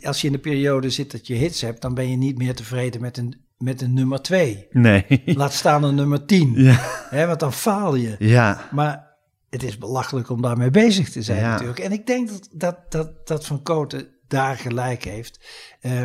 [0.03, 2.55] als je in de periode zit dat je hits hebt, dan ben je niet meer
[2.55, 4.67] tevreden met een, met een nummer 2.
[4.71, 5.05] Nee.
[5.25, 6.53] Laat staan een nummer 10.
[6.55, 6.77] Ja.
[7.09, 8.15] Hè, want dan faal je.
[8.19, 8.67] Ja.
[8.71, 9.06] Maar
[9.49, 11.51] het is belachelijk om daarmee bezig te zijn Ja.
[11.51, 11.79] natuurlijk.
[11.79, 15.39] En ik denk dat, dat, dat, dat Van Koten daar gelijk heeft.
[15.81, 16.03] Eh,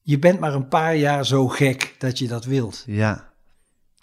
[0.00, 2.82] je bent maar een paar jaar zo gek dat je dat wilt.
[2.86, 3.32] Ja.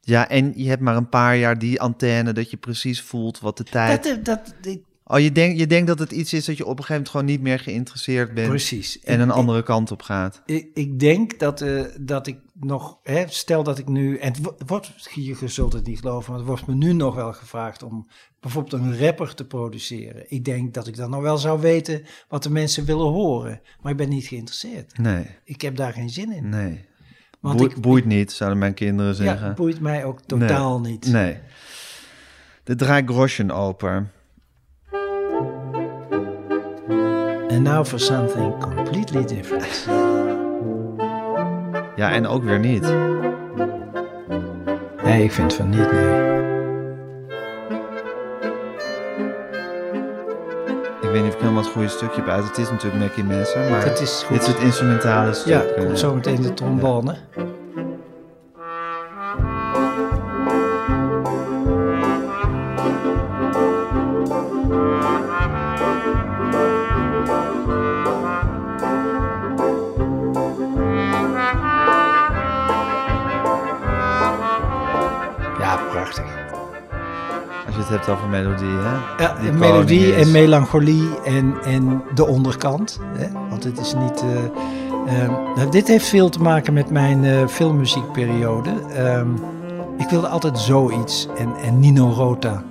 [0.01, 3.57] Ja, en je hebt maar een paar jaar die antenne dat je precies voelt wat
[3.57, 4.03] de tijd...
[4.03, 4.77] Dat, dat, dat-
[5.13, 7.09] Oh, je denkt je denkt dat het iets is dat je op een gegeven moment
[7.11, 8.99] gewoon niet meer geïnteresseerd bent precies.
[8.99, 10.41] en een Ik- andere kant op gaat.
[10.45, 14.41] Ik, ik denk dat, eh, dat ik nog, hè, stel dat ik nu, en het
[14.41, 17.83] wo- wordt, je zult het niet geloven, maar het wordt me nu nog wel gevraagd
[17.83, 18.07] om
[18.39, 20.23] bijvoorbeeld een rapper te produceren.
[20.27, 23.91] Ik denk dat ik dan nog wel zou weten wat de mensen willen horen, maar
[23.91, 24.97] ik ben niet geïnteresseerd.
[24.97, 26.49] Nee, Ik heb daar geen zin in.
[26.49, 26.85] nee.
[27.39, 29.47] Want Boeit, ik, boeit niet, zouden mijn kinderen ja, zeggen.
[29.47, 30.91] het boeit mij ook totaal Nee.
[30.91, 31.05] niet.
[31.11, 31.37] Nee.
[32.63, 34.11] De Draai Groschen oper.
[37.51, 39.87] And now for something completely different.
[41.95, 42.93] Ja, en ook weer niet.
[45.03, 46.29] Nee, ik vind van niet, nee.
[51.01, 52.43] Ik weet niet of ik helemaal het goede stukje heb uit.
[52.47, 54.37] Het is natuurlijk Mackie Messer, maar Het is goed.
[54.37, 55.53] dit is het instrumentale stuk.
[55.53, 57.15] Ja, komt zo meteen de trombone.
[57.35, 57.43] Ja,
[77.91, 79.23] hebt over melodie, hè?
[79.23, 82.99] Ja, Die en melodie en melancholie en, en de onderkant.
[83.17, 83.27] Hè?
[83.49, 84.23] Want het is niet.
[85.55, 88.69] nou, dit heeft veel te maken met mijn eh, filmmuziekperiode.
[88.95, 89.29] Ehm,
[89.97, 91.27] ik wilde altijd zoiets.
[91.37, 92.63] En, en Nino Rota.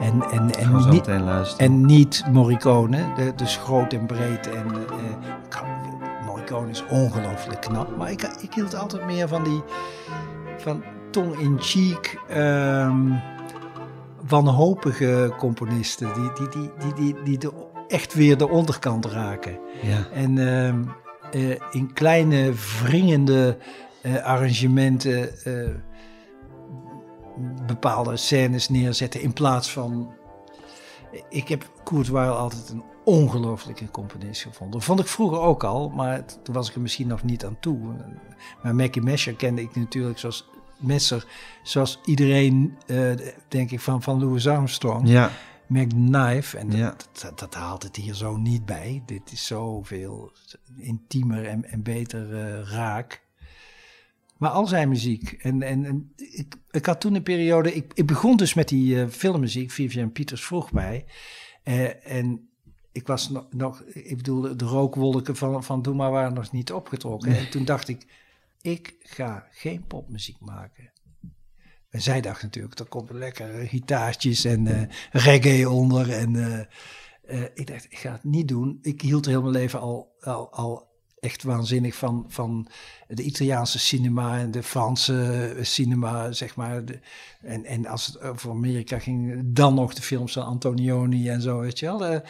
[0.00, 1.08] En, en, en, niet,
[1.56, 2.98] en niet Morricone.
[3.16, 4.50] De, dus groot en breed.
[4.50, 5.60] En, eh,
[6.26, 7.96] Morricone is ongelooflijk knap.
[7.96, 9.62] Maar ik, ik hield altijd meer van die.
[10.58, 12.18] van tong in cheek.
[12.28, 13.00] ehm,
[14.28, 17.52] wanhopige componisten die, die, die, die, die, die de,
[17.88, 19.58] echt weer de onderkant raken.
[19.82, 20.06] Ja.
[20.12, 20.84] En ehm,
[21.32, 22.52] eh, in kleine
[22.82, 23.58] wringende
[24.00, 25.70] eh, arrangementen eh,
[27.66, 30.14] bepaalde scènes neerzetten in plaats van...
[31.28, 34.82] Ik heb Kurt Weill altijd een ongelooflijke componist gevonden.
[34.82, 37.78] Vond ik vroeger ook al, maar toen was ik er misschien nog niet aan toe.
[38.62, 40.48] Maar Mackie Messer kende ik natuurlijk zoals
[40.86, 41.26] Messer,
[41.62, 43.10] zoals iedereen, eh,
[43.48, 45.08] denk ik, van, van Louis Armstrong.
[45.08, 45.30] Ja.
[45.66, 46.58] Mac Knife.
[46.58, 46.96] En dat, Ja.
[47.22, 49.02] dat, dat haalt het hier zo niet bij.
[49.06, 50.32] Dit is zoveel
[50.76, 53.22] intiemer en, en beter eh, raak.
[54.36, 55.32] Maar al zijn muziek.
[55.32, 57.74] En, en, en ik, ik had toen een periode.
[57.74, 59.70] Ik, ik begon dus met die eh, filmmuziek.
[59.70, 61.04] Vivian Pieters vroeg mij.
[62.02, 62.48] En
[62.92, 66.72] ik was nog, nog ik bedoel, de rookwolken van, van Doe maar waren nog niet
[66.72, 67.36] opgetrokken.
[67.36, 68.06] En toen dacht ik,
[68.64, 70.92] ik ga geen popmuziek maken.
[71.90, 76.10] En zij dacht natuurlijk, er komt lekkere gitaartjes en eh, reggae onder.
[76.10, 76.60] En eh,
[77.22, 78.78] eh, ik dacht, ik ga het niet doen.
[78.82, 80.88] Ik hield heel mijn leven al, al, al
[81.20, 82.68] echt waanzinnig van, van
[83.08, 86.82] de Italiaanse cinema en de Franse cinema, zeg maar.
[87.40, 91.60] En, en als het over Amerika ging, dan nog de films van Antonioni en zo,
[91.60, 91.98] weet je wel.
[91.98, 92.22] De,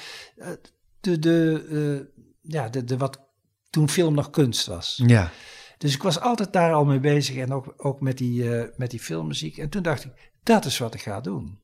[1.00, 3.20] de, de, ja, de, de wat
[3.70, 5.02] toen film nog kunst was.
[5.06, 5.30] Ja.
[5.78, 9.00] Dus ik was altijd daar al mee bezig en ook, met, die, eh, met die
[9.00, 9.58] filmmuziek.
[9.58, 11.62] En toen dacht ik, dat is wat ik ga doen.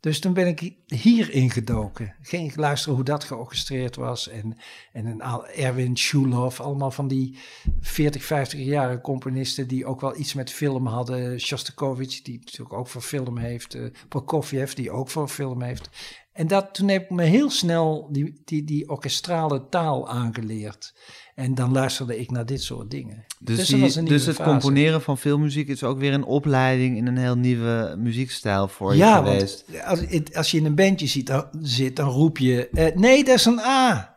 [0.00, 2.14] Dus toen ben ik hierin gedoken.
[2.22, 4.28] Ging luisteren hoe dat georchestreerd was.
[4.28, 4.56] En,
[4.92, 7.38] en een Erwin Schulhoff, allemaal van die
[7.80, 11.40] 40, 50 jaren componisten die ook wel iets met film hadden.
[11.40, 13.74] Shostakovich, die natuurlijk ook voor film heeft.
[13.74, 15.90] eh Prokofjev, die ook voor film heeft.
[16.32, 20.94] En dat, toen heb ik me heel snel die, die, die orkestrale taal aangeleerd.
[21.36, 23.24] En dan luisterde ik naar dit soort dingen.
[23.40, 24.50] Dus, die- nieuwe dus het fase.
[24.50, 28.98] componeren van filmmuziek is ook weer een opleiding in een heel nieuwe muziekstijl voor je
[28.98, 29.64] ja, geweest.
[29.70, 32.68] want als, als je in een bandje ziet, dan, zit, dan roep je...
[32.68, 34.15] eh, nee, dat is een A.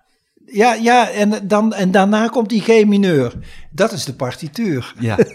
[0.52, 3.34] Ja, ja en, dan, en daarna komt die G mineur.
[3.72, 4.94] Dat is de partituur.
[5.00, 5.18] Ja.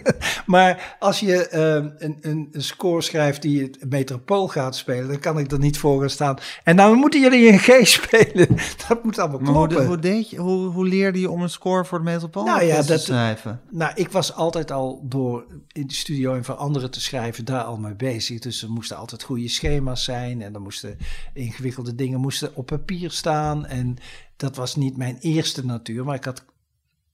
[0.47, 5.19] Maar als je eh, een, een, een score schrijft die het metropool gaat spelen, dan
[5.19, 6.37] kan ik er niet voor gaan staan.
[6.65, 8.49] En dan moeten jullie een G spelen.
[8.89, 9.77] Dat moet allemaal hoe, kloppen.
[9.77, 12.63] de- hoe, deed je, hoe, hoe leerde je om een score voor het Metropool Nou
[12.65, 13.61] ja, te dat- schrijven?
[13.71, 17.63] Nou, ik was altijd al door in de studio en voor anderen te schrijven daar
[17.63, 18.39] al mee bezig.
[18.41, 20.97] Dus er moesten altijd goede schema's zijn en er moesten
[21.35, 23.67] ingewikkelde dingen moesten op papier staan.
[23.67, 23.97] En
[24.37, 26.45] dat was niet mijn eerste natuur, maar ik had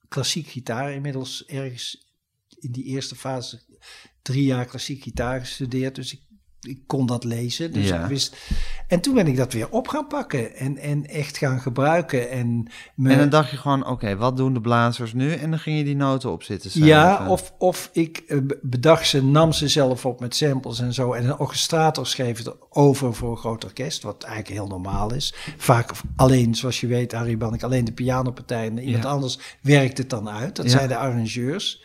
[0.09, 2.09] klassiek gitaar inmiddels ergens
[2.59, 3.61] in die eerste fase
[4.23, 5.95] drie jaar klassiek gitaar gestudeerd.
[5.95, 6.23] Dus ik,
[6.61, 7.73] ik kon dat lezen.
[7.73, 8.03] Dus Ja.
[8.03, 8.37] ik wist.
[8.89, 12.31] En toen ben ik dat weer op gaan pakken en, en echt gaan gebruiken.
[12.31, 15.33] En, me, En dan dacht je gewoon, oké, wat doen de blazers nu?
[15.33, 16.89] En dan ging je die noten op zitten schrijven.
[16.97, 20.93] ja, of, of ik eh, be- bedacht ze, nam ze zelf op met samples en
[20.95, 21.13] zo.
[21.13, 25.35] En een orchestrator schreef het over voor een groot orkest, wat eigenlijk heel normaal is.
[25.57, 29.11] Vaak alleen, zoals je weet, Harry Bannik, alleen de pianopartij en iemand Ja.
[29.11, 30.57] anders werkt het dan uit.
[30.57, 30.71] Dat Ja.
[30.71, 31.83] zijn de arrangeurs.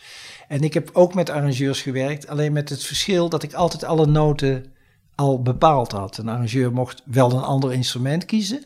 [0.48, 4.06] En ik heb ook met arrangeurs gewerkt, alleen met het verschil dat ik altijd alle
[4.06, 4.64] noten
[5.14, 6.18] al bepaald had.
[6.18, 8.64] Een arrangeur mocht wel een ander instrument kiezen,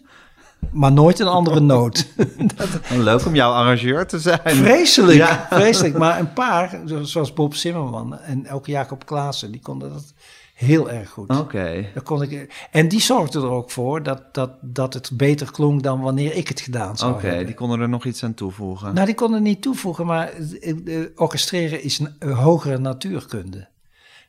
[0.70, 2.06] maar nooit een andere noot.
[2.88, 4.40] En leuk om jouw arrangeur te zijn.
[4.44, 5.46] Vreselijk, Ja.
[5.50, 5.98] vreselijk.
[5.98, 10.12] Maar een paar, zoals Bob Zimmerman en ook Jacob Klaassen, die konden dat
[10.66, 11.38] heel erg goed.
[11.38, 11.86] Oké.
[11.94, 15.82] Dat kon ik, en die zorgden er ook voor dat, dat, dat het beter klonk
[15.82, 17.46] dan wanneer ik het gedaan zou Oké, hebben.
[17.46, 18.94] die konden er nog iets aan toevoegen.
[18.94, 20.32] Nou, die konden niet toevoegen, maar
[21.16, 23.68] orchestreren is een hogere natuurkunde.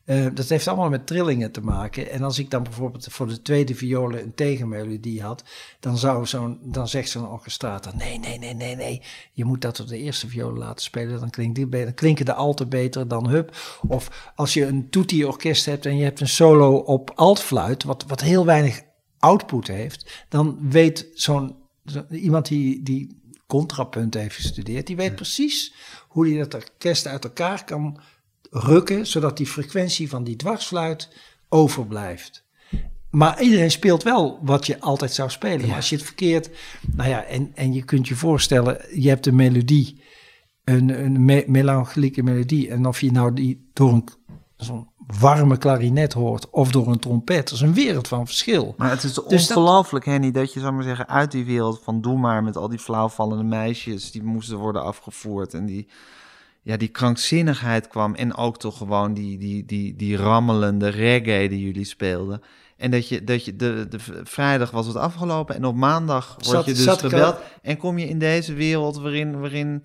[0.06, 2.12] Eh, dat heeft allemaal met trillingen te maken.
[2.12, 5.44] En als ik dan bijvoorbeeld voor de tweede violen een tegenmelodie had,
[5.80, 9.02] dan, zou zo'n, dan zegt zo'n orchestrator: nee, nee, nee, nee, nee.
[9.34, 11.20] Je moet dat op de eerste violen laten spelen.
[11.20, 13.80] Dan, klinkt die beter, dan klinken de alten beter dan hup.
[13.88, 18.22] Of als je een tutti-orkest hebt en je hebt een solo op altfluit, wat, wat
[18.22, 18.82] heel weinig
[19.20, 21.56] output heeft, dan weet zo'n
[21.86, 25.74] zo- iemand die, die contrapunt heeft gestudeerd, die weet precies
[26.08, 28.00] hoe hij dat orkest uit elkaar kan
[28.52, 31.10] rukken, zodat die frequentie van die dwarsfluit
[31.50, 32.44] overblijft.
[33.10, 35.68] Maar iedereen speelt wel wat je altijd zou spelen.
[35.68, 36.50] Maar als je het verkeerd.
[36.96, 40.02] Nou ja, en, en je kunt je voorstellen, je hebt een melodie,
[40.64, 42.70] een, een me- melancholieke melodie.
[42.70, 44.08] En of je nou die door een
[44.56, 48.74] zo'n warme klarinet hoort of door een trompet, dat is een wereld van verschil.
[48.78, 52.02] Maar het is dat- ongelooflijk, Henny, dat je, zou maar zeggen, uit die wereld van
[52.02, 55.88] Doe maar met al die flauwvallende meisjes die moesten worden afgevoerd en die,
[56.62, 61.62] ja, die krankzinnigheid kwam en ook toch gewoon die, die, die, die rammelende reggae die
[61.66, 62.42] jullie speelden.
[62.78, 66.46] En dat je, dat je de, de vrijdag was het afgelopen en op maandag word
[66.46, 67.38] Zat- je dus gebeld.
[67.62, 69.82] En kom je in deze wereld waarin, waarin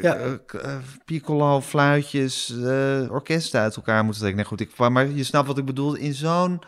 [0.00, 0.14] Ja.
[0.14, 0.32] eh,
[0.62, 4.40] eh, piccolo, fluitjes, eh orkesten uit elkaar moeten trekken.
[4.40, 5.94] Nee, goed, ik, maar je snapt wat ik bedoel.
[5.94, 6.60] In zo'n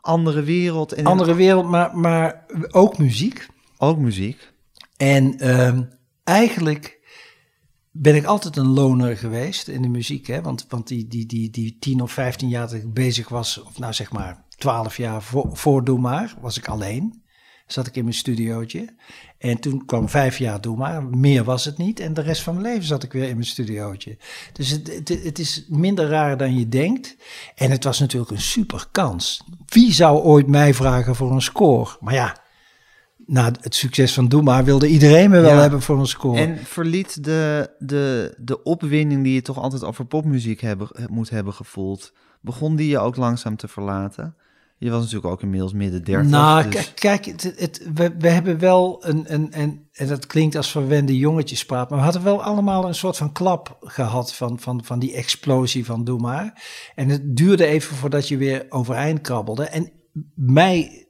[0.00, 0.92] andere wereld.
[0.92, 3.46] En in- Andere wereld, maar, maar ook muziek.
[3.78, 4.52] ook muziek.
[4.96, 5.82] En ehm,
[6.24, 6.95] eigenlijk
[7.98, 10.26] ben ik altijd een loner geweest in de muziek.
[10.26, 10.42] Hè?
[10.42, 13.78] Want, want die, die, die, die 10 of 15 jaar dat ik bezig was, of
[13.78, 17.24] nou zeg maar 12 jaar voor, Doe Maar, was ik alleen.
[17.66, 18.94] Zat ik in mijn studiootje.
[19.38, 21.04] En toen kwam vijf jaar Doe Maar.
[21.04, 22.00] Meer was het niet.
[22.00, 24.16] En de rest van mijn leven zat ik weer in mijn studiootje.
[24.52, 27.16] Dus het, het, het is minder raar dan je denkt.
[27.54, 29.44] En het was natuurlijk een super kans.
[29.66, 31.96] Wie zou ooit mij vragen voor een score?
[32.00, 32.36] Maar ja,
[33.26, 35.60] na het succes van Doe Maar wilde iedereen me wel Ja.
[35.60, 36.38] hebben voor een score.
[36.40, 41.52] En verliet de, de, de opwinding die je toch altijd over popmuziek hebben, moet hebben
[41.54, 44.34] gevoeld, begon die je ook langzaam te verlaten?
[44.78, 46.30] Je was natuurlijk ook inmiddels midden dertig.
[46.30, 50.56] Nou, dus- kijk, het, het, we, we hebben wel een, een, een, en dat klinkt
[50.56, 54.84] als verwende jongetjespraat, maar we hadden wel allemaal een soort van klap gehad van, van,
[54.84, 56.62] van die explosie van Doe maar.
[56.94, 59.64] En het duurde even voordat je weer overeind krabbelde.
[59.64, 59.90] En
[60.34, 61.05] mij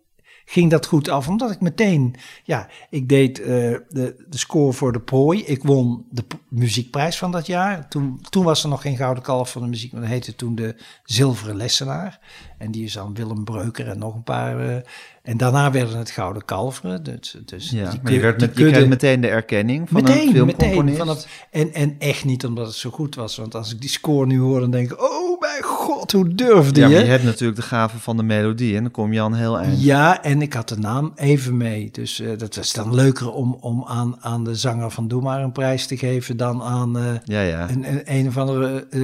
[0.48, 2.14] ging dat goed af, omdat ik meteen,
[2.44, 5.44] ja, ik deed eh, de, de score voor de prooi.
[5.44, 7.88] Ik won de muziekprijs van dat jaar.
[7.88, 10.54] Toen, toen was er nog geen Gouden Kalf van de muziek, maar dat heette toen
[10.54, 12.20] de Zilveren Lessenaar.
[12.58, 14.84] En die is aan Willem Breuker en nog een paar.
[15.26, 17.02] En daarna werden het Gouden Kalveren.
[17.02, 20.02] Dus, dus ja, die maar je, werd met, je kreeg meteen de erkenning van een
[20.04, 20.98] meteen, filmcomponist.
[20.98, 21.14] meteen.
[21.14, 23.36] Het, en, en echt niet omdat het zo goed was.
[23.36, 25.02] Want als ik die score nu hoor, dan denk ik...
[25.02, 27.04] Oh mijn god, hoe durfde ja, maar je?
[27.04, 29.82] je hebt natuurlijk de gave van de melodie en dan kom je aan heel eind.
[29.82, 31.88] Ja, en ik had de naam even mee.
[31.92, 35.42] Dus eh, dat was dan leuker om, om aan, aan de zanger van Doe maar
[35.42, 36.36] een prijs te geven...
[36.36, 37.70] dan aan eh, Ja, ja.
[37.70, 39.02] een, een, een of andere eh,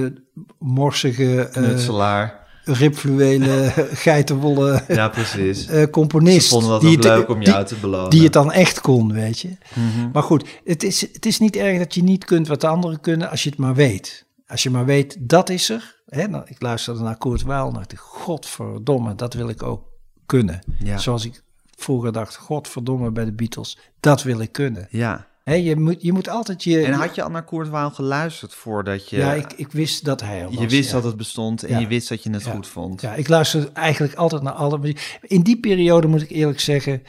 [0.59, 2.42] morsige, Knutselaar.
[2.63, 3.71] Ribfluwelen,
[4.07, 5.65] geitenwolle Ja, precies.
[5.67, 6.43] eh, componist.
[6.47, 8.09] Ze vonden dat die het- leuk om uit te belonen.
[8.09, 9.57] Die het dan echt kon, weet je.
[9.73, 10.09] Mhm.
[10.13, 12.99] Maar goed, het is, het is niet erg dat je niet kunt wat de anderen
[12.99, 14.25] kunnen als je het maar weet.
[14.47, 16.01] Als je maar weet, dat is er.
[16.05, 19.83] Hè, nou, ik luisterde naar Koert Waal en dacht ik, godverdomme, dat wil ik ook
[20.25, 20.59] kunnen.
[20.83, 20.97] Ja.
[20.97, 21.43] Zoals ik
[21.77, 24.87] vroeger dacht, godverdomme bij de Beatles, dat wil ik kunnen.
[24.89, 25.27] Ja.
[25.43, 26.81] Je, moet, je moet altijd je...
[26.81, 29.17] En had je al naar Koert Waal geluisterd voordat je...
[29.17, 30.53] ja, ik, ik wist dat hij was.
[30.53, 30.95] je wist ja.
[30.95, 31.79] dat het bestond en Ja.
[31.79, 32.51] je wist dat je het Ja.
[32.51, 33.01] goed vond.
[33.01, 35.19] Ja, ik luister eigenlijk altijd naar alle muziek.
[35.21, 37.03] In die periode moet ik eerlijk zeggen.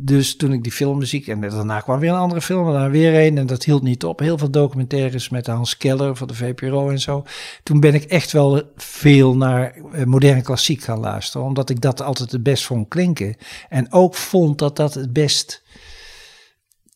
[0.00, 3.26] Dus toen ik die filmmuziek en daarna kwam weer een andere film en daarna weer
[3.26, 4.18] een en dat hield niet op.
[4.18, 7.24] Heel veel documentaires met Hans Keller van de VPRO en zo.
[7.62, 12.02] Toen ben ik echt wel veel naar eh, moderne klassiek gaan luisteren, omdat ik dat
[12.02, 13.36] altijd het best vond klinken.
[13.68, 15.61] En ook vond dat dat het best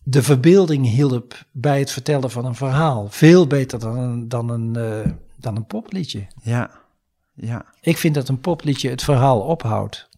[0.08, 3.06] de verbeelding hielp bij het vertellen van een verhaal.
[3.10, 6.26] Veel beter dan een, dan een, eh, dan een popliedje.
[6.42, 6.70] Ja.
[7.34, 7.64] Ja.
[7.80, 10.08] Ik vind dat een popliedje het verhaal ophoudt.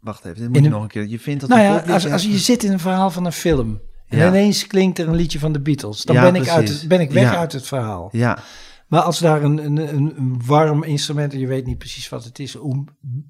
[0.00, 1.06] Wacht even, dit moet In je een- nog een keer...
[1.06, 3.80] Je vindt dat Nou ja, als, als je zit in een verhaal van een film
[4.08, 4.28] en Ja.
[4.28, 7.00] ineens klinkt er een liedje van de Beatles, dan Ja, ben, ik uit, het- ben
[7.00, 8.08] ik weg uit het verhaal.
[8.12, 8.38] Ja,
[8.92, 12.38] Maar als daar een, een, een, warm instrument en je weet niet precies wat het
[12.38, 12.84] is, hoe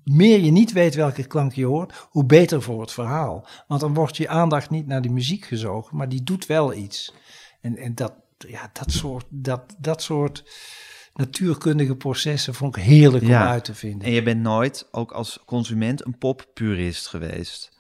[0.05, 3.47] meer je niet weet welke klank je hoort, hoe beter voor het verhaal.
[3.67, 7.15] Want dan wordt je aandacht niet naar die muziek gezogen, maar die doet wel iets.
[7.61, 10.45] En, en dat, ja, dat, soort, dat, dat soort
[11.15, 13.43] natuurkundige processen vond ik heerlijk Ja.
[13.43, 14.09] om uit te vinden.
[14.09, 17.72] en je bent nooit, ook als consument, een poppurist geweest.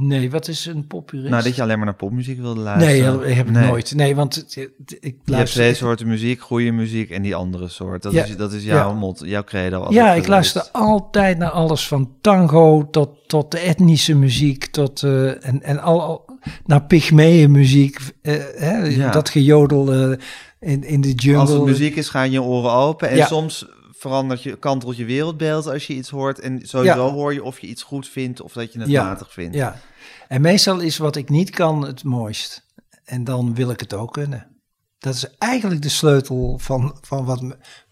[0.00, 1.30] Nee, wat is een poppurist?
[1.30, 3.12] Nou, dat je alleen maar naar popmuziek wilde Nee, luisteren.
[3.18, 3.66] dat heb ik Nee.
[3.66, 3.94] nooit.
[3.94, 5.60] Nee, want het- het- ik Je hebt luister...
[5.60, 8.02] twee soorten muziek, goede muziek en die andere soort.
[8.02, 8.94] Dat Ja, is, dat is jouw ja.
[8.94, 9.86] mot, jouw credo.
[9.90, 10.28] Ja, ik geweest.
[10.28, 15.78] luister altijd naar alles van tango tot, tot de etnische muziek, tot eh, en, en
[15.80, 16.24] al, al
[16.66, 19.10] naar pygmeeën muziek, eh, hè, Ja.
[19.10, 20.18] dat gejodel eh,
[20.60, 21.40] in, in de jungle.
[21.40, 23.08] Als het muziek is, gaan je oren open.
[23.08, 23.66] En soms
[23.98, 26.38] verandert je, kantelt je wereldbeeld als je iets hoort.
[26.38, 27.12] En sowieso Ja.
[27.12, 29.54] hoor je of je iets goed vindt of dat je het Ja, matig vindt.
[29.54, 29.80] Ja,
[30.28, 32.66] en meestal is wat ik niet kan het mooist.
[33.04, 34.46] En dan wil ik het ook kunnen.
[34.98, 37.42] Dat is eigenlijk de sleutel van, van wat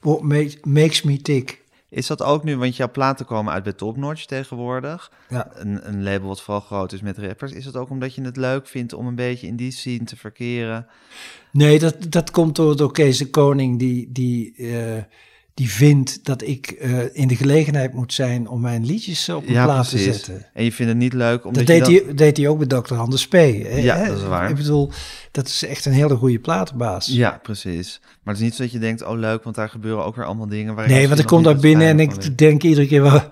[0.00, 1.64] what ma- makes me tick.
[1.88, 5.12] Is dat ook nu, want jouw platen komen uit bij Top Notch tegenwoordig.
[5.28, 5.50] Ja.
[5.54, 7.52] Een, een label wat vooral groot is met rappers.
[7.52, 10.16] Is dat ook omdat je het leuk vindt om een beetje in die scene te
[10.16, 10.86] verkeren?
[11.52, 15.02] Nee, dat, dat komt door, door Kees de Koning, die, die, eh,
[15.56, 19.52] die vindt dat ik eh, in de gelegenheid moet zijn om mijn liedjes op een
[19.52, 20.46] plaat te zetten.
[20.52, 22.94] En je vindt het niet leuk omdat Dat deed, hij, deed hij ook bij Dr.
[22.94, 23.32] Anders P.
[23.32, 23.76] hè?
[23.76, 24.50] Ja, dat is waar.
[24.50, 24.90] Ik bedoel,
[25.30, 27.06] dat is echt een hele goede platenbaas.
[27.06, 28.00] Ja, precies.
[28.02, 30.24] Maar het is niet zo dat je denkt, oh leuk, want daar gebeuren ook weer
[30.24, 30.74] allemaal dingen.
[30.74, 33.30] Waar Nee, want ik kom daar binnen en ik denk iedere keer, waar,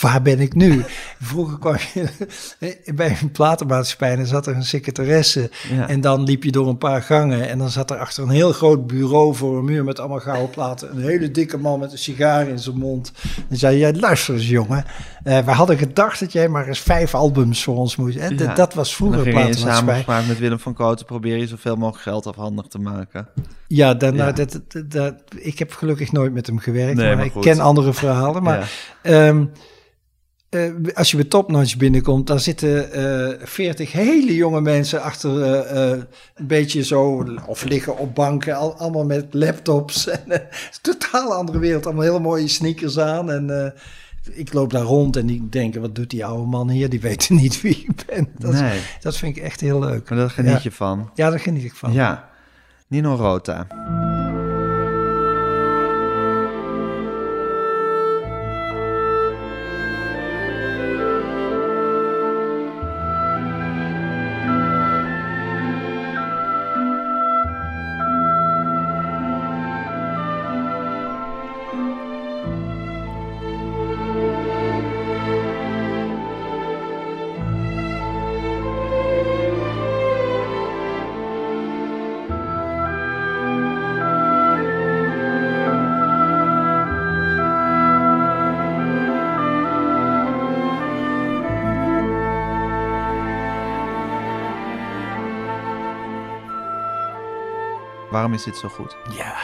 [0.00, 0.84] waar ben ik nu?
[1.20, 2.06] Vroeger kwam je
[2.94, 5.50] bij een platenmaatschappij en dan zat er een secretaresse.
[5.72, 5.88] Ja.
[5.88, 8.52] En dan liep je door een paar gangen en dan zat er achter een heel
[8.52, 10.90] groot bureau voor een muur met allemaal gouden platen.
[10.90, 13.12] Een hele dikke man met een sigaar in zijn mond.
[13.48, 14.84] En zei, jij luister eens jongen,
[15.24, 18.16] eh, we hadden gedacht dat jij maar eens vijf albums voor ons moest.
[18.16, 18.54] En Ja.
[18.54, 19.74] dat was vroeger in platenmaatschappij.
[19.76, 23.28] samenspraak met Willem van Kooten probeer je zoveel mogelijk geld afhandig te maken.
[23.66, 24.22] Ja, dan, Ja.
[24.22, 27.32] nou, dat, dat, dat- ik heb gelukkig nooit met hem gewerkt, Nee, maar, maar ik
[27.40, 28.42] ken andere verhalen.
[28.42, 28.70] Maar
[29.02, 29.46] Ja.
[30.48, 30.62] Eh,
[30.94, 35.90] als je bij Topnotch binnenkomt, dan zitten eh veertig hele jonge mensen achter eh,
[36.34, 40.06] een beetje zo, of liggen op banken, al, allemaal met laptops.
[40.08, 43.30] En, het is een totaal andere wereld, allemaal hele mooie sneakers aan.
[43.30, 43.74] En
[44.32, 46.88] ik loop daar rond en die denken, wat doet die oude man hier?
[46.90, 48.28] Die weten niet wie ik ben.
[48.38, 50.08] Dat, Nee, dat vind ik echt heel leuk.
[50.08, 50.60] maar daar geniet Ja.
[50.62, 51.10] je van.
[51.14, 51.92] Ja, daar geniet ik van.
[51.92, 52.28] Ja.
[52.88, 53.66] Nino Rota.
[98.36, 98.96] Is dit zo goed?
[99.16, 99.34] Ja.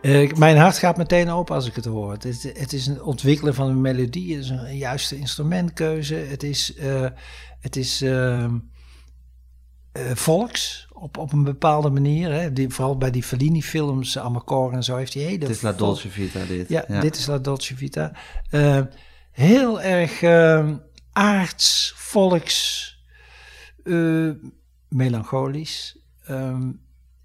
[0.00, 2.12] Eh, mijn hart gaat meteen open als ik het hoor.
[2.12, 6.14] Het is, het is een ontwikkelen van een melodie, het is een juiste instrumentkeuze.
[6.14, 7.06] Het is, eh,
[7.60, 8.58] het is ehm,
[9.92, 12.32] eh, volks op, op een bepaalde manier.
[12.32, 12.52] Hè.
[12.52, 15.38] Die, vooral bij die Fellini-films, Amarcord en zo, heeft hij hele...
[15.38, 16.68] Het is La Dolce Vita dit.
[16.68, 18.12] Ja, dit is La Dolce Vita.
[18.50, 18.80] Eh,
[19.30, 20.76] heel erg ehm,
[21.12, 22.86] aards, volks,
[24.88, 25.98] melancholisch.
[26.24, 26.70] Ehm,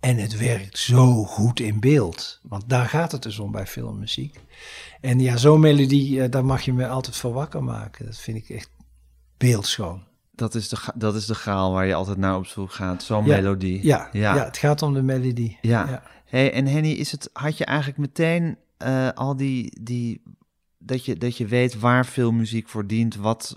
[0.03, 2.39] en het werkt zo goed in beeld.
[2.41, 4.39] Want daar gaat het dus om bij filmmuziek.
[5.01, 8.05] En ja, zo'n melodie, eh, daar mag je me altijd voor wakker maken.
[8.05, 8.69] Dat vind ik echt
[9.37, 10.03] beeldschoon.
[10.31, 13.03] Dat is, de, dat is de graal waar je altijd naar op zoek gaat.
[13.03, 13.85] Zo'n Ja, melodie.
[13.85, 14.35] Ja, ja.
[14.35, 14.45] ja.
[14.45, 15.57] het gaat om de melodie.
[15.61, 15.89] Ja.
[15.89, 16.03] Ja.
[16.25, 20.21] Hey, en Henny, is het, had je eigenlijk meteen eh, al die, die
[20.77, 23.55] dat, je, dat je weet waar veel muziek voor dient, wat,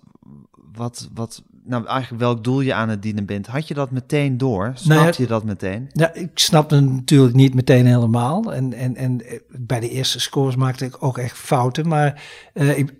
[0.72, 3.46] wat, wat, nou eigenlijk welk doel je aan het dienen bent.
[3.46, 4.72] Had je dat meteen door?
[4.74, 5.90] Snapte je dat meteen?
[5.92, 8.52] Ja, ik snapte het natuurlijk niet meteen helemaal.
[8.52, 11.88] En, en, en eh, bij de eerste scores maakte ik ook echt fouten.
[11.88, 12.22] Maar
[12.52, 12.94] eh, ik,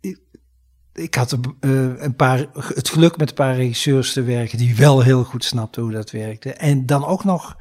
[0.00, 0.18] ik,
[0.92, 4.76] ik had een, eh, een paar, het geluk met een paar regisseurs te werken die
[4.76, 6.52] wel heel goed snapten hoe dat werkte.
[6.52, 7.56] En dan ook nog,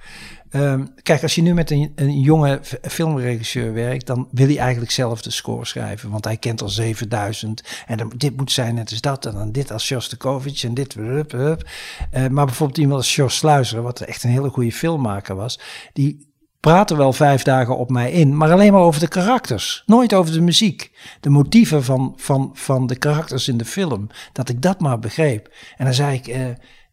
[0.50, 4.92] ehm, kijk, als je nu met een, een jonge filmregisseur werkt, dan wil hij eigenlijk
[4.92, 6.10] zelf de score schrijven.
[6.10, 9.72] Want hij kent al 7000 en dit moet zijn net als dat en dan dit
[9.72, 10.96] als Shostakovich en dit.
[10.96, 15.60] Eh, maar bijvoorbeeld iemand als Jos Sluizer, wat echt een hele goede filmmaker was,
[15.94, 16.28] die
[16.60, 19.84] praatte wel vijf dagen op mij in, maar alleen maar over de karakters.
[19.86, 20.92] Nooit over de muziek.
[21.20, 24.08] De motieven van, van, van de karakters in de film.
[24.34, 25.54] Dat ik dat maar begreep.
[25.78, 26.42] En dan zei ik, eh,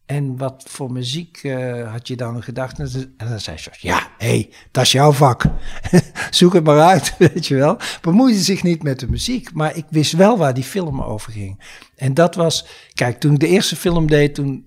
[0.05, 2.79] en wat voor muziek eh, had je dan gedacht?
[2.79, 5.43] En dan zei ze, ja, hé, hey, dat is jouw vak.
[6.29, 7.77] Zoek het maar uit, weet je wel.
[8.01, 11.63] Bemoeide zich niet met de muziek, maar ik wist wel waar die film over ging.
[11.95, 14.65] En dat was, kijk, toen ik de eerste film deed, toen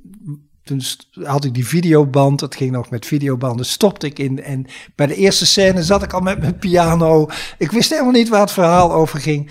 [0.69, 0.83] toen
[1.27, 4.43] had ik die videoband, dat ging nog met videobanden, stopte ik in.
[4.43, 7.29] En bij de eerste scène zat ik al met mijn piano.
[7.59, 9.51] Ik wist helemaal niet waar het verhaal over ging.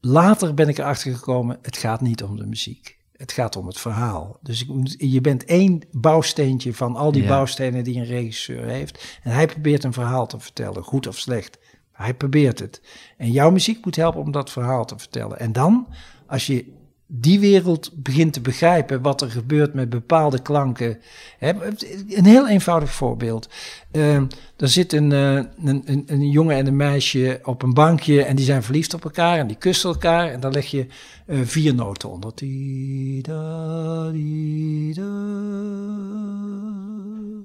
[0.00, 2.93] Later ben ik erachter gekomen, het gaat niet om de muziek.
[3.16, 4.38] Het gaat om het verhaal.
[4.42, 7.28] Dus ik, je bent één bouwsteentje van al die Ja.
[7.28, 9.18] bouwstenen die een regisseur heeft.
[9.22, 11.58] En hij probeert een verhaal te vertellen, goed of slecht.
[11.92, 12.82] Hij probeert het.
[13.16, 15.38] En jouw muziek moet helpen om dat verhaal te vertellen.
[15.38, 15.86] En dan,
[16.26, 16.72] als je
[17.20, 20.98] die wereld begint te begrijpen, wat er gebeurt met bepaalde klanken.
[21.38, 23.48] Een heel eenvoudig voorbeeld.
[23.90, 24.16] Eh,
[24.56, 25.34] er zit een, eh,
[25.64, 29.04] een, een, een jongen en een meisje op een bankje en die zijn verliefd op
[29.04, 30.30] elkaar en die kussen elkaar.
[30.30, 30.86] En dan leg je
[31.26, 32.34] eh, vier noten onder.
[32.34, 35.10] Ti, da, di, da.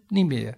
[0.07, 0.55] Niet meer.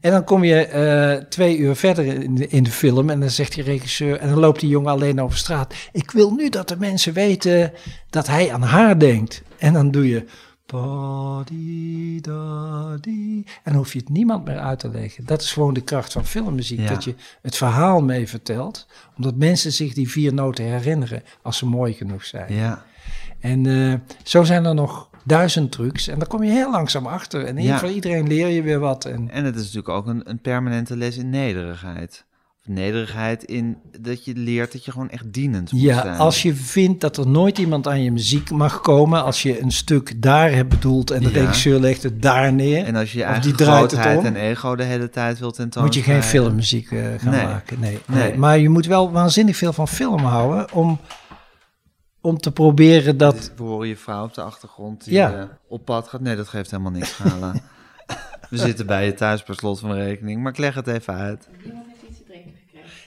[0.00, 3.30] En dan kom je eh, twee uur verder in de, in de film en dan
[3.30, 5.74] zegt die regisseur, en dan loopt die jongen alleen over straat.
[5.92, 7.72] Ik wil nu dat de mensen weten
[8.10, 9.42] dat hij aan haar denkt.
[9.58, 10.24] En dan doe je.
[13.62, 15.24] En dan hoef je het niemand meer uit te leggen.
[15.26, 16.80] Dat is gewoon de kracht van filmmuziek.
[16.80, 16.88] Ja.
[16.88, 18.86] Dat je het verhaal mee vertelt.
[19.16, 22.54] Omdat mensen zich die vier noten herinneren als ze mooi genoeg zijn.
[22.54, 22.84] Ja.
[23.40, 26.08] En eh, zo zijn er nog duizend trucs.
[26.08, 27.44] En daar kom je heel langzaam achter.
[27.44, 27.78] En Ja.
[27.78, 29.04] voor iedereen leer je weer wat.
[29.04, 32.24] En, En het is natuurlijk ook een, een permanente les in nederigheid.
[32.66, 36.18] Of nederigheid in dat je leert dat je gewoon echt dienend moet Ja, zijn.
[36.18, 39.70] als je vindt dat er nooit iemand aan je muziek mag komen, als je een
[39.70, 41.40] stuk daar hebt bedoeld en de Ja.
[41.40, 44.36] regisseur legt het daar neer, En als je eigen die draait het grootheid om, en
[44.36, 45.96] ego de hele tijd wilt tentoonspreiden.
[45.96, 47.44] moet je geen filmmuziek eh, gaan Nee.
[47.44, 47.80] maken.
[47.80, 48.22] Nee, Nee.
[48.28, 48.38] nee.
[48.38, 50.98] Maar je moet wel waanzinnig veel van film houden om,
[52.20, 53.52] om te proberen dat...
[53.56, 55.38] We horen je vrouw op de achtergrond die Ja.
[55.38, 56.20] eh, op pad gaat.
[56.20, 57.54] Nee, dat geeft helemaal niks, Gala.
[58.50, 60.42] We zitten bij je thuis per slot van rekening.
[60.42, 61.48] Maar ik leg het even uit.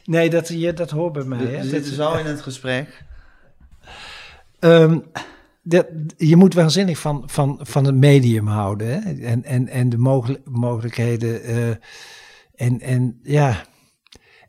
[0.06, 1.38] Nee, dat, je, dat hoort bij mij.
[1.40, 1.62] We, Hè?
[1.62, 3.04] we zitten zo in het gesprek.
[4.60, 5.00] Ehm,
[5.64, 8.88] dat, je moet waanzinnig van, van, van het medium houden.
[8.88, 9.26] Hè?
[9.26, 11.44] En, en, en de mogel- mogelijkheden.
[11.44, 11.70] eh,
[12.56, 13.64] en, en ja.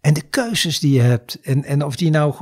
[0.02, 1.38] En de keuzes die je hebt.
[1.42, 2.34] En, en of die nou.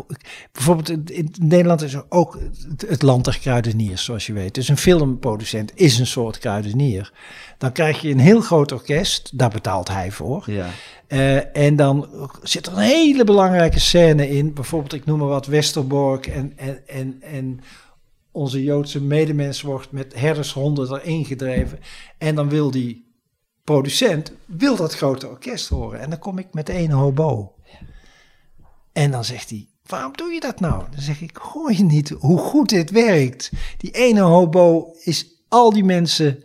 [0.53, 2.39] Bijvoorbeeld in, Nederland is er ook
[2.69, 4.55] het, het land der kruideniers, zoals je weet.
[4.55, 7.13] Dus een filmproducent is een soort kruidenier.
[7.59, 9.39] Dan krijg je een heel groot orkest.
[9.39, 10.45] Daar betaalt hij voor.
[10.47, 10.69] Ja.
[11.07, 12.09] Eh, en dan
[12.43, 14.55] zit er een hele belangrijke scène in.
[14.55, 17.61] Bijvoorbeeld, ik noem maar wat, Westerbork en, en, en, en
[18.31, 21.79] onze Joodse medemens wordt met herdershonden erin gedreven.
[22.19, 23.10] En dan wil die
[23.71, 26.01] producent, wil dat grote orkest horen.
[26.01, 27.55] En dan kom ik met één hobo.
[28.93, 30.85] En dan zegt hij, waarom doe je dat nou?
[30.91, 33.51] Dan zeg ik, hoor je niet hoe goed dit werkt?
[33.77, 36.43] Die ene hobo is al die mensen,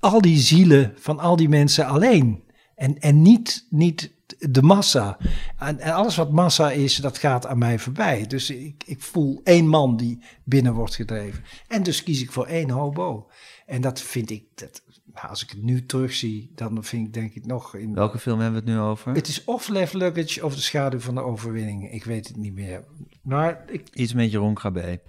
[0.00, 2.44] al die zielen van al die mensen alleen.
[2.74, 5.18] En, en niet, niet de massa.
[5.58, 8.26] En, en alles wat massa is, dat gaat aan mij voorbij.
[8.26, 11.44] Dus ik, ik voel één man die binnen wordt gedreven.
[11.68, 13.28] En dus kies ik voor één hobo.
[13.66, 14.82] En dat vind ik, dat,
[15.16, 17.74] nou, als ik het nu terugzie, dan vind ik denk ik nog...
[17.76, 19.12] In, Welke film hebben we het nu over?
[19.14, 21.92] Het is of Left Luggage of De Schaduw van de Overwinning.
[21.92, 22.84] Ik weet het niet meer.
[23.22, 25.00] Maar ik, Iets met Jeroen Krabbe.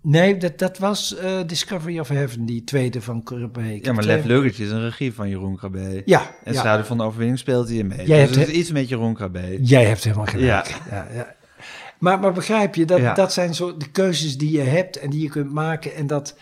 [0.00, 3.78] nee, dat, dat was eh, Discovery of Heaven, die tweede van Krabbe.
[3.82, 6.02] Ja, maar Lef Luggage is een regie van Jeroen Krabbe.
[6.04, 6.60] Ja, En ja.
[6.60, 8.06] Schaduw van de Overwinning speelt hij mee.
[8.06, 9.58] Jij dus hebt het he- is iets met Jeroen Krabbe.
[9.62, 10.46] Jij hebt helemaal gelijk.
[10.46, 10.64] Ja.
[10.90, 11.06] Ja.
[11.14, 11.34] Ja,
[11.98, 13.14] Maar, maar begrijp je, dat, Ja.
[13.14, 15.94] dat zijn zo de keuzes die je hebt en die je kunt maken.
[15.94, 16.36] En dat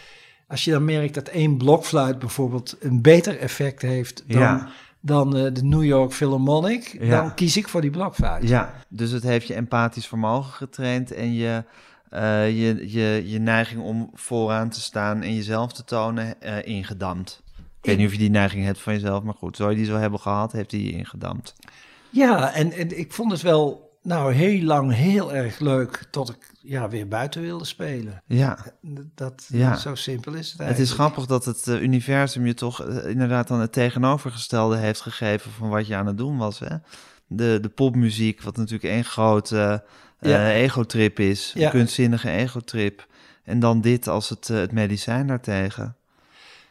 [0.51, 4.69] als je dan merkt dat één blokfluit bijvoorbeeld een beter effect heeft dan, Ja.
[5.01, 7.21] dan eh, de New York Philharmonic, Ja.
[7.21, 8.49] dan kies ik voor die blokfluit.
[8.49, 11.65] Ja, dus het heeft je empathisch vermogen getraind en je,
[12.09, 17.43] eh, je, je, je neiging om vooraan te staan en jezelf te tonen eh, ingedampt.
[17.83, 19.85] Ik weet niet of je die neiging hebt van jezelf, maar goed, zo je die
[19.85, 21.55] zo hebben gehad, heeft hij je ingedampt.
[22.11, 26.50] Ja, en, en ik vond het wel nou heel lang heel erg leuk tot ik
[26.63, 28.23] ja, weer buiten wilde spelen.
[28.27, 28.59] Ja,
[29.15, 29.77] Dat, Ja.
[29.77, 30.91] Zo simpel is het het eigenlijk.
[30.91, 35.51] is grappig dat het eh, universum je toch eh, inderdaad dan het tegenovergestelde heeft gegeven
[35.51, 36.59] van wat je aan het doen was.
[36.59, 36.77] Hè?
[37.27, 39.83] De, de popmuziek, wat natuurlijk één grote
[40.19, 40.51] eh, Ja.
[40.51, 41.65] egotrip is, Ja.
[41.65, 43.07] een kunstzinnige egotrip.
[43.45, 45.95] En dan dit als het, het medicijn daartegen.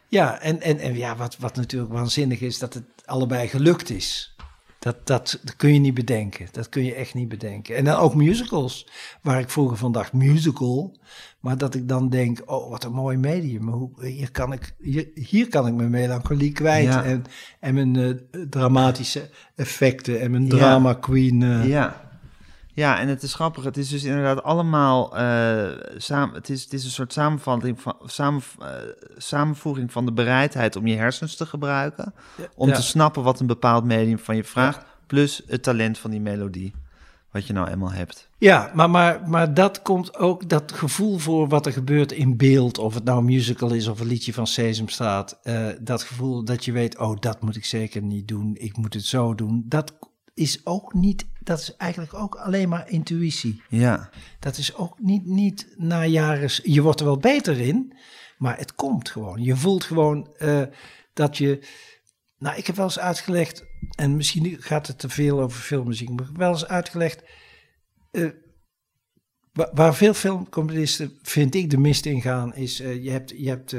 [0.07, 4.35] Ja, en, en, en ja, wat, wat natuurlijk waanzinnig is, dat het allebei gelukt is.
[4.79, 6.47] Dat, dat, dat kun je niet bedenken.
[6.51, 7.75] Dat kun je echt niet bedenken.
[7.75, 8.87] En dan ook musicals,
[9.21, 10.97] waar ik vroeger van dacht, musical.
[11.39, 13.67] Maar dat ik dan denk, oh, wat een mooi medium.
[13.69, 16.85] Hoe, hier, kan ik, hier, hier kan ik mijn melancholie kwijt.
[16.85, 17.03] Ja.
[17.03, 17.23] En,
[17.59, 20.49] en mijn eh, dramatische effecten en mijn Ja.
[20.49, 21.43] drama queen.
[21.43, 21.67] eh.
[21.67, 22.08] Ja.
[22.79, 23.63] Ja, en het is grappig.
[23.63, 26.35] Het is dus inderdaad allemaal eh, samen.
[26.35, 28.67] Het is, het is een soort samenvatting van, samen, eh,
[29.17, 32.13] samenvoeging van de bereidheid om je hersens te gebruiken.
[32.55, 32.75] Om Ja.
[32.75, 34.85] te snappen wat een bepaald medium van je vraagt.
[35.07, 36.73] Plus het talent van die melodie.
[37.31, 38.29] Wat je nou eenmaal hebt.
[38.37, 42.77] Ja, maar, maar, maar dat komt ook, dat gevoel voor wat er gebeurt in beeld,
[42.77, 46.65] of het nou een musical is of een liedje van Sesamstraat, eh dat gevoel dat
[46.65, 49.93] je weet, oh, dat moet ik zeker niet doen, ik moet het zo doen, dat
[50.39, 53.61] is ook niet, dat is eigenlijk ook alleen maar intuïtie.
[53.69, 54.09] Ja,
[54.39, 57.93] Dat is ook niet, niet na jaren, je wordt er wel beter in,
[58.37, 59.43] maar het komt gewoon.
[59.43, 60.63] Je voelt gewoon eh,
[61.13, 61.67] dat je,
[62.37, 63.63] nou, ik heb wel eens uitgelegd,
[63.95, 67.23] en misschien gaat het te veel over filmmuziek, maar ik heb wel eens uitgelegd,
[68.11, 68.29] eh,
[69.53, 73.47] wa- waar veel filmcomponisten, vind ik, de mist in gaan, is eh, je hebt, je
[73.49, 73.75] hebt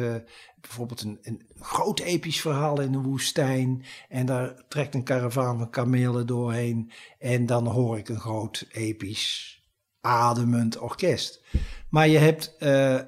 [0.61, 5.71] bijvoorbeeld een, een groot episch verhaal in de woestijn en daar trekt een karavaan van
[5.71, 9.59] kamelen doorheen en dan hoor ik een groot episch
[10.01, 11.41] ademend orkest.
[11.91, 12.99] Maar je hebt eh,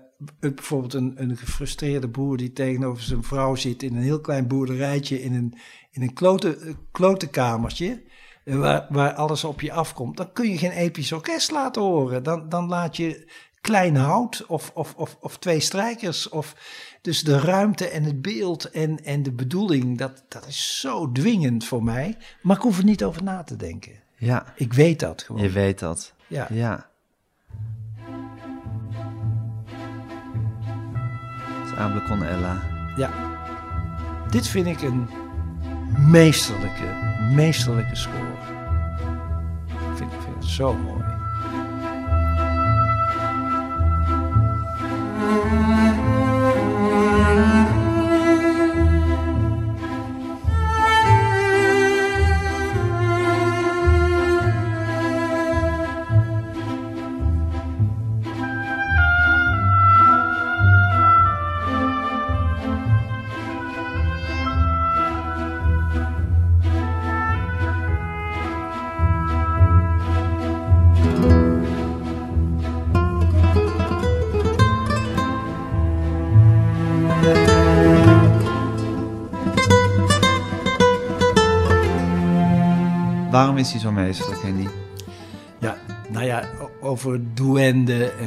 [0.40, 5.22] bijvoorbeeld een, een gefrustreerde boer die tegenover zijn vrouw zit in een heel klein boerderijtje
[5.22, 5.58] in een,
[5.90, 8.02] in een klote, klotenkamertje.
[8.44, 12.22] eh, Waar, waar alles op je afkomt, dan kun je geen episch orkest laten horen.
[12.22, 13.30] Dan, dan laat je
[13.60, 16.28] klein hout of, of, of, of twee strijkers.
[16.28, 16.54] Of,
[17.02, 21.64] dus de ruimte en het beeld en, en de bedoeling, dat, dat is zo dwingend
[21.64, 22.16] voor mij.
[22.40, 23.92] Maar ik hoef er niet over na te denken.
[24.16, 24.52] ja.
[24.56, 25.42] Ik weet dat gewoon.
[25.42, 26.12] Je weet dat.
[26.26, 26.46] Ja.
[26.50, 26.90] Ja.
[32.08, 32.62] Con Ella.
[32.96, 33.10] Ja.
[34.30, 35.08] Dit vind ik een
[35.98, 36.86] meesterlijke,
[37.34, 38.32] meesterlijke score.
[39.66, 41.02] Ik vind, ik vind het zo mooi.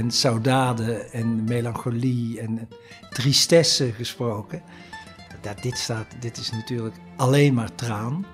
[0.05, 2.69] En saudade en melancholie en
[3.09, 4.61] tristesse gesproken.
[5.41, 8.25] Dat, dit, staat, dit is natuurlijk alleen maar traan.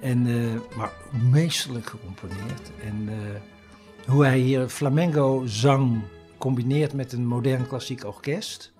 [0.00, 0.92] En, eh, maar
[1.30, 2.70] meesterlijk gecomponeerd.
[2.84, 6.02] En eh, hoe hij hier flamenco zang
[6.38, 8.72] combineert met een modern klassiek orkest.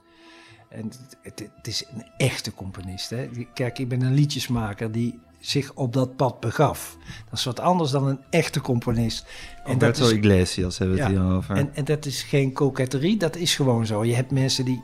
[0.69, 3.11] En het, het, het is een echte componist.
[3.11, 3.28] Hè?
[3.55, 6.97] Kijk, ik ben een liedjesmaker die zich op dat pad begaf.
[7.31, 9.27] Dat is wat anders dan een echte componist.
[9.65, 11.56] En dat Alberto is, Iglesias hebben we het hier over.
[11.56, 14.05] en, en dat is geen koketterie, dat is gewoon zo.
[14.05, 14.82] Je hebt mensen die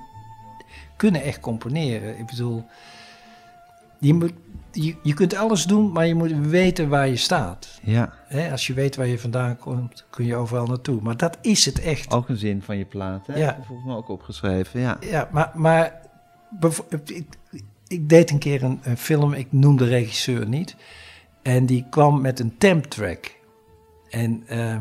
[0.97, 2.19] kunnen echt componeren.
[2.19, 2.65] Ik bedoel,
[3.99, 4.33] je, moet,
[4.73, 7.79] je, je kunt alles doen, maar je moet weten waar je staat.
[7.83, 11.01] Ja, Hè, als je weet waar je vandaan komt, kun je overal naartoe.
[11.03, 12.13] Maar dat is het echt.
[12.13, 13.39] ook een zin van je plaat, hè?
[13.39, 13.53] Ja.
[13.53, 14.97] Dat volgens mij ook opgeschreven, ja.
[15.01, 16.01] Ja, maar, maar
[17.89, 20.77] ik- deed een keer een, film, ik noem de regisseur niet.
[21.43, 23.37] En die kwam met een temp track.
[24.11, 24.77] En eh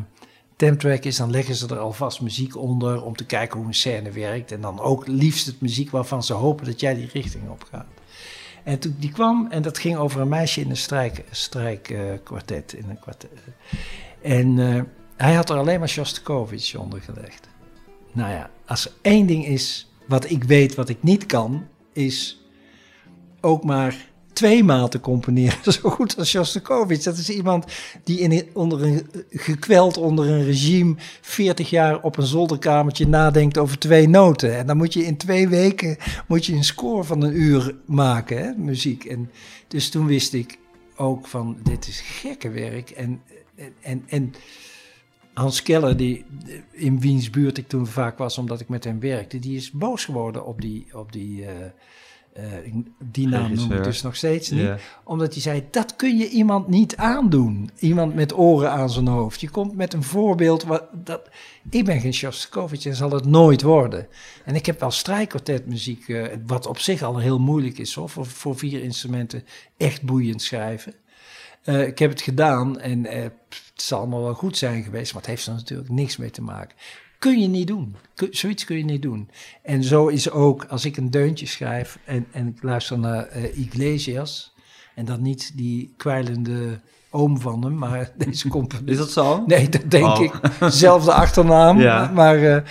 [0.56, 3.74] temp track is, dan leggen ze er alvast muziek onder om te kijken hoe een
[3.74, 4.52] scène werkt.
[4.52, 7.86] En dan ook liefst het muziek waarvan ze hopen dat jij die richting op gaat.
[8.64, 12.74] En toen die kwam, en dat ging over een meisje in een strijk, strijkkwartet.
[12.78, 13.30] een kwartet.
[14.22, 14.82] En eh,
[15.16, 17.48] hij had er alleen maar Shostakovich onder gelegd.
[18.12, 22.43] Nou ja, als er één ding is wat ik weet wat ik niet kan, is
[23.44, 25.72] ook maar twee maal te componeren.
[25.72, 27.02] Zo goed als Shostakovich.
[27.02, 27.66] Dat is iemand
[28.04, 33.78] die in, onder een, gekweld onder een regime 40 jaar op een zolderkamertje nadenkt over
[33.78, 34.56] twee noten.
[34.56, 35.96] En dan moet je in twee weken
[36.28, 39.04] moet je een score van een uur maken, hè, muziek.
[39.04, 39.30] En
[39.68, 40.58] dus toen wist ik
[40.96, 42.90] ook van, dit is gekke werk.
[42.90, 43.22] En,
[43.80, 44.34] en, en
[45.34, 46.24] Hans Keller, die
[46.70, 50.04] in wiens buurt ik toen vaak was, omdat ik met hem werkte, die is boos
[50.04, 51.66] geworden op die, op die, eh,
[52.34, 52.44] eh,
[52.98, 54.70] die naam noem ik dus nog steeds niet.
[55.04, 57.70] Omdat hij zei, dat kun je iemand niet aandoen.
[57.78, 59.40] Iemand met oren aan zijn hoofd.
[59.40, 61.28] Je komt met een voorbeeld, wat, dat,
[61.70, 64.06] ik ben geen Shostakovich en zal het nooit worden.
[64.44, 68.26] En ik heb wel strijkkwartetmuziek, eh, wat op zich al heel moeilijk is hoor, voor,
[68.26, 69.44] voor vier instrumenten
[69.76, 70.94] echt boeiend schrijven.
[71.62, 73.32] Eh, ik heb het gedaan en het
[73.74, 76.76] zal allemaal wel goed zijn geweest, maar het heeft er natuurlijk niks mee te maken.
[77.24, 77.96] Kun je niet doen.
[78.30, 79.28] Zoiets kun je niet doen.
[79.62, 83.58] En zo is ook als ik een deuntje schrijf en, en ik luister naar eh,
[83.58, 84.54] Iglesias,
[84.94, 86.80] en dan niet die kwijlende
[87.10, 88.88] oom van hem, maar deze componist.
[88.88, 89.44] Is dat zo?
[89.46, 90.22] Nee, dat denk Oh.
[90.22, 90.32] ik.
[90.68, 91.80] Zelfde achternaam.
[91.90, 92.10] Ja.
[92.14, 92.62] Maar eh,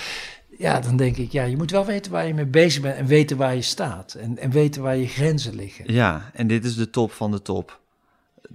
[0.57, 3.05] ja, dan denk ik, ja, je moet wel weten waar je mee bezig bent en
[3.05, 4.13] weten waar je staat.
[4.13, 5.93] En, en weten waar je grenzen liggen.
[5.93, 7.81] Ja, en dit is de top van de top.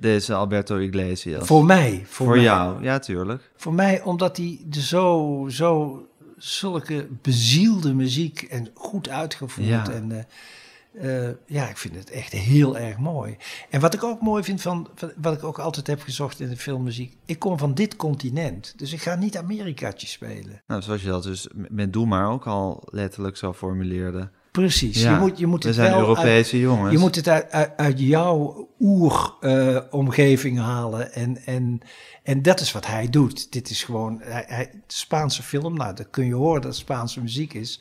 [0.00, 1.46] Deze Alberto Iglesias.
[1.46, 2.02] Voor mij.
[2.06, 2.44] Voor, Voor mij.
[2.44, 3.50] jou, ja, tuurlijk.
[3.56, 6.02] Voor mij, omdat hij de zo, zo,
[6.36, 9.66] zulke bezielde muziek en goed uitgevoerd.
[9.68, 9.90] Ja.
[9.90, 13.36] En eh, eh, ja, ik vind het echt heel erg mooi.
[13.70, 16.48] En wat ik ook mooi vind van, van- wat ik ook altijd heb gezocht in
[16.48, 17.16] de filmmuziek.
[17.24, 20.62] Ik kom van dit continent, dus ik ga niet Amerikaatje spelen.
[20.66, 24.30] Nou, zoals je dat dus met Doe maar ook al letterlijk zo formuleerde.
[24.52, 26.92] Precies, Ja, je moet, je moet We het zijn wel uit- Europese jongens.
[26.92, 31.12] Je moet het uit, uit, uit jouw oeromgeving halen.
[31.12, 31.80] En, en,
[32.22, 33.52] en dat is wat hij doet.
[33.52, 35.74] Dit is gewoon hij, hij, Spaanse film.
[35.76, 37.80] Nou, dat kun je horen dat het Spaanse muziek is.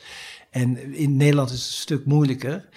[0.49, 2.69] En in Nederland is het een stuk moeilijker.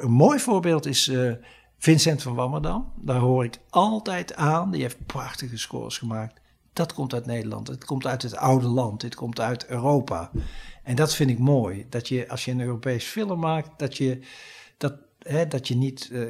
[0.00, 1.32] Een mooi voorbeeld is eh,
[1.78, 2.92] Vincent van Wammerdam.
[2.96, 4.70] Daar hoor ik altijd aan.
[4.70, 6.40] Die heeft prachtige scores gemaakt.
[6.74, 7.68] Dat komt uit Nederland.
[7.68, 9.00] Het komt uit het oude land.
[9.00, 10.30] Dit komt uit Europa.
[10.82, 11.86] En dat vind ik mooi.
[11.88, 14.18] Dat je, als je een Europees film maakt, dat je,
[14.76, 16.08] dat, hè, dat je niet...
[16.12, 16.20] eh,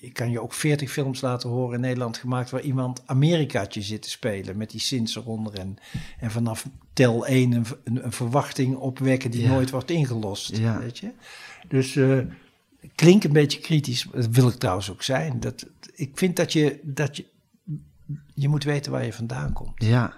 [0.00, 2.50] ik kan je ook veertig films laten horen in Nederland gemaakt...
[2.50, 5.54] waar iemand Amerikaatje zit te spelen met die synths eronder.
[5.58, 5.76] En,
[6.18, 9.48] en vanaf tel 1 een, een, een verwachting opwekken die Ja.
[9.48, 10.56] nooit wordt ingelost.
[10.56, 10.78] Ja.
[10.78, 11.10] Weet je?
[11.68, 12.18] Dus eh
[12.94, 14.06] klinkt een beetje kritisch.
[14.12, 15.40] Dat wil ik trouwens ook zijn.
[15.40, 17.24] Dat, ik vind dat je, dat je...
[18.34, 19.84] Je moet weten waar je vandaan komt.
[19.84, 20.12] Ja.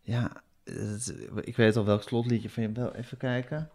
[0.00, 0.30] Ja,
[0.64, 2.72] het- ik weet al welk slotliedje van je.
[2.72, 3.70] Wel even kijken.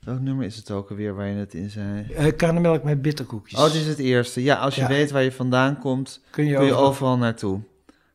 [0.00, 2.32] Welk nummer is het ook alweer waar je het in zei?
[2.36, 3.58] Karnemelk met bitterkoekjes.
[3.58, 4.42] Oh, het is het eerste.
[4.42, 4.88] Ja, als je Ja.
[4.88, 7.60] weet waar je vandaan komt, kun je, kun je overal- overal naartoe.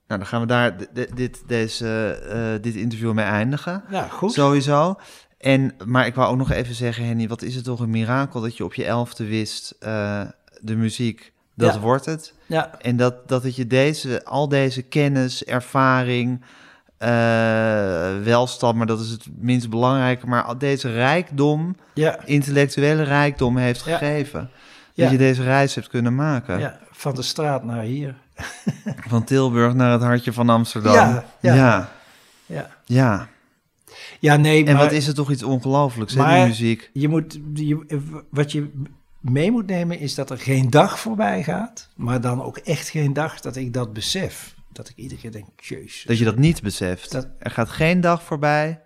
[0.08, 0.78] Nou, dan gaan we daar
[1.16, 3.84] dit, deze, eh, dit interview mee eindigen.
[3.90, 4.34] Ja, goed.
[4.34, 4.96] Sowieso.
[5.38, 8.42] En, maar ik wou ook nog even zeggen, Henny, wat is het toch een mirakel
[8.42, 10.22] dat je op je elfde wist, eh,
[10.62, 11.80] de muziek, dat Ja.
[11.80, 12.34] wordt het.
[12.46, 16.42] Ja, En dat, dat het je deze, al deze kennis, ervaring,
[16.98, 17.10] eh,
[18.24, 23.82] welstand, maar dat is het minst belangrijke, maar al deze rijkdom, ja, intellectuele rijkdom heeft
[23.82, 24.50] gegeven.
[24.96, 26.74] Dat je deze reis hebt kunnen maken.
[26.92, 28.16] van de straat naar hier.
[29.10, 30.94] Van Tilburg naar het hartje van Amsterdam.
[30.94, 31.54] Ja, ja.
[31.56, 31.90] ja.
[32.86, 33.28] Ja,
[34.20, 34.36] ja.
[34.36, 36.90] nee, En maar wat is het toch iets ongelooflijks, hè, die muziek.
[36.94, 38.72] je moet, je, wat je
[39.32, 43.14] mee moet nemen is dat er geen dag voorbij gaat, maar dan ook echt geen
[43.14, 44.56] dag dat ik dat besef.
[44.72, 47.12] Dat ik iedere keer denk, jezus, Dat je dat niet beseft.
[47.12, 48.82] Dat- Er gaat geen dag voorbij,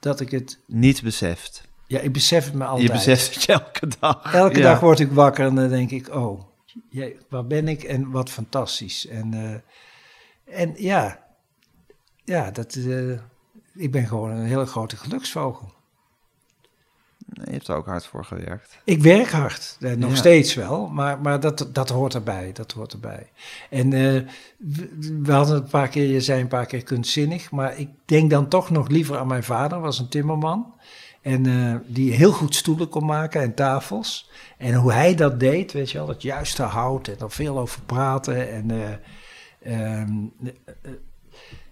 [0.00, 1.68] dat ik het, niet beseft.
[1.86, 2.86] ja, ik besef het me altijd.
[2.86, 4.34] Je beseft het je elke dag.
[4.34, 4.62] Elke Ja.
[4.62, 6.42] dag word ik wakker en dan denk ik, oh,
[6.88, 9.06] jee, waar ben ik en wat fantastisch.
[9.06, 11.24] En, eh, en ja,
[12.24, 13.10] ja dat, eh,
[13.74, 15.72] ik ben gewoon een hele grote geluksvogel.
[17.44, 18.78] Je hebt er ook hard voor gewerkt.
[18.84, 20.16] Ik werk hard, eh, nog Ja.
[20.16, 23.30] steeds wel, maar, maar dat, dat hoort erbij, dat hoort erbij.
[23.70, 24.20] En eh,
[25.22, 28.48] we, hadden een paar keer, je zei een paar keer kunstzinnig, maar ik denk dan
[28.48, 30.74] toch nog liever aan mijn vader, was een timmerman.
[31.22, 34.30] En eh, die heel goed stoelen kon maken en tafels.
[34.58, 37.82] En hoe hij dat deed, weet je wel, het juiste hout en er veel over
[37.82, 38.50] praten.
[38.50, 38.90] En eh,
[39.72, 40.10] ehm,
[40.42, 40.48] eh,
[40.82, 40.90] eh,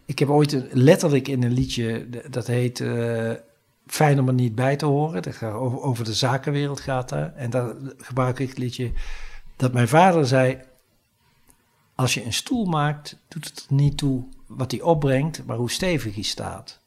[0.05, 2.85] ik heb ooit een, letterlijk in een liedje, dat heet
[3.93, 5.23] fijn om er niet bij te horen.
[5.23, 7.35] Dat gaat over, de zakenwereld gaat daar.
[7.35, 8.93] En daar gebruik ik het liedje
[9.57, 10.59] dat mijn vader zei...
[11.95, 16.15] Als je een stoel maakt, doet het niet toe wat hij opbrengt, maar hoe stevig
[16.15, 16.81] hij staat.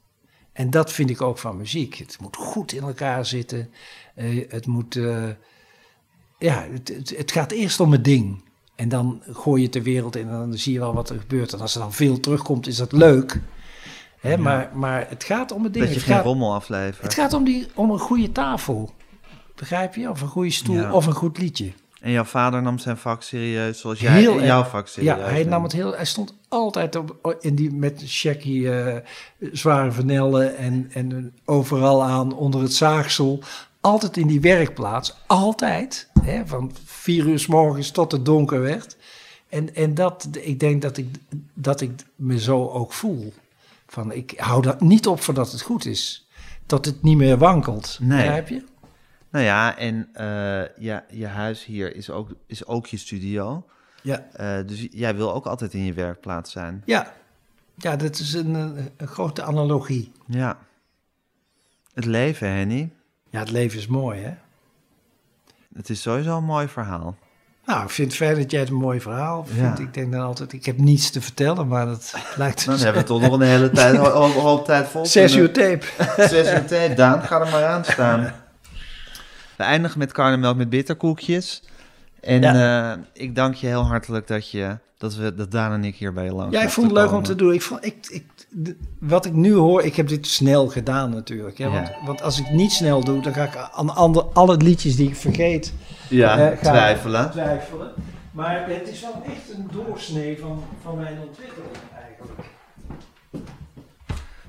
[0.52, 1.96] En dat vind ik ook van muziek.
[1.96, 3.70] Het moet goed in elkaar zitten.
[4.16, 4.96] Eh, het moet...
[4.96, 5.30] eh,
[6.38, 8.44] ja, het, het, het gaat eerst om het ding.
[8.76, 11.20] En dan gooi je het de wereld in en dan zie je wel wat er
[11.20, 11.54] gebeurt.
[11.54, 13.40] En als er dan veel terugkomt, is dat leuk.
[14.24, 15.86] Hè, maar, maar het gaat om het ding.
[15.86, 17.02] Dat je het, geen gaat, rommel aflevert.
[17.02, 18.94] het gaat om, die, om een goede tafel.
[19.56, 20.10] Begrijp je?
[20.10, 20.94] Of een goede stoel Ja.
[20.94, 21.72] of een goed liedje.
[22.02, 24.46] En jouw vader nam zijn vak serieus, zoals jij Heel erg.
[24.46, 25.50] jouw vak serieus Ja, hij neemt.
[25.50, 25.96] nam het heel.
[25.96, 28.96] Hij stond altijd op, in die met Shaggy eh,
[29.52, 33.40] zware vanellen en, en overal aan onder het zaagsel.
[33.82, 35.16] Altijd in die werkplaats.
[35.28, 36.10] Altijd.
[36.22, 38.98] Hè, van vier uur s morgens tot het donker werd.
[39.50, 41.08] En, en dat, ik denk dat ik,
[41.54, 43.34] dat ik me zo ook voel.
[43.94, 46.28] Van ik hou dat niet op voordat het goed is.
[46.66, 47.98] Dat het niet meer wankelt.
[48.02, 48.44] Nee.
[48.46, 48.64] Je?
[49.30, 53.66] Nou ja, en eh, ja, je huis hier is ook, is ook je studio.
[54.02, 54.26] Ja.
[54.34, 56.82] Eh, dus jij wil ook altijd in je werkplaats zijn.
[56.86, 57.14] Ja.
[57.76, 60.12] Ja, dat is een, een, een grote analogie.
[60.28, 60.58] Ja.
[61.94, 62.92] Het leven, Henny.
[63.30, 64.34] Ja, het leven is mooi, hè?
[65.76, 67.16] Het is sowieso een mooi verhaal.
[67.66, 69.78] Nou, ik vind het fijn dat jij het een mooi verhaal vindt.
[69.78, 69.84] Ja.
[69.84, 73.08] Ik denk dan altijd, ik heb niets te vertellen, maar dat lijkt Dan hebben we
[73.08, 75.06] toch nog een hele tijd, een hoop, hoop tijd vol.
[75.06, 75.86] Zes uur tape.
[76.34, 76.98] Zes uur tijd.
[76.98, 78.34] Daan, ga er maar aan staan.
[79.56, 81.64] We eindigen met karnemelk met bitterkoekjes.
[82.20, 85.96] En eh, ik dank je heel hartelijk dat, je, dat, we, dat Daan en ik
[85.96, 87.54] hier bij je langs Ja, ik vond het leuk om te doen.
[87.54, 88.24] Ik vond, ik,
[89.00, 91.58] wat ik nu hoor, ik heb dit snel gedaan natuurlijk.
[91.58, 91.66] Hè?
[91.66, 91.72] Ja.
[91.72, 95.08] Want, want als ik niet snel doe, dan ga ik aan ander, alle liedjes die
[95.08, 95.74] ik vergeet
[96.10, 97.32] Ja, eh, twijfelen.
[97.32, 97.92] twijfelen.
[98.32, 101.72] Maar het is wel echt een doorsnee van, van mijn ontwikkeling
[102.02, 102.42] eigenlijk.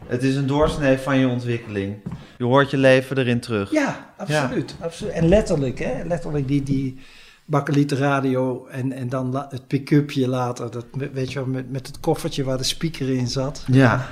[0.07, 1.97] Het is een doorsnee van je ontwikkeling.
[2.39, 3.71] Je hoort je leven erin terug.
[3.71, 4.75] Ja, absoluut.
[4.81, 5.13] absoluut.
[5.13, 6.05] En letterlijk, hè?
[6.05, 6.99] letterlijk die, die
[7.45, 10.71] bakkelieten radio en, en dan la- het pick-upje later.
[10.71, 13.65] Dat, weet je wel, met, met het koffertje waar de speaker in zat.
[13.67, 14.07] Ja.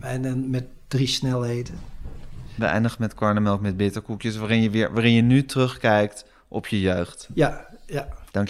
[0.00, 1.74] En dan met drie snelheden.
[2.54, 6.80] We eindigen met karnemelk met bitterkoekjes, waarin je, weer, waarin je nu terugkijkt op je
[6.80, 7.28] jeugd.
[7.34, 8.08] Ja, ja.
[8.30, 8.48] Dank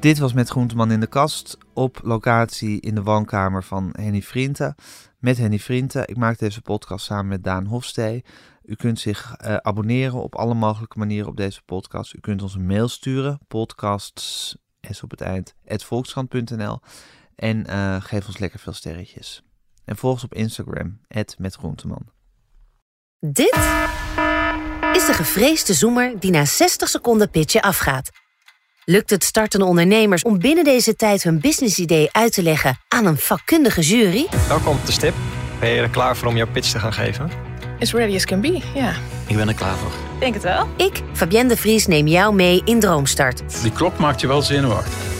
[0.00, 4.74] Dit was met Groenteman in de kast op locatie in de woonkamer van Henny Vrienden.
[5.18, 6.08] Met Henny Vrienden.
[6.08, 8.24] Ik maak deze podcast samen met Daan Hofstee.
[8.64, 12.14] U kunt zich eh, abonneren op alle mogelijke manieren op deze podcast.
[12.14, 14.56] U kunt ons een mail sturen, podcasts,
[15.02, 16.80] op het eind, volkskrant.nl.
[17.36, 19.42] En eh, geef ons lekker veel sterretjes.
[19.84, 21.00] En volg ons op Instagram,
[21.38, 22.06] met Groenteman.
[23.18, 23.54] Dit
[24.92, 28.19] is de gevreesde zoemer die na 60 seconden pitchen afgaat.
[28.84, 33.16] Lukt het startende ondernemers om binnen deze tijd hun businessidee uit te leggen aan een
[33.16, 34.26] vakkundige jury?
[34.48, 35.14] Welkom op de stip.
[35.60, 37.30] Ben je er klaar voor om jouw pitch te gaan geven?
[37.80, 38.92] As ready as can be, ja.
[39.26, 39.92] Ik ben er klaar voor.
[40.20, 40.68] Denk het wel.
[40.76, 43.62] Ik, Fabienne de Vries, neem jou mee in Droomstart.
[43.62, 45.19] Die klok maakt je wel zenuwachtig.